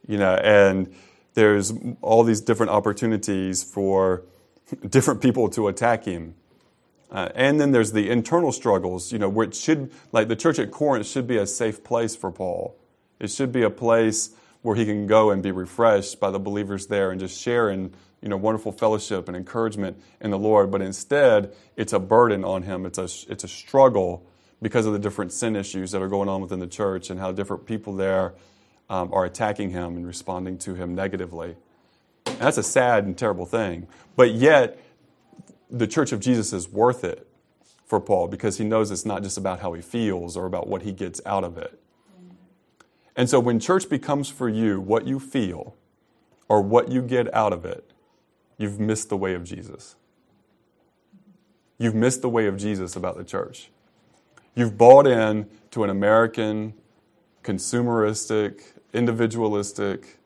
You 0.08 0.18
know, 0.18 0.36
and 0.36 0.94
there's 1.34 1.74
all 2.02 2.24
these 2.24 2.42
different 2.42 2.72
opportunities 2.72 3.64
for 3.64 4.24
different 4.90 5.22
people 5.22 5.50
to 5.50 5.68
attack 5.68 6.06
him. 6.06 6.36
Uh, 7.12 7.30
and 7.36 7.60
then 7.60 7.72
there's 7.72 7.92
the 7.92 8.10
internal 8.10 8.52
struggles, 8.52 9.12
you 9.12 9.20
know, 9.20 9.28
which 9.28 9.56
should, 9.56 9.92
like 10.12 10.30
the 10.30 10.36
church 10.36 10.60
at 10.60 10.72
Corinth 10.72 11.06
should 11.06 11.28
be 11.28 11.38
a 11.38 11.46
safe 11.46 11.84
place 11.84 12.16
for 12.16 12.32
Paul. 12.32 12.78
It 13.20 13.30
should 13.30 13.52
be 13.52 13.64
a 13.64 13.70
place 13.70 14.32
where 14.62 14.76
he 14.76 14.86
can 14.86 15.08
go 15.08 15.30
and 15.30 15.44
be 15.44 15.52
refreshed 15.52 16.20
by 16.20 16.32
the 16.32 16.40
believers 16.40 16.88
there 16.88 17.12
and 17.12 17.20
just 17.20 17.40
share 17.40 17.70
in, 17.70 17.94
you 18.22 18.30
know, 18.30 18.38
wonderful 18.38 18.72
fellowship 18.72 19.28
and 19.28 19.36
encouragement 19.36 20.02
in 20.22 20.32
the 20.32 20.40
Lord. 20.40 20.72
But 20.72 20.82
instead, 20.82 21.54
it's 21.76 21.92
a 21.92 22.00
burden 22.00 22.46
on 22.46 22.64
him. 22.64 22.86
It's 22.86 22.98
a, 22.98 23.10
it's 23.30 23.44
a 23.44 23.48
struggle 23.48 24.26
because 24.62 24.86
of 24.86 24.94
the 24.94 25.00
different 25.00 25.34
sin 25.34 25.56
issues 25.56 25.92
that 25.92 26.02
are 26.02 26.08
going 26.08 26.30
on 26.30 26.42
within 26.42 26.60
the 26.60 26.68
church 26.68 27.10
and 27.10 27.20
how 27.20 27.32
different 27.32 27.66
people 27.66 27.94
there 27.94 28.34
um, 28.92 29.12
are 29.14 29.24
attacking 29.24 29.70
him 29.70 29.96
and 29.96 30.06
responding 30.06 30.58
to 30.60 30.76
him 30.76 30.94
negatively. 30.94 31.56
And 32.26 32.40
that's 32.40 32.58
a 32.58 32.64
sad 32.64 33.06
and 33.06 33.18
terrible 33.18 33.46
thing. 33.46 33.88
But 34.18 34.34
yet, 34.34 34.78
the 35.70 35.88
church 35.88 36.12
of 36.12 36.20
Jesus 36.20 36.52
is 36.52 36.68
worth 36.68 37.06
it 37.06 37.26
for 37.86 38.02
Paul 38.02 38.28
because 38.28 38.58
he 38.58 38.66
knows 38.66 38.92
it's 38.92 39.06
not 39.06 39.24
just 39.24 39.38
about 39.38 39.62
how 39.62 39.72
he 39.72 39.82
feels 39.82 40.36
or 40.36 40.46
about 40.46 40.68
what 40.68 40.82
he 40.82 40.92
gets 40.92 41.22
out 41.26 41.46
of 41.46 41.58
it. 41.58 41.80
And 43.16 43.30
so 43.30 43.40
when 43.40 43.62
church 43.62 43.90
becomes 43.90 44.30
for 44.30 44.50
you 44.50 44.82
what 44.82 45.08
you 45.08 45.20
feel 45.20 45.76
or 46.50 46.62
what 46.62 46.92
you 46.92 47.02
get 47.02 47.34
out 47.34 47.54
of 47.54 47.64
it, 47.64 47.90
you've 48.58 48.80
missed 48.80 49.08
the 49.08 49.18
way 49.18 49.36
of 49.36 49.46
Jesus. 49.46 49.96
You've 51.78 51.96
missed 51.96 52.22
the 52.22 52.30
way 52.30 52.46
of 52.46 52.58
Jesus 52.58 52.98
about 52.98 53.18
the 53.18 53.24
church. 53.24 53.72
You've 54.54 54.78
bought 54.78 55.08
in 55.08 55.50
to 55.72 55.86
an 55.86 55.90
American, 55.90 56.74
consumeristic, 57.42 58.64
individualistic 58.94 60.20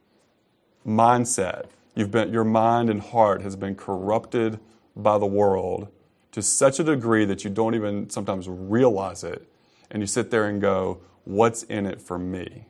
mindset. 0.86 1.68
You've 1.95 2.11
been, 2.11 2.32
your 2.34 2.43
mind 2.43 2.89
and 2.89 3.01
heart 3.01 3.41
has 3.41 3.55
been 3.55 3.76
corrupted 3.76 4.59
by 4.95 5.18
the 5.18 5.26
world 5.26 5.88
to 6.32 6.41
such 6.41 6.80
a 6.80 6.84
degree 6.84 7.26
that 7.26 7.43
you 7.43 7.49
don't 7.49 7.76
even 7.76 8.09
sometimes 8.09 8.47
realize 8.49 9.24
it. 9.24 9.47
And 9.89 10.01
you 10.01 10.07
sit 10.07 10.32
there 10.32 10.45
and 10.45 10.61
go, 10.61 11.01
What's 11.24 11.63
in 11.63 11.88
it 11.88 12.01
for 12.01 12.20
me? 12.20 12.68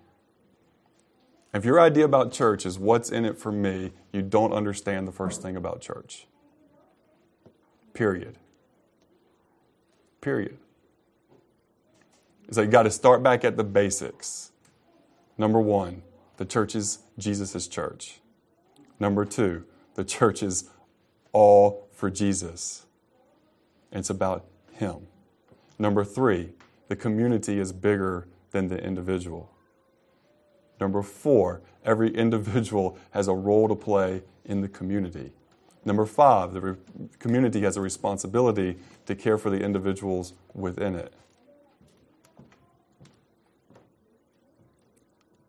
If 1.53 1.65
your 1.65 1.79
idea 1.79 2.05
about 2.05 2.31
church 2.31 2.65
is 2.65 2.79
what's 2.79 3.09
in 3.09 3.25
it 3.25 3.37
for 3.37 3.51
me, 3.51 3.91
you 4.13 4.21
don't 4.21 4.53
understand 4.53 5.07
the 5.07 5.11
first 5.11 5.41
thing 5.41 5.55
about 5.55 5.81
church. 5.81 6.27
Period. 7.93 8.37
Period. 10.21 10.57
So 12.51 12.61
you 12.61 12.67
got 12.67 12.83
to 12.83 12.91
start 12.91 13.23
back 13.23 13.43
at 13.43 13.57
the 13.57 13.63
basics. 13.63 14.51
Number 15.37 15.59
one, 15.59 16.01
the 16.37 16.45
church 16.45 16.75
is 16.75 16.99
Jesus' 17.17 17.67
church. 17.67 18.19
Number 18.99 19.25
two, 19.25 19.65
the 19.95 20.03
church 20.03 20.41
is 20.41 20.69
all 21.31 21.87
for 21.91 22.09
Jesus. 22.09 22.85
It's 23.91 24.09
about 24.09 24.45
Him. 24.73 25.07
Number 25.77 26.03
three, 26.03 26.51
the 26.87 26.95
community 26.95 27.59
is 27.59 27.71
bigger 27.71 28.27
than 28.51 28.67
the 28.69 28.81
individual. 28.81 29.51
Number 30.79 31.01
four, 31.01 31.61
every 31.83 32.13
individual 32.13 32.97
has 33.11 33.27
a 33.27 33.33
role 33.33 33.67
to 33.67 33.75
play 33.75 34.23
in 34.45 34.61
the 34.61 34.67
community. 34.67 35.31
Number 35.83 36.05
five, 36.05 36.53
the 36.53 36.61
re- 36.61 36.75
community 37.19 37.61
has 37.61 37.77
a 37.77 37.81
responsibility 37.81 38.77
to 39.05 39.15
care 39.15 39.37
for 39.37 39.49
the 39.49 39.59
individuals 39.61 40.33
within 40.53 40.95
it. 40.95 41.13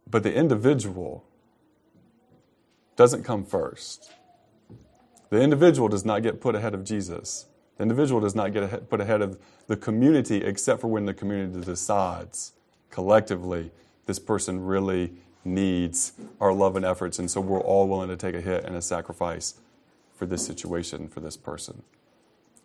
But 0.09 0.23
the 0.23 0.35
individual 0.35 1.25
doesn't 2.97 3.25
come 3.25 3.45
first. 3.45 4.13
The 5.31 5.41
individual 5.41 5.89
does 5.89 6.05
not 6.05 6.23
get 6.23 6.41
put 6.41 6.55
ahead 6.55 6.75
of 6.75 6.85
Jesus. 6.85 7.47
The 7.77 7.83
individual 7.83 8.21
does 8.21 8.35
not 8.35 8.53
get 8.53 8.89
put 8.89 9.01
ahead 9.01 9.21
of 9.21 9.39
the 9.67 9.77
community 9.77 10.37
except 10.37 10.81
for 10.81 10.89
when 10.89 11.05
the 11.05 11.15
community 11.15 11.61
decides 11.61 12.53
collectively 12.91 13.71
this 14.07 14.19
person 14.19 14.65
really 14.65 15.13
needs 15.45 16.13
our 16.41 16.53
love 16.53 16.77
and 16.77 16.85
efforts, 16.85 17.19
and 17.19 17.31
so 17.31 17.41
we're 17.41 17.61
all 17.61 17.89
willing 17.89 18.09
to 18.09 18.17
take 18.17 18.35
a 18.35 18.41
hit 18.41 18.65
and 18.65 18.75
a 18.77 18.83
sacrifice 18.83 19.55
for 20.15 20.27
this 20.27 20.45
situation, 20.45 21.09
for 21.09 21.21
this 21.21 21.37
person. 21.37 21.83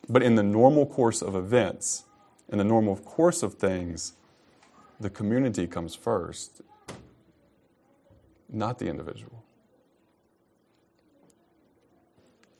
But 0.07 0.23
in 0.23 0.35
the 0.35 0.43
normal 0.43 0.85
course 0.85 1.21
of 1.21 1.35
events, 1.35 2.05
in 2.49 2.57
the 2.57 2.63
normal 2.63 2.95
course 2.97 3.43
of 3.43 3.55
things, 3.55 4.13
the 4.99 5.09
community 5.09 5.67
comes 5.67 5.95
first 5.95 6.61
not 8.51 8.79
the 8.79 8.87
individual. 8.87 9.43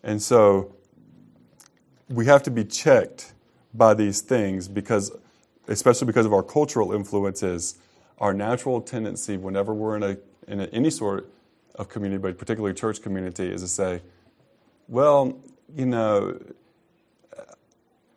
And 0.03 0.21
so 0.21 0.75
we 2.09 2.25
have 2.25 2.43
to 2.43 2.51
be 2.51 2.63
checked 2.63 3.33
by 3.73 3.93
these 3.93 4.21
things 4.21 4.67
because, 4.67 5.11
especially 5.67 6.07
because 6.07 6.25
of 6.25 6.33
our 6.33 6.43
cultural 6.43 6.93
influences, 6.93 7.75
our 8.17 8.33
natural 8.33 8.81
tendency 8.81 9.37
whenever 9.37 9.73
we're 9.73 9.95
in, 9.95 10.03
a, 10.03 10.17
in 10.47 10.61
a, 10.61 10.65
any 10.67 10.89
sort 10.89 11.31
of 11.75 11.89
community, 11.89 12.21
but 12.21 12.37
particularly 12.37 12.73
church 12.73 13.01
community, 13.01 13.51
is 13.51 13.61
to 13.61 13.67
say, 13.67 14.01
well, 14.87 15.37
you 15.75 15.85
know, 15.85 16.37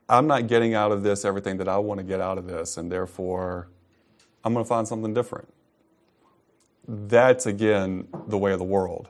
I'm 0.08 0.26
not 0.26 0.48
getting 0.48 0.74
out 0.74 0.92
of 0.92 1.02
this 1.02 1.24
everything 1.24 1.56
that 1.58 1.68
I 1.68 1.78
want 1.78 1.98
to 1.98 2.04
get 2.04 2.20
out 2.20 2.36
of 2.36 2.46
this, 2.46 2.76
and 2.76 2.90
therefore 2.90 3.68
I'm 4.44 4.52
going 4.52 4.64
to 4.64 4.68
find 4.68 4.86
something 4.86 5.14
different 5.14 5.48
that's 6.86 7.46
again 7.46 8.08
the 8.28 8.38
way 8.38 8.52
of 8.52 8.58
the 8.58 8.64
world. 8.64 9.08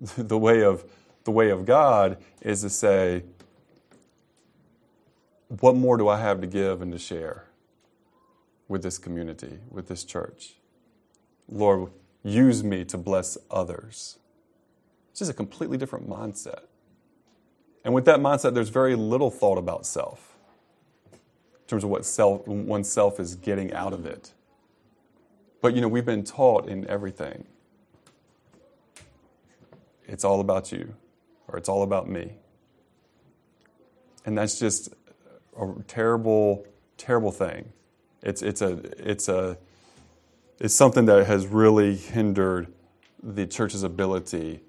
the 0.16 0.38
way 0.38 0.62
of 0.62 0.84
the 1.24 1.30
way 1.30 1.50
of 1.50 1.66
God 1.66 2.18
is 2.40 2.62
to 2.62 2.70
say, 2.70 3.24
what 5.48 5.76
more 5.76 5.96
do 5.96 6.08
I 6.08 6.18
have 6.18 6.40
to 6.40 6.46
give 6.46 6.80
and 6.82 6.92
to 6.92 6.98
share 6.98 7.46
with 8.68 8.82
this 8.82 8.98
community, 8.98 9.58
with 9.70 9.88
this 9.88 10.04
church? 10.04 10.54
Lord, 11.48 11.90
use 12.22 12.64
me 12.64 12.84
to 12.86 12.98
bless 12.98 13.36
others. 13.50 14.18
It's 15.10 15.18
just 15.20 15.30
a 15.30 15.34
completely 15.34 15.78
different 15.78 16.08
mindset. 16.08 16.60
And 17.84 17.94
with 17.94 18.04
that 18.06 18.20
mindset, 18.20 18.54
there's 18.54 18.68
very 18.68 18.94
little 18.94 19.30
thought 19.30 19.58
about 19.58 19.86
self 19.86 20.36
in 21.52 21.66
terms 21.66 21.84
of 21.84 21.90
what 21.90 22.04
self, 22.04 22.46
oneself 22.46 23.20
is 23.20 23.34
getting 23.34 23.72
out 23.72 23.92
of 23.92 24.06
it. 24.06 24.32
But 25.60 25.74
you 25.74 25.80
know, 25.80 25.88
we've 25.88 26.06
been 26.06 26.24
taught 26.24 26.68
in 26.68 26.88
everything 26.88 27.46
it's 30.08 30.24
all 30.24 30.40
about 30.40 30.72
you 30.72 30.94
or 31.46 31.58
it's 31.58 31.68
all 31.68 31.82
about 31.82 32.08
me. 32.08 32.32
And 34.24 34.36
that's 34.36 34.58
just 34.58 34.92
a 35.60 35.68
terrible, 35.86 36.66
terrible 36.96 37.30
thing. 37.30 37.72
It's, 38.22 38.42
it's, 38.42 38.62
a, 38.62 38.80
it's, 38.98 39.28
a, 39.28 39.56
it's 40.58 40.74
something 40.74 41.04
that 41.06 41.26
has 41.26 41.46
really 41.46 41.94
hindered 41.94 42.72
the 43.22 43.46
church's 43.46 43.82
ability 43.82 44.60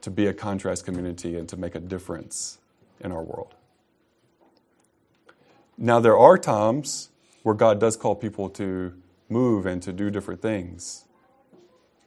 to 0.00 0.10
be 0.10 0.26
a 0.26 0.34
contrast 0.34 0.84
community 0.84 1.36
and 1.36 1.48
to 1.48 1.56
make 1.56 1.74
a 1.74 1.80
difference 1.80 2.58
in 3.00 3.12
our 3.12 3.22
world. 3.22 3.54
Now, 5.76 6.00
there 6.00 6.18
are 6.18 6.36
times 6.36 7.10
where 7.42 7.54
God 7.54 7.80
does 7.80 7.96
call 7.96 8.14
people 8.14 8.48
to 8.50 8.92
move 9.28 9.66
and 9.66 9.82
to 9.82 9.92
do 9.92 10.10
different 10.10 10.42
things. 10.42 11.04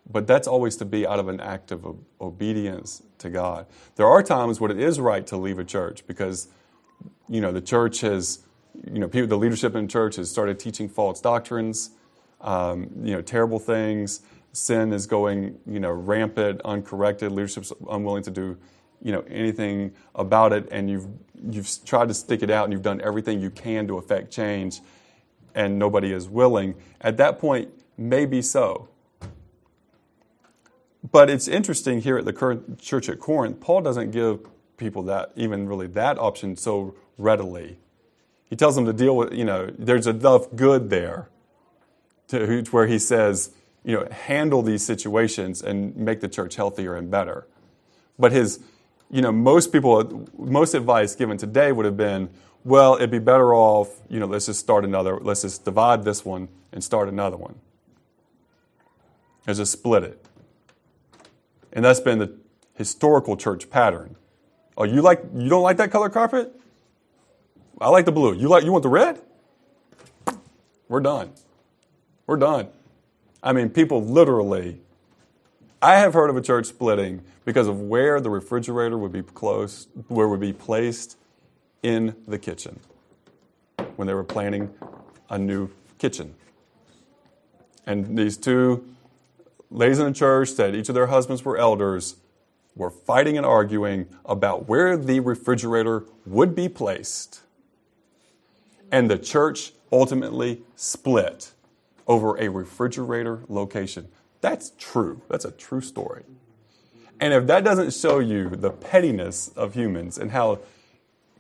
But 0.10 0.28
that's 0.28 0.48
always 0.48 0.76
to 0.78 0.86
be 0.86 1.06
out 1.08 1.20
of 1.20 1.28
an 1.28 1.40
act 1.40 1.72
of 1.72 1.98
obedience 2.20 3.04
to 3.20 3.30
God. 3.30 3.68
There 3.96 4.08
are 4.08 4.22
times 4.24 4.60
when 4.60 4.72
it 4.72 4.80
is 4.80 5.00
right 5.00 5.26
to 5.28 5.38
leave 5.38 5.60
a 5.60 5.64
church 5.64 6.06
because, 6.08 6.50
you 7.30 7.40
know, 7.40 7.52
the 7.52 7.62
church 7.62 8.02
has, 8.02 8.40
you 8.92 9.00
know, 9.00 9.08
people, 9.08 9.28
the 9.28 9.38
leadership 9.38 9.76
in 9.76 9.86
the 9.86 9.92
church 9.92 10.16
has 10.16 10.30
started 10.30 10.60
teaching 10.60 10.90
false 10.90 11.22
doctrines, 11.22 11.92
um, 12.42 12.90
you 13.04 13.14
know, 13.14 13.22
terrible 13.22 13.60
things. 13.60 14.22
Sin 14.54 14.92
is 14.92 15.06
going, 15.08 15.58
you 15.66 15.80
know, 15.80 15.92
rampant, 15.92 16.62
uncorrected. 16.66 17.32
Leadership's 17.32 17.72
unwilling 17.90 18.24
to 18.24 18.32
do, 18.32 18.58
you 19.02 19.14
know, 19.14 19.22
anything 19.30 19.94
about 20.14 20.52
it, 20.52 20.68
and 20.72 20.90
you've 20.90 21.08
you've 21.50 21.70
tried 21.86 22.10
to 22.10 22.14
stick 22.14 22.44
it 22.44 22.50
out, 22.50 22.66
and 22.66 22.74
you've 22.74 22.82
done 22.82 23.00
everything 23.02 23.40
you 23.40 23.50
can 23.50 23.88
to 23.88 23.98
affect 23.98 24.30
change, 24.30 24.82
and 25.56 25.78
nobody 25.78 26.12
is 26.12 26.30
willing. 26.30 26.76
At 27.00 27.18
that 27.18 27.40
point, 27.40 27.70
maybe 27.98 28.42
so. 28.42 28.90
But 31.12 31.30
it's 31.30 31.48
interesting 31.48 32.02
here 32.02 32.18
at 32.18 32.26
the 32.26 32.34
current 32.34 32.80
church 32.80 33.10
at 33.10 33.20
Corinth, 33.20 33.60
Paul 33.60 33.82
doesn't 33.82 34.12
give 34.12 34.48
people 34.78 35.04
that, 35.04 35.32
even 35.36 35.68
really 35.68 35.88
that 35.88 36.18
option 36.18 36.56
so 36.56 36.96
readily. 37.18 37.78
He 38.50 38.56
tells 38.56 38.76
them 38.76 38.86
to 38.86 38.94
deal 38.94 39.16
with, 39.16 39.34
you 39.34 39.46
know, 39.46 39.72
there's 39.78 40.08
enough 40.08 40.48
good 40.56 40.90
there 40.90 41.30
to 42.28 42.64
where 42.72 42.88
he 42.88 43.00
says, 43.00 43.52
you 43.84 43.96
know, 43.96 44.08
handle 44.12 44.62
these 44.62 44.86
situations 44.86 45.62
and 45.62 45.96
make 45.96 46.22
the 46.22 46.28
church 46.28 46.56
healthier 46.56 46.96
and 46.96 47.10
better. 47.10 47.48
But 48.20 48.32
his, 48.32 48.60
you 49.10 49.22
know, 49.22 49.32
most 49.32 49.72
people, 49.72 50.28
most 50.38 50.74
advice 50.74 51.16
given 51.16 51.38
today 51.38 51.72
would 51.72 51.86
have 51.86 51.98
been, 51.98 52.30
well, 52.64 52.96
it'd 52.96 53.12
be 53.12 53.20
better 53.20 53.54
off, 53.54 53.90
you 54.10 54.20
know, 54.20 54.28
let's 54.28 54.46
just 54.46 54.60
start 54.60 54.86
another, 54.86 55.20
let's 55.20 55.42
just 55.42 55.66
divide 55.66 56.04
this 56.04 56.24
one 56.24 56.50
and 56.72 56.84
start 56.84 57.10
another 57.10 57.38
one. 57.38 57.56
Let's 59.48 59.60
just 59.60 59.72
split 59.72 60.04
it. 60.04 60.26
And 61.74 61.84
that's 61.84 62.00
been 62.00 62.20
the 62.20 62.34
historical 62.76 63.36
church 63.38 63.70
pattern. 63.70 64.16
Oh, 64.78 64.84
you 64.84 65.02
like 65.02 65.24
you 65.36 65.50
don't 65.50 65.64
like 65.64 65.78
that 65.78 65.92
color 65.92 66.10
carpet? 66.10 66.54
I 67.80 67.90
like 67.90 68.06
the 68.06 68.12
blue. 68.12 68.36
You 68.36 68.48
like 68.48 68.64
you 68.64 68.72
want 68.72 68.84
the 68.84 68.90
red? 68.90 69.20
We're 70.88 71.00
done. 71.00 71.32
We're 72.28 72.38
done. 72.38 72.68
I 73.42 73.54
mean, 73.54 73.70
people 73.70 74.04
literally 74.04 74.82
I 75.82 75.96
have 75.96 76.14
heard 76.14 76.30
of 76.30 76.38
a 76.38 76.42
church 76.42 76.68
splitting 76.68 77.24
because 77.44 77.68
of 77.68 77.80
where 77.80 78.22
the 78.22 78.30
refrigerator 78.30 78.98
would 78.98 79.12
be 79.12 79.24
close, 79.24 79.88
where 80.10 80.28
would 80.28 80.40
be 80.40 80.54
placed 80.54 81.18
in 81.84 82.16
the 82.28 82.38
kitchen 82.38 82.80
when 83.96 84.08
they 84.08 84.14
were 84.14 84.24
planning 84.24 84.74
a 85.30 85.38
new 85.38 85.70
kitchen. 85.98 86.36
And 87.86 88.18
these 88.18 88.38
two 88.38 88.86
ladies 89.70 90.00
in 90.00 90.06
the 90.06 90.14
church 90.14 90.56
that 90.56 90.76
each 90.76 90.90
of 90.90 90.96
their 90.96 91.08
husbands 91.08 91.44
were 91.44 91.58
elders 91.58 92.18
were 92.76 92.90
fighting 92.90 93.38
and 93.38 93.46
arguing 93.46 94.08
about 94.26 94.68
where 94.68 94.96
the 94.96 95.20
refrigerator 95.20 96.06
would 96.26 96.56
be 96.56 96.70
placed. 96.70 97.42
And 98.92 99.10
the 99.10 99.18
church 99.18 99.74
ultimately 99.92 100.62
split 100.76 101.52
over 102.08 102.38
a 102.38 102.50
refrigerator 102.50 103.42
location. 103.48 104.08
That's 104.42 104.72
true. 104.78 105.22
That's 105.30 105.46
a 105.46 105.52
true 105.52 105.82
story. 105.82 106.24
And 107.20 107.34
if 107.34 107.48
that 107.48 107.64
doesn't 107.64 107.94
show 107.94 108.20
you 108.20 108.50
the 108.50 108.72
pettiness 108.72 109.50
of 109.50 109.76
humans 109.76 110.18
and 110.18 110.32
how 110.32 110.60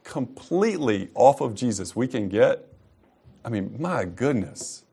completely 0.03 1.09
off 1.13 1.41
of 1.41 1.55
Jesus 1.55 1.95
we 1.95 2.07
can 2.07 2.29
get, 2.29 2.67
I 3.43 3.49
mean, 3.49 3.75
my 3.79 4.05
goodness. 4.05 4.83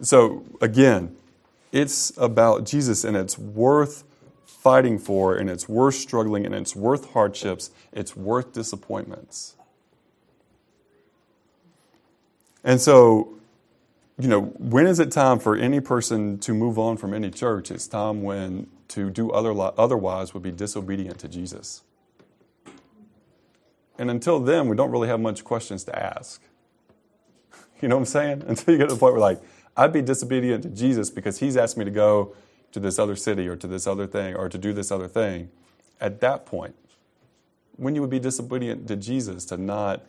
So, 0.00 0.44
again, 0.60 1.16
it's 1.70 2.12
about 2.16 2.64
Jesus 2.64 3.04
and 3.04 3.16
it's 3.16 3.38
worth 3.38 4.04
fighting 4.44 4.98
for 4.98 5.34
and 5.36 5.48
it's 5.50 5.68
worth 5.68 5.94
struggling 5.94 6.44
and 6.46 6.54
it's 6.54 6.76
worth 6.76 7.12
hardships, 7.12 7.70
it's 7.92 8.16
worth 8.16 8.52
disappointments. 8.52 9.56
And 12.64 12.80
so, 12.80 13.34
you 14.18 14.28
know, 14.28 14.42
when 14.42 14.86
is 14.86 15.00
it 15.00 15.10
time 15.10 15.38
for 15.38 15.56
any 15.56 15.80
person 15.80 16.38
to 16.40 16.54
move 16.54 16.78
on 16.78 16.96
from 16.96 17.12
any 17.14 17.30
church? 17.30 17.70
It's 17.70 17.88
time 17.88 18.22
when 18.22 18.68
to 18.88 19.10
do 19.10 19.30
other, 19.30 19.52
otherwise 19.78 20.34
would 20.34 20.42
be 20.42 20.52
disobedient 20.52 21.18
to 21.20 21.28
Jesus. 21.28 21.82
And 23.98 24.10
until 24.10 24.40
then, 24.40 24.68
we 24.68 24.76
don't 24.76 24.90
really 24.90 25.08
have 25.08 25.20
much 25.20 25.44
questions 25.44 25.84
to 25.84 25.98
ask. 25.98 26.42
You 27.80 27.88
know 27.88 27.96
what 27.96 28.02
I'm 28.02 28.06
saying? 28.06 28.44
Until 28.46 28.74
you 28.74 28.78
get 28.78 28.90
to 28.90 28.94
the 28.94 29.00
point 29.00 29.14
where, 29.14 29.20
like, 29.20 29.40
I'd 29.76 29.92
be 29.92 30.02
disobedient 30.02 30.62
to 30.62 30.68
Jesus 30.68 31.10
because 31.10 31.38
he's 31.40 31.56
asked 31.56 31.76
me 31.76 31.84
to 31.84 31.90
go 31.90 32.32
to 32.70 32.78
this 32.78 32.98
other 32.98 33.16
city 33.16 33.48
or 33.48 33.56
to 33.56 33.66
this 33.66 33.88
other 33.88 34.06
thing 34.06 34.36
or 34.36 34.48
to 34.48 34.56
do 34.56 34.72
this 34.72 34.92
other 34.92 35.08
thing. 35.08 35.50
At 36.00 36.20
that 36.20 36.46
point, 36.46 36.76
when 37.76 37.94
you 37.94 38.00
would 38.00 38.10
be 38.10 38.20
disobedient 38.20 38.86
to 38.88 38.96
Jesus 38.96 39.44
to 39.46 39.56
not 39.56 40.02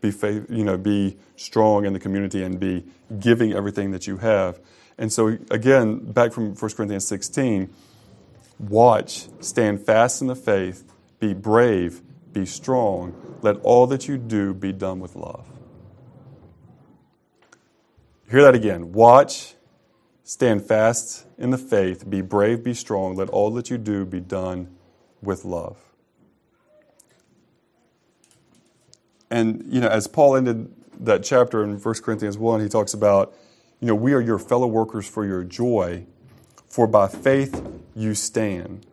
be 0.00 0.10
faith, 0.10 0.46
you 0.50 0.64
know, 0.64 0.76
be 0.76 1.16
strong 1.36 1.84
in 1.84 1.92
the 1.92 2.00
community 2.00 2.42
and 2.42 2.58
be 2.58 2.84
giving 3.18 3.52
everything 3.52 3.92
that 3.92 4.06
you 4.06 4.18
have. 4.18 4.58
And 4.98 5.12
so 5.12 5.38
again, 5.50 5.98
back 6.12 6.32
from 6.32 6.54
1 6.54 6.70
Corinthians 6.72 7.06
16, 7.06 7.72
watch, 8.58 9.28
stand 9.40 9.84
fast 9.84 10.20
in 10.20 10.26
the 10.28 10.34
faith, 10.34 10.84
be 11.20 11.34
brave, 11.34 12.02
be 12.32 12.46
strong, 12.46 13.38
let 13.42 13.56
all 13.62 13.86
that 13.88 14.08
you 14.08 14.18
do 14.18 14.54
be 14.54 14.72
done 14.72 15.00
with 15.00 15.16
love. 15.16 15.46
Hear 18.30 18.42
that 18.42 18.54
again. 18.54 18.92
Watch, 18.92 19.54
stand 20.24 20.64
fast 20.64 21.26
in 21.36 21.50
the 21.50 21.58
faith, 21.58 22.08
be 22.08 22.22
brave, 22.22 22.64
be 22.64 22.74
strong. 22.74 23.14
Let 23.14 23.28
all 23.28 23.50
that 23.52 23.68
you 23.68 23.78
do 23.78 24.04
be 24.06 24.20
done 24.20 24.74
with 25.20 25.44
love. 25.44 25.76
And, 29.30 29.64
you 29.66 29.80
know, 29.80 29.88
as 29.88 30.06
Paul 30.06 30.36
ended 30.36 30.72
that 31.00 31.22
chapter 31.24 31.64
in 31.64 31.78
1 31.78 31.94
Corinthians 32.02 32.38
1, 32.38 32.60
he 32.60 32.68
talks 32.68 32.94
about, 32.94 33.34
you 33.80 33.86
know, 33.86 33.94
we 33.94 34.12
are 34.12 34.20
your 34.20 34.38
fellow 34.38 34.66
workers 34.66 35.08
for 35.08 35.26
your 35.26 35.42
joy, 35.42 36.06
for 36.68 36.86
by 36.86 37.08
faith 37.08 37.62
you 37.94 38.14
stand. 38.14 38.86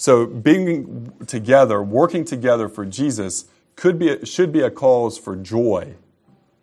So 0.00 0.24
being 0.24 1.12
together, 1.26 1.82
working 1.82 2.24
together 2.24 2.70
for 2.70 2.86
Jesus 2.86 3.44
could 3.76 3.98
be 3.98 4.24
should 4.24 4.50
be 4.50 4.62
a 4.62 4.70
cause 4.70 5.18
for 5.18 5.36
joy 5.36 5.94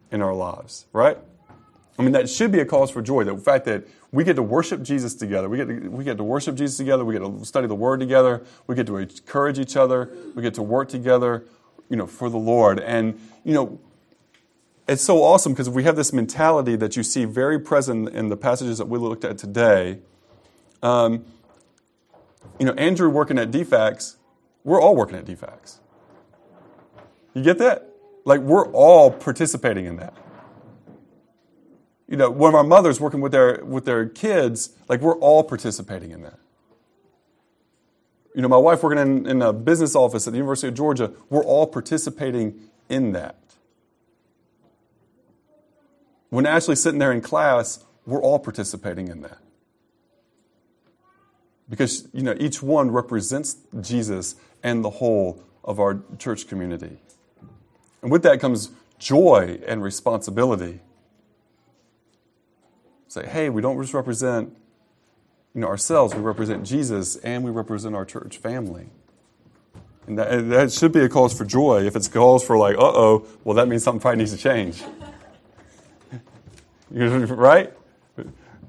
in 0.09 0.23
our 0.23 0.33
lives, 0.33 0.88
right? 0.91 1.19
I 1.99 2.01
mean, 2.01 2.13
that 2.13 2.31
should 2.31 2.51
be 2.51 2.61
a 2.61 2.65
cause 2.65 2.89
for 2.89 3.03
joy. 3.03 3.25
The 3.25 3.38
fact 3.38 3.65
that 3.65 3.85
we 4.11 4.23
get 4.23 4.38
to 4.38 4.41
worship 4.41 4.81
Jesus 4.81 5.13
together, 5.13 5.49
we 5.49 5.57
get 5.57 5.67
to, 5.67 5.88
we 5.88 6.03
get 6.03 6.17
to 6.17 6.23
worship 6.23 6.55
Jesus 6.55 6.77
together, 6.77 7.05
we 7.05 7.13
get 7.13 7.19
to 7.19 7.45
study 7.45 7.67
the 7.67 7.75
Word 7.75 7.99
together, 7.99 8.43
we 8.65 8.73
get 8.73 8.88
to 8.88 8.97
encourage 8.97 9.59
each 9.59 9.77
other, 9.77 10.09
we 10.33 10.41
get 10.41 10.55
to 10.55 10.63
work 10.63 10.89
together, 10.89 11.45
you 11.89 11.95
know, 11.95 12.07
for 12.07 12.31
the 12.31 12.39
Lord. 12.39 12.79
And, 12.79 13.21
you 13.43 13.53
know, 13.53 13.79
it's 14.88 15.03
so 15.03 15.21
awesome 15.21 15.53
because 15.53 15.69
we 15.69 15.83
have 15.83 15.95
this 15.95 16.11
mentality 16.11 16.75
that 16.77 16.97
you 16.97 17.03
see 17.03 17.25
very 17.25 17.59
present 17.59 18.09
in 18.09 18.29
the 18.29 18.38
passages 18.38 18.79
that 18.79 18.88
we 18.88 18.97
looked 18.97 19.23
at 19.23 19.38
today. 19.38 19.99
Um, 20.81 21.23
you 22.59 22.65
know, 22.65 22.73
Andrew 22.73 23.09
working 23.09 23.37
at 23.37 23.51
DFACS, 23.51 24.15
we're 24.63 24.81
all 24.81 24.95
working 24.95 25.17
at 25.17 25.25
DFACS. 25.25 25.79
You 27.33 27.43
get 27.43 27.57
that? 27.59 27.89
Like 28.25 28.41
we're 28.41 28.67
all 28.71 29.11
participating 29.11 29.85
in 29.85 29.97
that. 29.97 30.13
You 32.07 32.17
know, 32.17 32.29
one 32.29 32.49
of 32.49 32.55
our 32.55 32.63
mothers 32.63 32.99
working 32.99 33.21
with 33.21 33.31
their 33.31 33.63
with 33.63 33.85
their 33.85 34.07
kids, 34.07 34.71
like 34.89 35.01
we're 35.01 35.17
all 35.17 35.43
participating 35.43 36.11
in 36.11 36.23
that. 36.23 36.39
You 38.33 38.41
know, 38.41 38.47
my 38.47 38.57
wife 38.57 38.83
working 38.83 38.99
in, 38.99 39.25
in 39.25 39.41
a 39.41 39.51
business 39.51 39.95
office 39.95 40.27
at 40.27 40.31
the 40.31 40.37
University 40.37 40.67
of 40.67 40.73
Georgia, 40.73 41.11
we're 41.29 41.43
all 41.43 41.67
participating 41.67 42.69
in 42.89 43.13
that. 43.13 43.35
When 46.29 46.45
Ashley 46.45 46.75
sitting 46.75 46.99
there 46.99 47.11
in 47.11 47.21
class, 47.21 47.83
we're 48.05 48.21
all 48.21 48.39
participating 48.39 49.07
in 49.07 49.21
that. 49.21 49.39
Because, 51.70 52.07
you 52.13 52.24
know, 52.24 52.36
each 52.39 52.63
one 52.63 52.91
represents 52.91 53.57
Jesus 53.82 54.36
and 54.63 54.84
the 54.84 54.89
whole 54.89 55.43
of 55.63 55.80
our 55.80 55.99
church 56.18 56.47
community. 56.47 56.97
And 58.01 58.11
with 58.11 58.24
that 58.24 58.39
comes 58.39 58.72
joy 58.99 59.59
and 59.68 59.84
responsibility. 59.84 60.80
Say, 63.09 63.26
hey, 63.26 63.49
we 63.49 63.61
don't 63.61 63.80
just 63.82 63.93
represent 63.93 64.55
you 65.53 65.61
know, 65.61 65.68
ourselves, 65.68 66.13
we 66.13 66.22
represent 66.22 66.63
Jesus 66.63 67.15
and 67.18 67.43
we 67.43 67.49
represent 67.49 67.95
our 67.95 68.05
church 68.05 68.38
family. 68.38 68.89
And 70.05 70.18
that, 70.20 70.32
and 70.32 70.51
that 70.51 70.72
should 70.72 70.91
be 70.91 70.99
a 71.01 71.09
cause 71.09 71.36
for 71.38 71.45
joy. 71.45 71.86
If 71.86 71.95
it's 71.95 72.07
calls 72.07 72.45
for 72.45 72.57
like, 72.57 72.76
uh 72.78 72.82
oh, 72.82 73.26
well, 73.43 73.55
that 73.55 73.68
means 73.68 73.84
something 73.84 73.99
probably 73.99 74.20
needs 74.20 74.32
to 74.32 74.38
change. 74.38 74.84
right? 76.91 77.74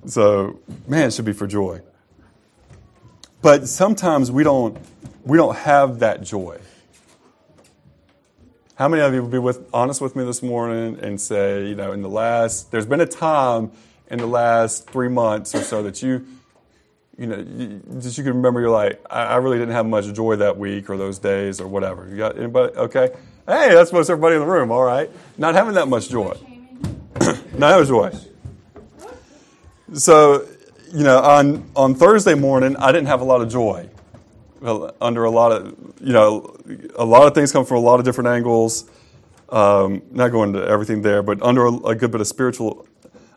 So, 0.07 0.61
man, 0.87 1.09
it 1.09 1.13
should 1.13 1.27
be 1.27 1.33
for 1.33 1.47
joy. 1.47 1.83
But 3.41 3.69
sometimes 3.69 4.31
we 4.31 4.43
don't, 4.43 4.77
we 5.25 5.37
don't 5.37 5.57
have 5.57 6.01
that 6.01 6.23
joy. 6.23 6.59
How 8.75 8.89
many 8.89 9.03
of 9.03 9.15
you 9.15 9.23
will 9.23 9.29
be 9.29 9.39
with, 9.39 9.69
honest 9.73 10.01
with 10.01 10.17
me 10.17 10.25
this 10.25 10.43
morning 10.43 10.99
and 11.01 11.21
say, 11.21 11.67
you 11.67 11.75
know, 11.75 11.93
in 11.93 12.03
the 12.03 12.09
last, 12.09 12.71
there's 12.71 12.87
been 12.87 13.01
a 13.01 13.07
time 13.07 13.73
in 14.11 14.19
the 14.19 14.27
last 14.27 14.89
three 14.91 15.09
months 15.09 15.55
or 15.55 15.63
so 15.63 15.83
that 15.83 16.03
you, 16.03 16.27
you 17.17 17.27
know, 17.27 17.39
you, 17.39 17.83
just 18.01 18.19
you 18.19 18.25
can 18.25 18.35
remember 18.35 18.61
you're 18.61 18.71
like, 18.71 19.01
I, 19.11 19.25
I 19.25 19.37
really 19.37 19.59
didn't 19.59 19.75
have 19.75 19.87
much 19.87 20.13
joy 20.13 20.37
that 20.37 20.57
week 20.57 20.89
or 20.91 20.97
those 20.97 21.19
days 21.19 21.61
or 21.61 21.67
whatever. 21.67 22.09
You 22.09 22.17
got 22.17 22.39
anybody? 22.39 22.77
Okay. 22.77 23.11
Hey, 23.47 23.75
that's 23.75 23.93
most 23.93 24.11
everybody 24.11 24.37
in 24.37 24.41
the 24.41 24.47
room. 24.47 24.71
All 24.71 24.85
right. 24.85 25.11
Not 25.37 25.55
having 25.55 25.75
that 25.75 25.89
much 25.89 26.09
joy. 26.09 26.37
Not 27.57 27.71
having 27.73 27.87
joy. 27.87 28.13
So, 29.95 30.47
you 30.93 31.05
know, 31.05 31.19
on, 31.19 31.71
on 31.77 31.95
Thursday 31.95 32.35
morning, 32.35 32.77
I 32.77 32.93
didn't 32.93 33.09
have 33.09 33.21
a 33.21 33.25
lot 33.25 33.41
of 33.41 33.49
joy. 33.49 33.89
Under 35.01 35.25
a 35.25 35.31
lot 35.31 35.53
of, 35.53 35.95
you 36.01 36.13
know, 36.13 36.57
a 36.97 37.05
lot 37.05 37.27
of 37.27 37.35
things 37.35 37.53
come 37.53 37.65
from 37.65 37.77
a 37.77 37.81
lot 37.81 38.01
of 38.01 38.05
different 38.05 38.29
angles. 38.29 38.91
Um, 39.51 40.03
not 40.11 40.29
going 40.29 40.53
to 40.55 40.67
everything 40.67 41.03
there, 41.03 41.23
but 41.23 41.41
under 41.43 41.67
a, 41.67 41.73
a 41.73 41.95
good 41.95 42.11
bit 42.11 42.21
of 42.21 42.27
spiritual 42.27 42.87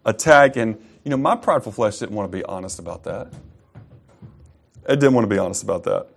attack. 0.03 0.55
And, 0.55 0.83
you 1.03 1.11
know, 1.11 1.17
my 1.17 1.35
prideful 1.35 1.71
flesh 1.71 1.99
didn't 1.99 2.15
want 2.15 2.31
to 2.31 2.37
be 2.37 2.43
honest 2.43 2.79
about 2.79 3.03
that. 3.03 3.31
It 4.89 4.99
didn't 4.99 5.13
want 5.13 5.29
to 5.29 5.33
be 5.33 5.37
honest 5.37 5.63
about 5.63 5.83
that. 5.83 6.07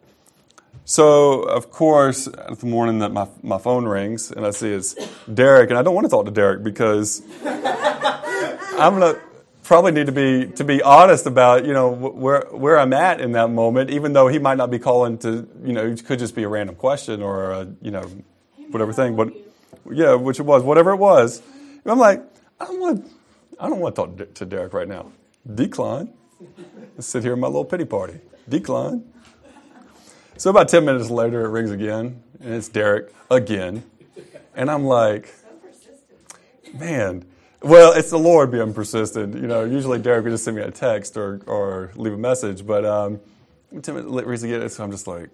So, 0.86 1.42
of 1.42 1.70
course, 1.70 2.26
at 2.26 2.58
the 2.58 2.66
morning 2.66 2.98
that 3.00 3.12
my, 3.12 3.26
my 3.42 3.58
phone 3.58 3.86
rings 3.86 4.30
and 4.30 4.46
I 4.46 4.50
see 4.50 4.70
it's 4.70 4.94
Derek, 5.32 5.70
and 5.70 5.78
I 5.78 5.82
don't 5.82 5.94
want 5.94 6.06
to 6.06 6.10
talk 6.10 6.24
to 6.26 6.30
Derek 6.30 6.62
because 6.62 7.22
I'm 7.44 8.98
going 8.98 9.14
to 9.14 9.20
probably 9.64 9.92
need 9.92 10.06
to 10.06 10.12
be 10.12 10.46
to 10.52 10.62
be 10.62 10.82
honest 10.82 11.26
about 11.26 11.64
you 11.64 11.72
know 11.72 11.88
where 11.88 12.46
where 12.52 12.78
I'm 12.78 12.92
at 12.92 13.20
in 13.20 13.32
that 13.32 13.50
moment, 13.50 13.90
even 13.90 14.12
though 14.12 14.28
he 14.28 14.38
might 14.38 14.58
not 14.58 14.70
be 14.70 14.78
calling 14.78 15.18
to 15.18 15.48
you 15.64 15.72
know 15.72 15.84
it 15.86 16.04
could 16.04 16.18
just 16.18 16.36
be 16.36 16.44
a 16.44 16.48
random 16.48 16.76
question 16.76 17.22
or 17.22 17.50
a, 17.50 17.68
you 17.82 17.90
know 17.90 18.04
whatever 18.70 18.92
thing, 18.92 19.16
but 19.16 19.32
yeah, 19.90 20.14
which 20.14 20.38
it 20.38 20.44
was 20.44 20.62
whatever 20.62 20.92
it 20.92 20.96
was. 20.96 21.42
And 21.82 21.92
I'm 21.92 21.98
like, 21.98 22.22
I 22.60 22.66
don't 22.66 22.80
want 22.80 23.10
I 23.58 23.68
don't 23.68 23.80
want 23.80 23.96
to 23.96 24.02
talk 24.02 24.34
to 24.34 24.44
Derek 24.44 24.72
right 24.72 24.88
now. 24.88 25.10
Decline. 25.52 26.12
Sit 26.98 27.22
here 27.24 27.32
in 27.32 27.40
my 27.40 27.48
little 27.48 27.64
pity 27.64 27.84
party. 27.84 28.20
Decline. 28.48 29.04
So 30.36 30.50
about 30.50 30.68
ten 30.68 30.84
minutes 30.84 31.10
later, 31.10 31.44
it 31.44 31.48
rings 31.48 31.70
again, 31.70 32.22
and 32.40 32.54
it's 32.54 32.68
Derek 32.68 33.12
again, 33.30 33.84
and 34.54 34.70
I'm 34.70 34.84
like, 34.84 35.32
man 36.74 37.24
well, 37.64 37.92
it's 37.94 38.10
the 38.10 38.18
Lord 38.18 38.50
being 38.50 38.74
persistent. 38.74 39.34
You 39.34 39.46
know, 39.46 39.64
usually 39.64 39.98
Derek 39.98 40.24
would 40.24 40.30
just 40.30 40.44
send 40.44 40.56
me 40.56 40.62
a 40.62 40.70
text 40.70 41.16
or, 41.16 41.40
or 41.46 41.90
leave 41.96 42.12
a 42.12 42.18
message, 42.18 42.66
but 42.66 42.84
um, 42.84 43.20
Tim 43.80 43.96
reads 44.14 44.44
it, 44.44 44.70
so 44.70 44.84
I'm 44.84 44.90
just 44.90 45.06
like, 45.06 45.30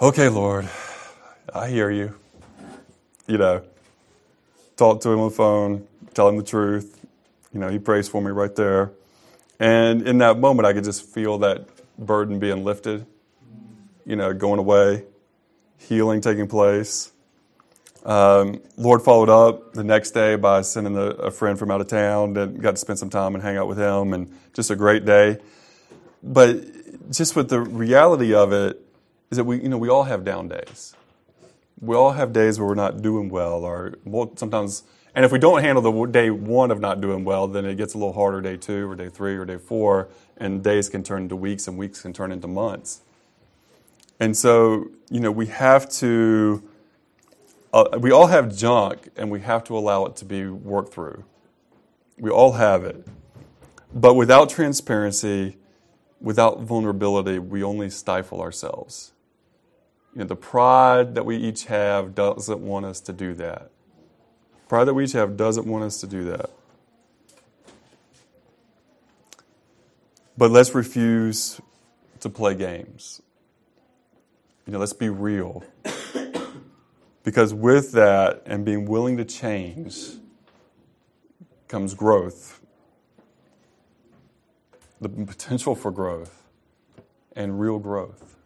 okay, 0.00 0.28
Lord, 0.28 0.68
I 1.54 1.68
hear 1.68 1.90
you. 1.90 2.14
You 3.26 3.38
know, 3.38 3.62
talk 4.76 5.00
to 5.00 5.10
him 5.10 5.20
on 5.20 5.30
the 5.30 5.34
phone, 5.34 5.86
tell 6.12 6.28
him 6.28 6.36
the 6.36 6.42
truth. 6.42 7.02
You 7.54 7.60
know, 7.60 7.70
he 7.70 7.78
prays 7.78 8.06
for 8.06 8.20
me 8.20 8.30
right 8.30 8.54
there. 8.54 8.92
And 9.58 10.06
in 10.06 10.18
that 10.18 10.38
moment, 10.38 10.66
I 10.66 10.74
could 10.74 10.84
just 10.84 11.08
feel 11.08 11.38
that 11.38 11.66
burden 11.98 12.38
being 12.38 12.62
lifted, 12.62 13.06
you 14.04 14.16
know, 14.16 14.34
going 14.34 14.58
away, 14.58 15.04
healing 15.78 16.20
taking 16.20 16.46
place. 16.46 17.10
Um, 18.04 18.60
Lord 18.76 19.00
followed 19.02 19.30
up 19.30 19.72
the 19.72 19.84
next 19.84 20.10
day 20.10 20.36
by 20.36 20.60
sending 20.60 20.96
a, 20.96 21.06
a 21.06 21.30
friend 21.30 21.58
from 21.58 21.70
out 21.70 21.80
of 21.80 21.86
town 21.86 22.36
and 22.36 22.60
got 22.60 22.72
to 22.72 22.76
spend 22.76 22.98
some 22.98 23.08
time 23.08 23.34
and 23.34 23.42
hang 23.42 23.56
out 23.56 23.66
with 23.66 23.78
him, 23.78 24.12
and 24.12 24.30
just 24.52 24.70
a 24.70 24.76
great 24.76 25.04
day. 25.04 25.38
But 26.22 27.10
just 27.10 27.34
with 27.36 27.48
the 27.48 27.60
reality 27.60 28.34
of 28.34 28.52
it 28.52 28.80
is 29.30 29.36
that 29.36 29.44
we, 29.44 29.62
you 29.62 29.68
know, 29.68 29.78
we 29.78 29.88
all 29.88 30.04
have 30.04 30.24
down 30.24 30.48
days. 30.48 30.94
We 31.80 31.96
all 31.96 32.12
have 32.12 32.32
days 32.32 32.58
where 32.58 32.68
we're 32.68 32.74
not 32.74 33.02
doing 33.02 33.28
well, 33.30 33.64
or 33.64 33.94
sometimes. 34.36 34.84
And 35.14 35.24
if 35.24 35.32
we 35.32 35.38
don't 35.38 35.62
handle 35.62 35.82
the 35.82 36.06
day 36.06 36.30
one 36.30 36.70
of 36.70 36.80
not 36.80 37.00
doing 37.00 37.24
well, 37.24 37.46
then 37.46 37.64
it 37.64 37.76
gets 37.76 37.94
a 37.94 37.98
little 37.98 38.12
harder 38.12 38.40
day 38.40 38.56
two 38.56 38.90
or 38.90 38.96
day 38.96 39.08
three 39.08 39.36
or 39.36 39.44
day 39.44 39.58
four, 39.58 40.08
and 40.36 40.62
days 40.62 40.88
can 40.88 41.02
turn 41.02 41.22
into 41.22 41.36
weeks, 41.36 41.68
and 41.68 41.78
weeks 41.78 42.02
can 42.02 42.12
turn 42.12 42.32
into 42.32 42.48
months. 42.48 43.00
And 44.20 44.36
so, 44.36 44.90
you 45.10 45.20
know, 45.20 45.30
we 45.30 45.46
have 45.46 45.90
to 45.94 46.62
uh, 47.74 47.98
we 47.98 48.12
all 48.12 48.28
have 48.28 48.56
junk 48.56 49.08
and 49.16 49.32
we 49.32 49.40
have 49.40 49.64
to 49.64 49.76
allow 49.76 50.06
it 50.06 50.14
to 50.14 50.24
be 50.24 50.46
worked 50.46 50.94
through. 50.94 51.24
We 52.16 52.30
all 52.30 52.52
have 52.52 52.84
it. 52.84 53.04
But 53.92 54.14
without 54.14 54.48
transparency, 54.48 55.56
without 56.20 56.60
vulnerability, 56.60 57.40
we 57.40 57.64
only 57.64 57.90
stifle 57.90 58.40
ourselves. 58.40 59.12
You 60.14 60.20
know, 60.20 60.26
the 60.26 60.36
pride 60.36 61.16
that 61.16 61.26
we 61.26 61.36
each 61.36 61.64
have 61.64 62.14
doesn't 62.14 62.60
want 62.60 62.86
us 62.86 63.00
to 63.00 63.12
do 63.12 63.34
that. 63.34 63.72
Pride 64.68 64.84
that 64.84 64.94
we 64.94 65.02
each 65.02 65.12
have 65.12 65.36
doesn't 65.36 65.66
want 65.66 65.82
us 65.82 66.00
to 66.00 66.06
do 66.06 66.22
that. 66.26 66.50
But 70.38 70.52
let's 70.52 70.76
refuse 70.76 71.60
to 72.20 72.30
play 72.30 72.54
games. 72.54 73.20
You 74.64 74.72
know, 74.72 74.78
let's 74.78 74.92
be 74.92 75.08
real. 75.08 75.64
Because 77.24 77.54
with 77.54 77.92
that 77.92 78.42
and 78.46 78.64
being 78.64 78.84
willing 78.84 79.16
to 79.16 79.24
change 79.24 79.96
comes 81.66 81.94
growth, 81.94 82.60
the 85.00 85.08
potential 85.08 85.74
for 85.74 85.90
growth, 85.90 86.42
and 87.34 87.58
real 87.58 87.78
growth. 87.78 88.36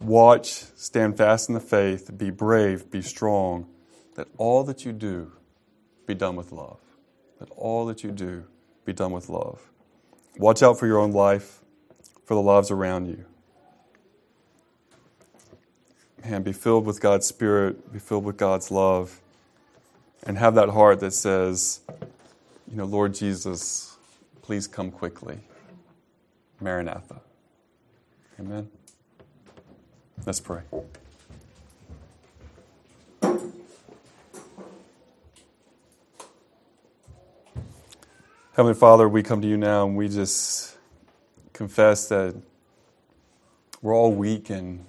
Watch, 0.00 0.64
stand 0.76 1.16
fast 1.16 1.48
in 1.48 1.54
the 1.54 1.60
faith, 1.60 2.16
be 2.18 2.30
brave, 2.30 2.90
be 2.90 3.00
strong, 3.00 3.68
that 4.16 4.28
all 4.36 4.64
that 4.64 4.84
you 4.84 4.92
do 4.92 5.32
be 6.06 6.14
done 6.14 6.34
with 6.36 6.52
love. 6.52 6.80
That 7.38 7.50
all 7.50 7.86
that 7.86 8.02
you 8.02 8.10
do 8.10 8.44
be 8.84 8.92
done 8.92 9.12
with 9.12 9.28
love. 9.28 9.60
Watch 10.36 10.62
out 10.62 10.78
for 10.78 10.86
your 10.86 10.98
own 10.98 11.12
life, 11.12 11.60
for 12.24 12.34
the 12.34 12.42
lives 12.42 12.70
around 12.70 13.06
you 13.06 13.24
and 16.22 16.44
be 16.44 16.52
filled 16.52 16.86
with 16.86 17.00
God's 17.00 17.26
Spirit, 17.26 17.92
be 17.92 17.98
filled 17.98 18.24
with 18.24 18.36
God's 18.36 18.70
love, 18.70 19.20
and 20.24 20.38
have 20.38 20.54
that 20.56 20.70
heart 20.70 21.00
that 21.00 21.12
says, 21.12 21.80
you 22.70 22.76
know, 22.76 22.84
Lord 22.84 23.14
Jesus, 23.14 23.96
please 24.42 24.66
come 24.66 24.90
quickly. 24.90 25.38
Maranatha. 26.60 27.20
Amen. 28.40 28.68
Let's 30.26 30.40
pray. 30.40 30.62
Heavenly 38.54 38.74
Father, 38.74 39.08
we 39.08 39.22
come 39.22 39.40
to 39.40 39.46
you 39.46 39.56
now 39.56 39.86
and 39.86 39.96
we 39.96 40.08
just 40.08 40.76
confess 41.52 42.08
that 42.08 42.34
we're 43.80 43.94
all 43.94 44.12
weak 44.12 44.50
and 44.50 44.84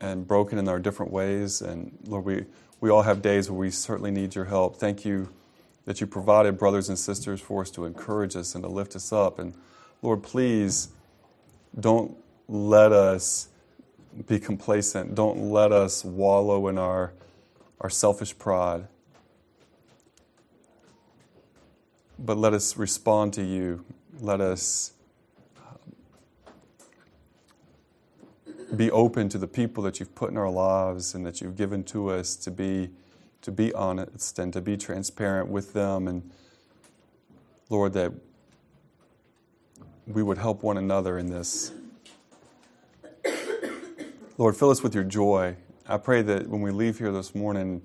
and 0.00 0.26
broken 0.26 0.58
in 0.58 0.68
our 0.68 0.78
different 0.78 1.12
ways. 1.12 1.62
And 1.62 1.96
Lord, 2.06 2.24
we, 2.24 2.44
we 2.80 2.90
all 2.90 3.02
have 3.02 3.22
days 3.22 3.50
where 3.50 3.58
we 3.58 3.70
certainly 3.70 4.10
need 4.10 4.34
your 4.34 4.44
help. 4.44 4.76
Thank 4.76 5.04
you 5.04 5.28
that 5.86 6.00
you 6.00 6.06
provided 6.06 6.58
brothers 6.58 6.88
and 6.88 6.98
sisters 6.98 7.40
for 7.40 7.62
us 7.62 7.70
to 7.70 7.84
encourage 7.84 8.36
us 8.36 8.54
and 8.54 8.64
to 8.64 8.68
lift 8.68 8.96
us 8.96 9.12
up. 9.12 9.38
And 9.38 9.54
Lord, 10.02 10.22
please 10.22 10.88
don't 11.78 12.16
let 12.48 12.92
us 12.92 13.48
be 14.26 14.38
complacent. 14.38 15.14
Don't 15.14 15.50
let 15.50 15.72
us 15.72 16.04
wallow 16.04 16.68
in 16.68 16.78
our, 16.78 17.12
our 17.80 17.90
selfish 17.90 18.36
pride. 18.36 18.86
But 22.18 22.36
let 22.36 22.52
us 22.54 22.76
respond 22.76 23.34
to 23.34 23.42
you. 23.42 23.84
Let 24.20 24.40
us 24.40 24.92
be 28.74 28.90
open 28.90 29.28
to 29.28 29.38
the 29.38 29.46
people 29.46 29.82
that 29.84 30.00
you've 30.00 30.14
put 30.14 30.30
in 30.30 30.36
our 30.36 30.50
lives 30.50 31.14
and 31.14 31.24
that 31.24 31.40
you've 31.40 31.56
given 31.56 31.84
to 31.84 32.10
us 32.10 32.34
to 32.36 32.50
be 32.50 32.90
to 33.42 33.52
be 33.52 33.72
honest 33.74 34.40
and 34.40 34.52
to 34.52 34.60
be 34.60 34.76
transparent 34.76 35.48
with 35.48 35.72
them 35.72 36.08
and 36.08 36.28
Lord 37.70 37.92
that 37.92 38.12
we 40.06 40.22
would 40.22 40.38
help 40.38 40.62
one 40.62 40.76
another 40.76 41.18
in 41.18 41.30
this. 41.30 41.72
Lord, 44.38 44.56
fill 44.56 44.70
us 44.70 44.82
with 44.82 44.94
your 44.94 45.04
joy. 45.04 45.56
I 45.88 45.96
pray 45.96 46.22
that 46.22 46.48
when 46.48 46.60
we 46.60 46.70
leave 46.70 46.98
here 46.98 47.12
this 47.12 47.34
morning, 47.34 47.82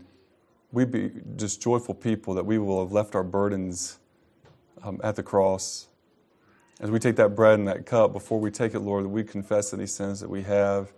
we 0.71 0.85
be 0.85 1.11
just 1.35 1.61
joyful 1.61 1.93
people, 1.93 2.33
that 2.33 2.45
we 2.45 2.57
will 2.57 2.83
have 2.83 2.91
left 2.91 3.15
our 3.15 3.23
burdens 3.23 3.99
um, 4.83 4.99
at 5.03 5.15
the 5.15 5.23
cross 5.23 5.87
as 6.81 6.89
we 6.89 6.97
take 6.97 7.15
that 7.17 7.35
bread 7.35 7.59
and 7.59 7.67
that 7.67 7.85
cup, 7.85 8.11
before 8.11 8.39
we 8.39 8.49
take 8.49 8.73
it, 8.73 8.79
Lord, 8.79 9.05
that 9.05 9.09
we 9.09 9.23
confess 9.23 9.71
any 9.73 9.85
sins 9.85 10.19
that 10.19 10.29
we 10.29 10.41
have 10.41 10.91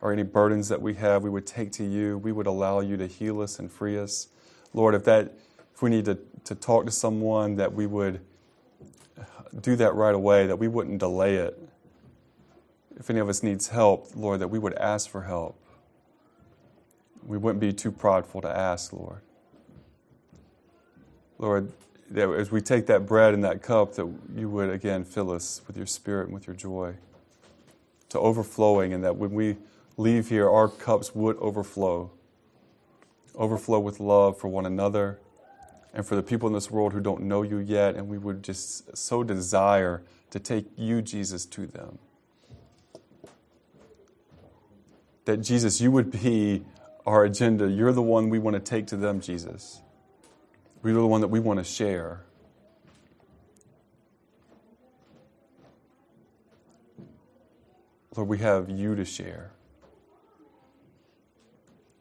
or 0.00 0.12
any 0.12 0.22
burdens 0.22 0.68
that 0.68 0.80
we 0.80 0.94
have, 0.94 1.24
we 1.24 1.30
would 1.30 1.46
take 1.46 1.72
to 1.72 1.84
you. 1.84 2.18
We 2.18 2.30
would 2.30 2.46
allow 2.46 2.78
you 2.80 2.96
to 2.96 3.06
heal 3.08 3.40
us 3.40 3.58
and 3.58 3.70
free 3.70 3.98
us. 3.98 4.28
Lord, 4.72 4.94
if 4.94 5.04
that 5.04 5.34
if 5.74 5.82
we 5.82 5.90
need 5.90 6.04
to, 6.04 6.18
to 6.44 6.54
talk 6.54 6.86
to 6.86 6.92
someone, 6.92 7.56
that 7.56 7.72
we 7.72 7.86
would 7.86 8.20
do 9.60 9.74
that 9.76 9.94
right 9.94 10.14
away, 10.14 10.46
that 10.46 10.56
we 10.56 10.68
wouldn't 10.68 10.98
delay 10.98 11.36
it. 11.36 11.58
If 12.96 13.10
any 13.10 13.18
of 13.18 13.28
us 13.28 13.42
needs 13.42 13.68
help, 13.68 14.10
Lord, 14.14 14.40
that 14.40 14.48
we 14.48 14.58
would 14.58 14.74
ask 14.74 15.10
for 15.10 15.22
help. 15.22 15.60
We 17.26 17.38
wouldn't 17.38 17.60
be 17.60 17.72
too 17.72 17.90
prideful 17.90 18.40
to 18.42 18.48
ask, 18.48 18.92
Lord. 18.92 19.20
Lord, 21.38 21.72
that 22.10 22.30
as 22.30 22.50
we 22.50 22.60
take 22.60 22.86
that 22.86 23.06
bread 23.06 23.34
and 23.34 23.44
that 23.44 23.62
cup, 23.62 23.94
that 23.94 24.10
you 24.34 24.48
would 24.48 24.70
again 24.70 25.04
fill 25.04 25.30
us 25.30 25.62
with 25.66 25.76
your 25.76 25.86
spirit 25.86 26.24
and 26.24 26.34
with 26.34 26.46
your 26.46 26.56
joy 26.56 26.94
to 28.08 28.18
overflowing, 28.18 28.92
and 28.92 29.04
that 29.04 29.16
when 29.16 29.32
we 29.32 29.56
leave 29.96 30.28
here, 30.28 30.48
our 30.48 30.68
cups 30.68 31.14
would 31.14 31.36
overflow. 31.36 32.10
Overflow 33.34 33.78
with 33.78 34.00
love 34.00 34.38
for 34.38 34.48
one 34.48 34.64
another 34.66 35.18
and 35.92 36.06
for 36.06 36.16
the 36.16 36.22
people 36.22 36.46
in 36.46 36.54
this 36.54 36.70
world 36.70 36.92
who 36.92 37.00
don't 37.00 37.22
know 37.22 37.42
you 37.42 37.58
yet, 37.58 37.96
and 37.96 38.08
we 38.08 38.18
would 38.18 38.42
just 38.42 38.96
so 38.96 39.22
desire 39.22 40.02
to 40.30 40.38
take 40.38 40.66
you, 40.76 41.02
Jesus, 41.02 41.44
to 41.46 41.66
them. 41.66 41.98
That 45.24 45.38
Jesus, 45.38 45.80
you 45.80 45.90
would 45.90 46.10
be 46.10 46.64
our 47.06 47.24
agenda. 47.24 47.68
You're 47.68 47.92
the 47.92 48.02
one 48.02 48.30
we 48.30 48.38
want 48.38 48.54
to 48.54 48.60
take 48.60 48.86
to 48.88 48.96
them, 48.96 49.20
Jesus. 49.20 49.82
You're 50.84 50.94
the 50.94 51.06
one 51.06 51.20
that 51.20 51.28
we 51.28 51.40
want 51.40 51.58
to 51.58 51.64
share. 51.64 52.24
Lord, 58.16 58.28
we 58.28 58.38
have 58.38 58.70
you 58.70 58.94
to 58.94 59.04
share. 59.04 59.52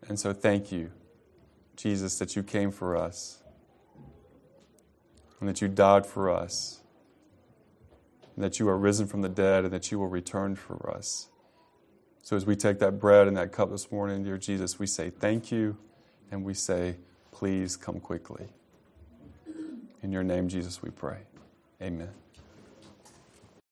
And 0.08 0.20
so 0.20 0.32
thank 0.32 0.72
you, 0.72 0.92
Jesus, 1.76 2.18
that 2.20 2.36
you 2.36 2.44
came 2.44 2.72
for 2.72 2.96
us 2.96 3.44
and 5.40 5.48
that 5.50 5.62
you 5.62 5.68
died 5.68 6.06
for 6.06 6.30
us, 6.32 6.82
and 8.36 8.44
that 8.44 8.60
you 8.60 8.68
are 8.70 8.78
risen 8.78 9.06
from 9.06 9.22
the 9.22 9.30
dead, 9.30 9.66
and 9.66 9.74
that 9.74 9.92
you 9.92 10.00
will 10.00 10.08
return 10.08 10.56
for 10.56 10.92
us. 10.96 11.30
So 12.24 12.36
as 12.36 12.46
we 12.46 12.56
take 12.56 12.80
that 12.80 13.00
bread 13.00 13.28
and 13.28 13.38
that 13.38 13.52
cup 13.52 13.70
this 13.70 13.92
morning, 13.92 14.24
dear 14.24 14.38
Jesus, 14.38 14.80
we 14.80 14.88
say 14.88 15.10
thank 15.12 15.52
you, 15.52 15.78
and 16.32 16.44
we 16.44 16.54
say, 16.56 16.98
please 17.32 17.78
come 17.78 18.00
quickly. 18.00 18.48
In 20.08 20.14
your 20.14 20.24
name, 20.24 20.48
Jesus, 20.48 20.82
we 20.82 20.90
pray. 20.90 21.18
Amen. 21.82 22.08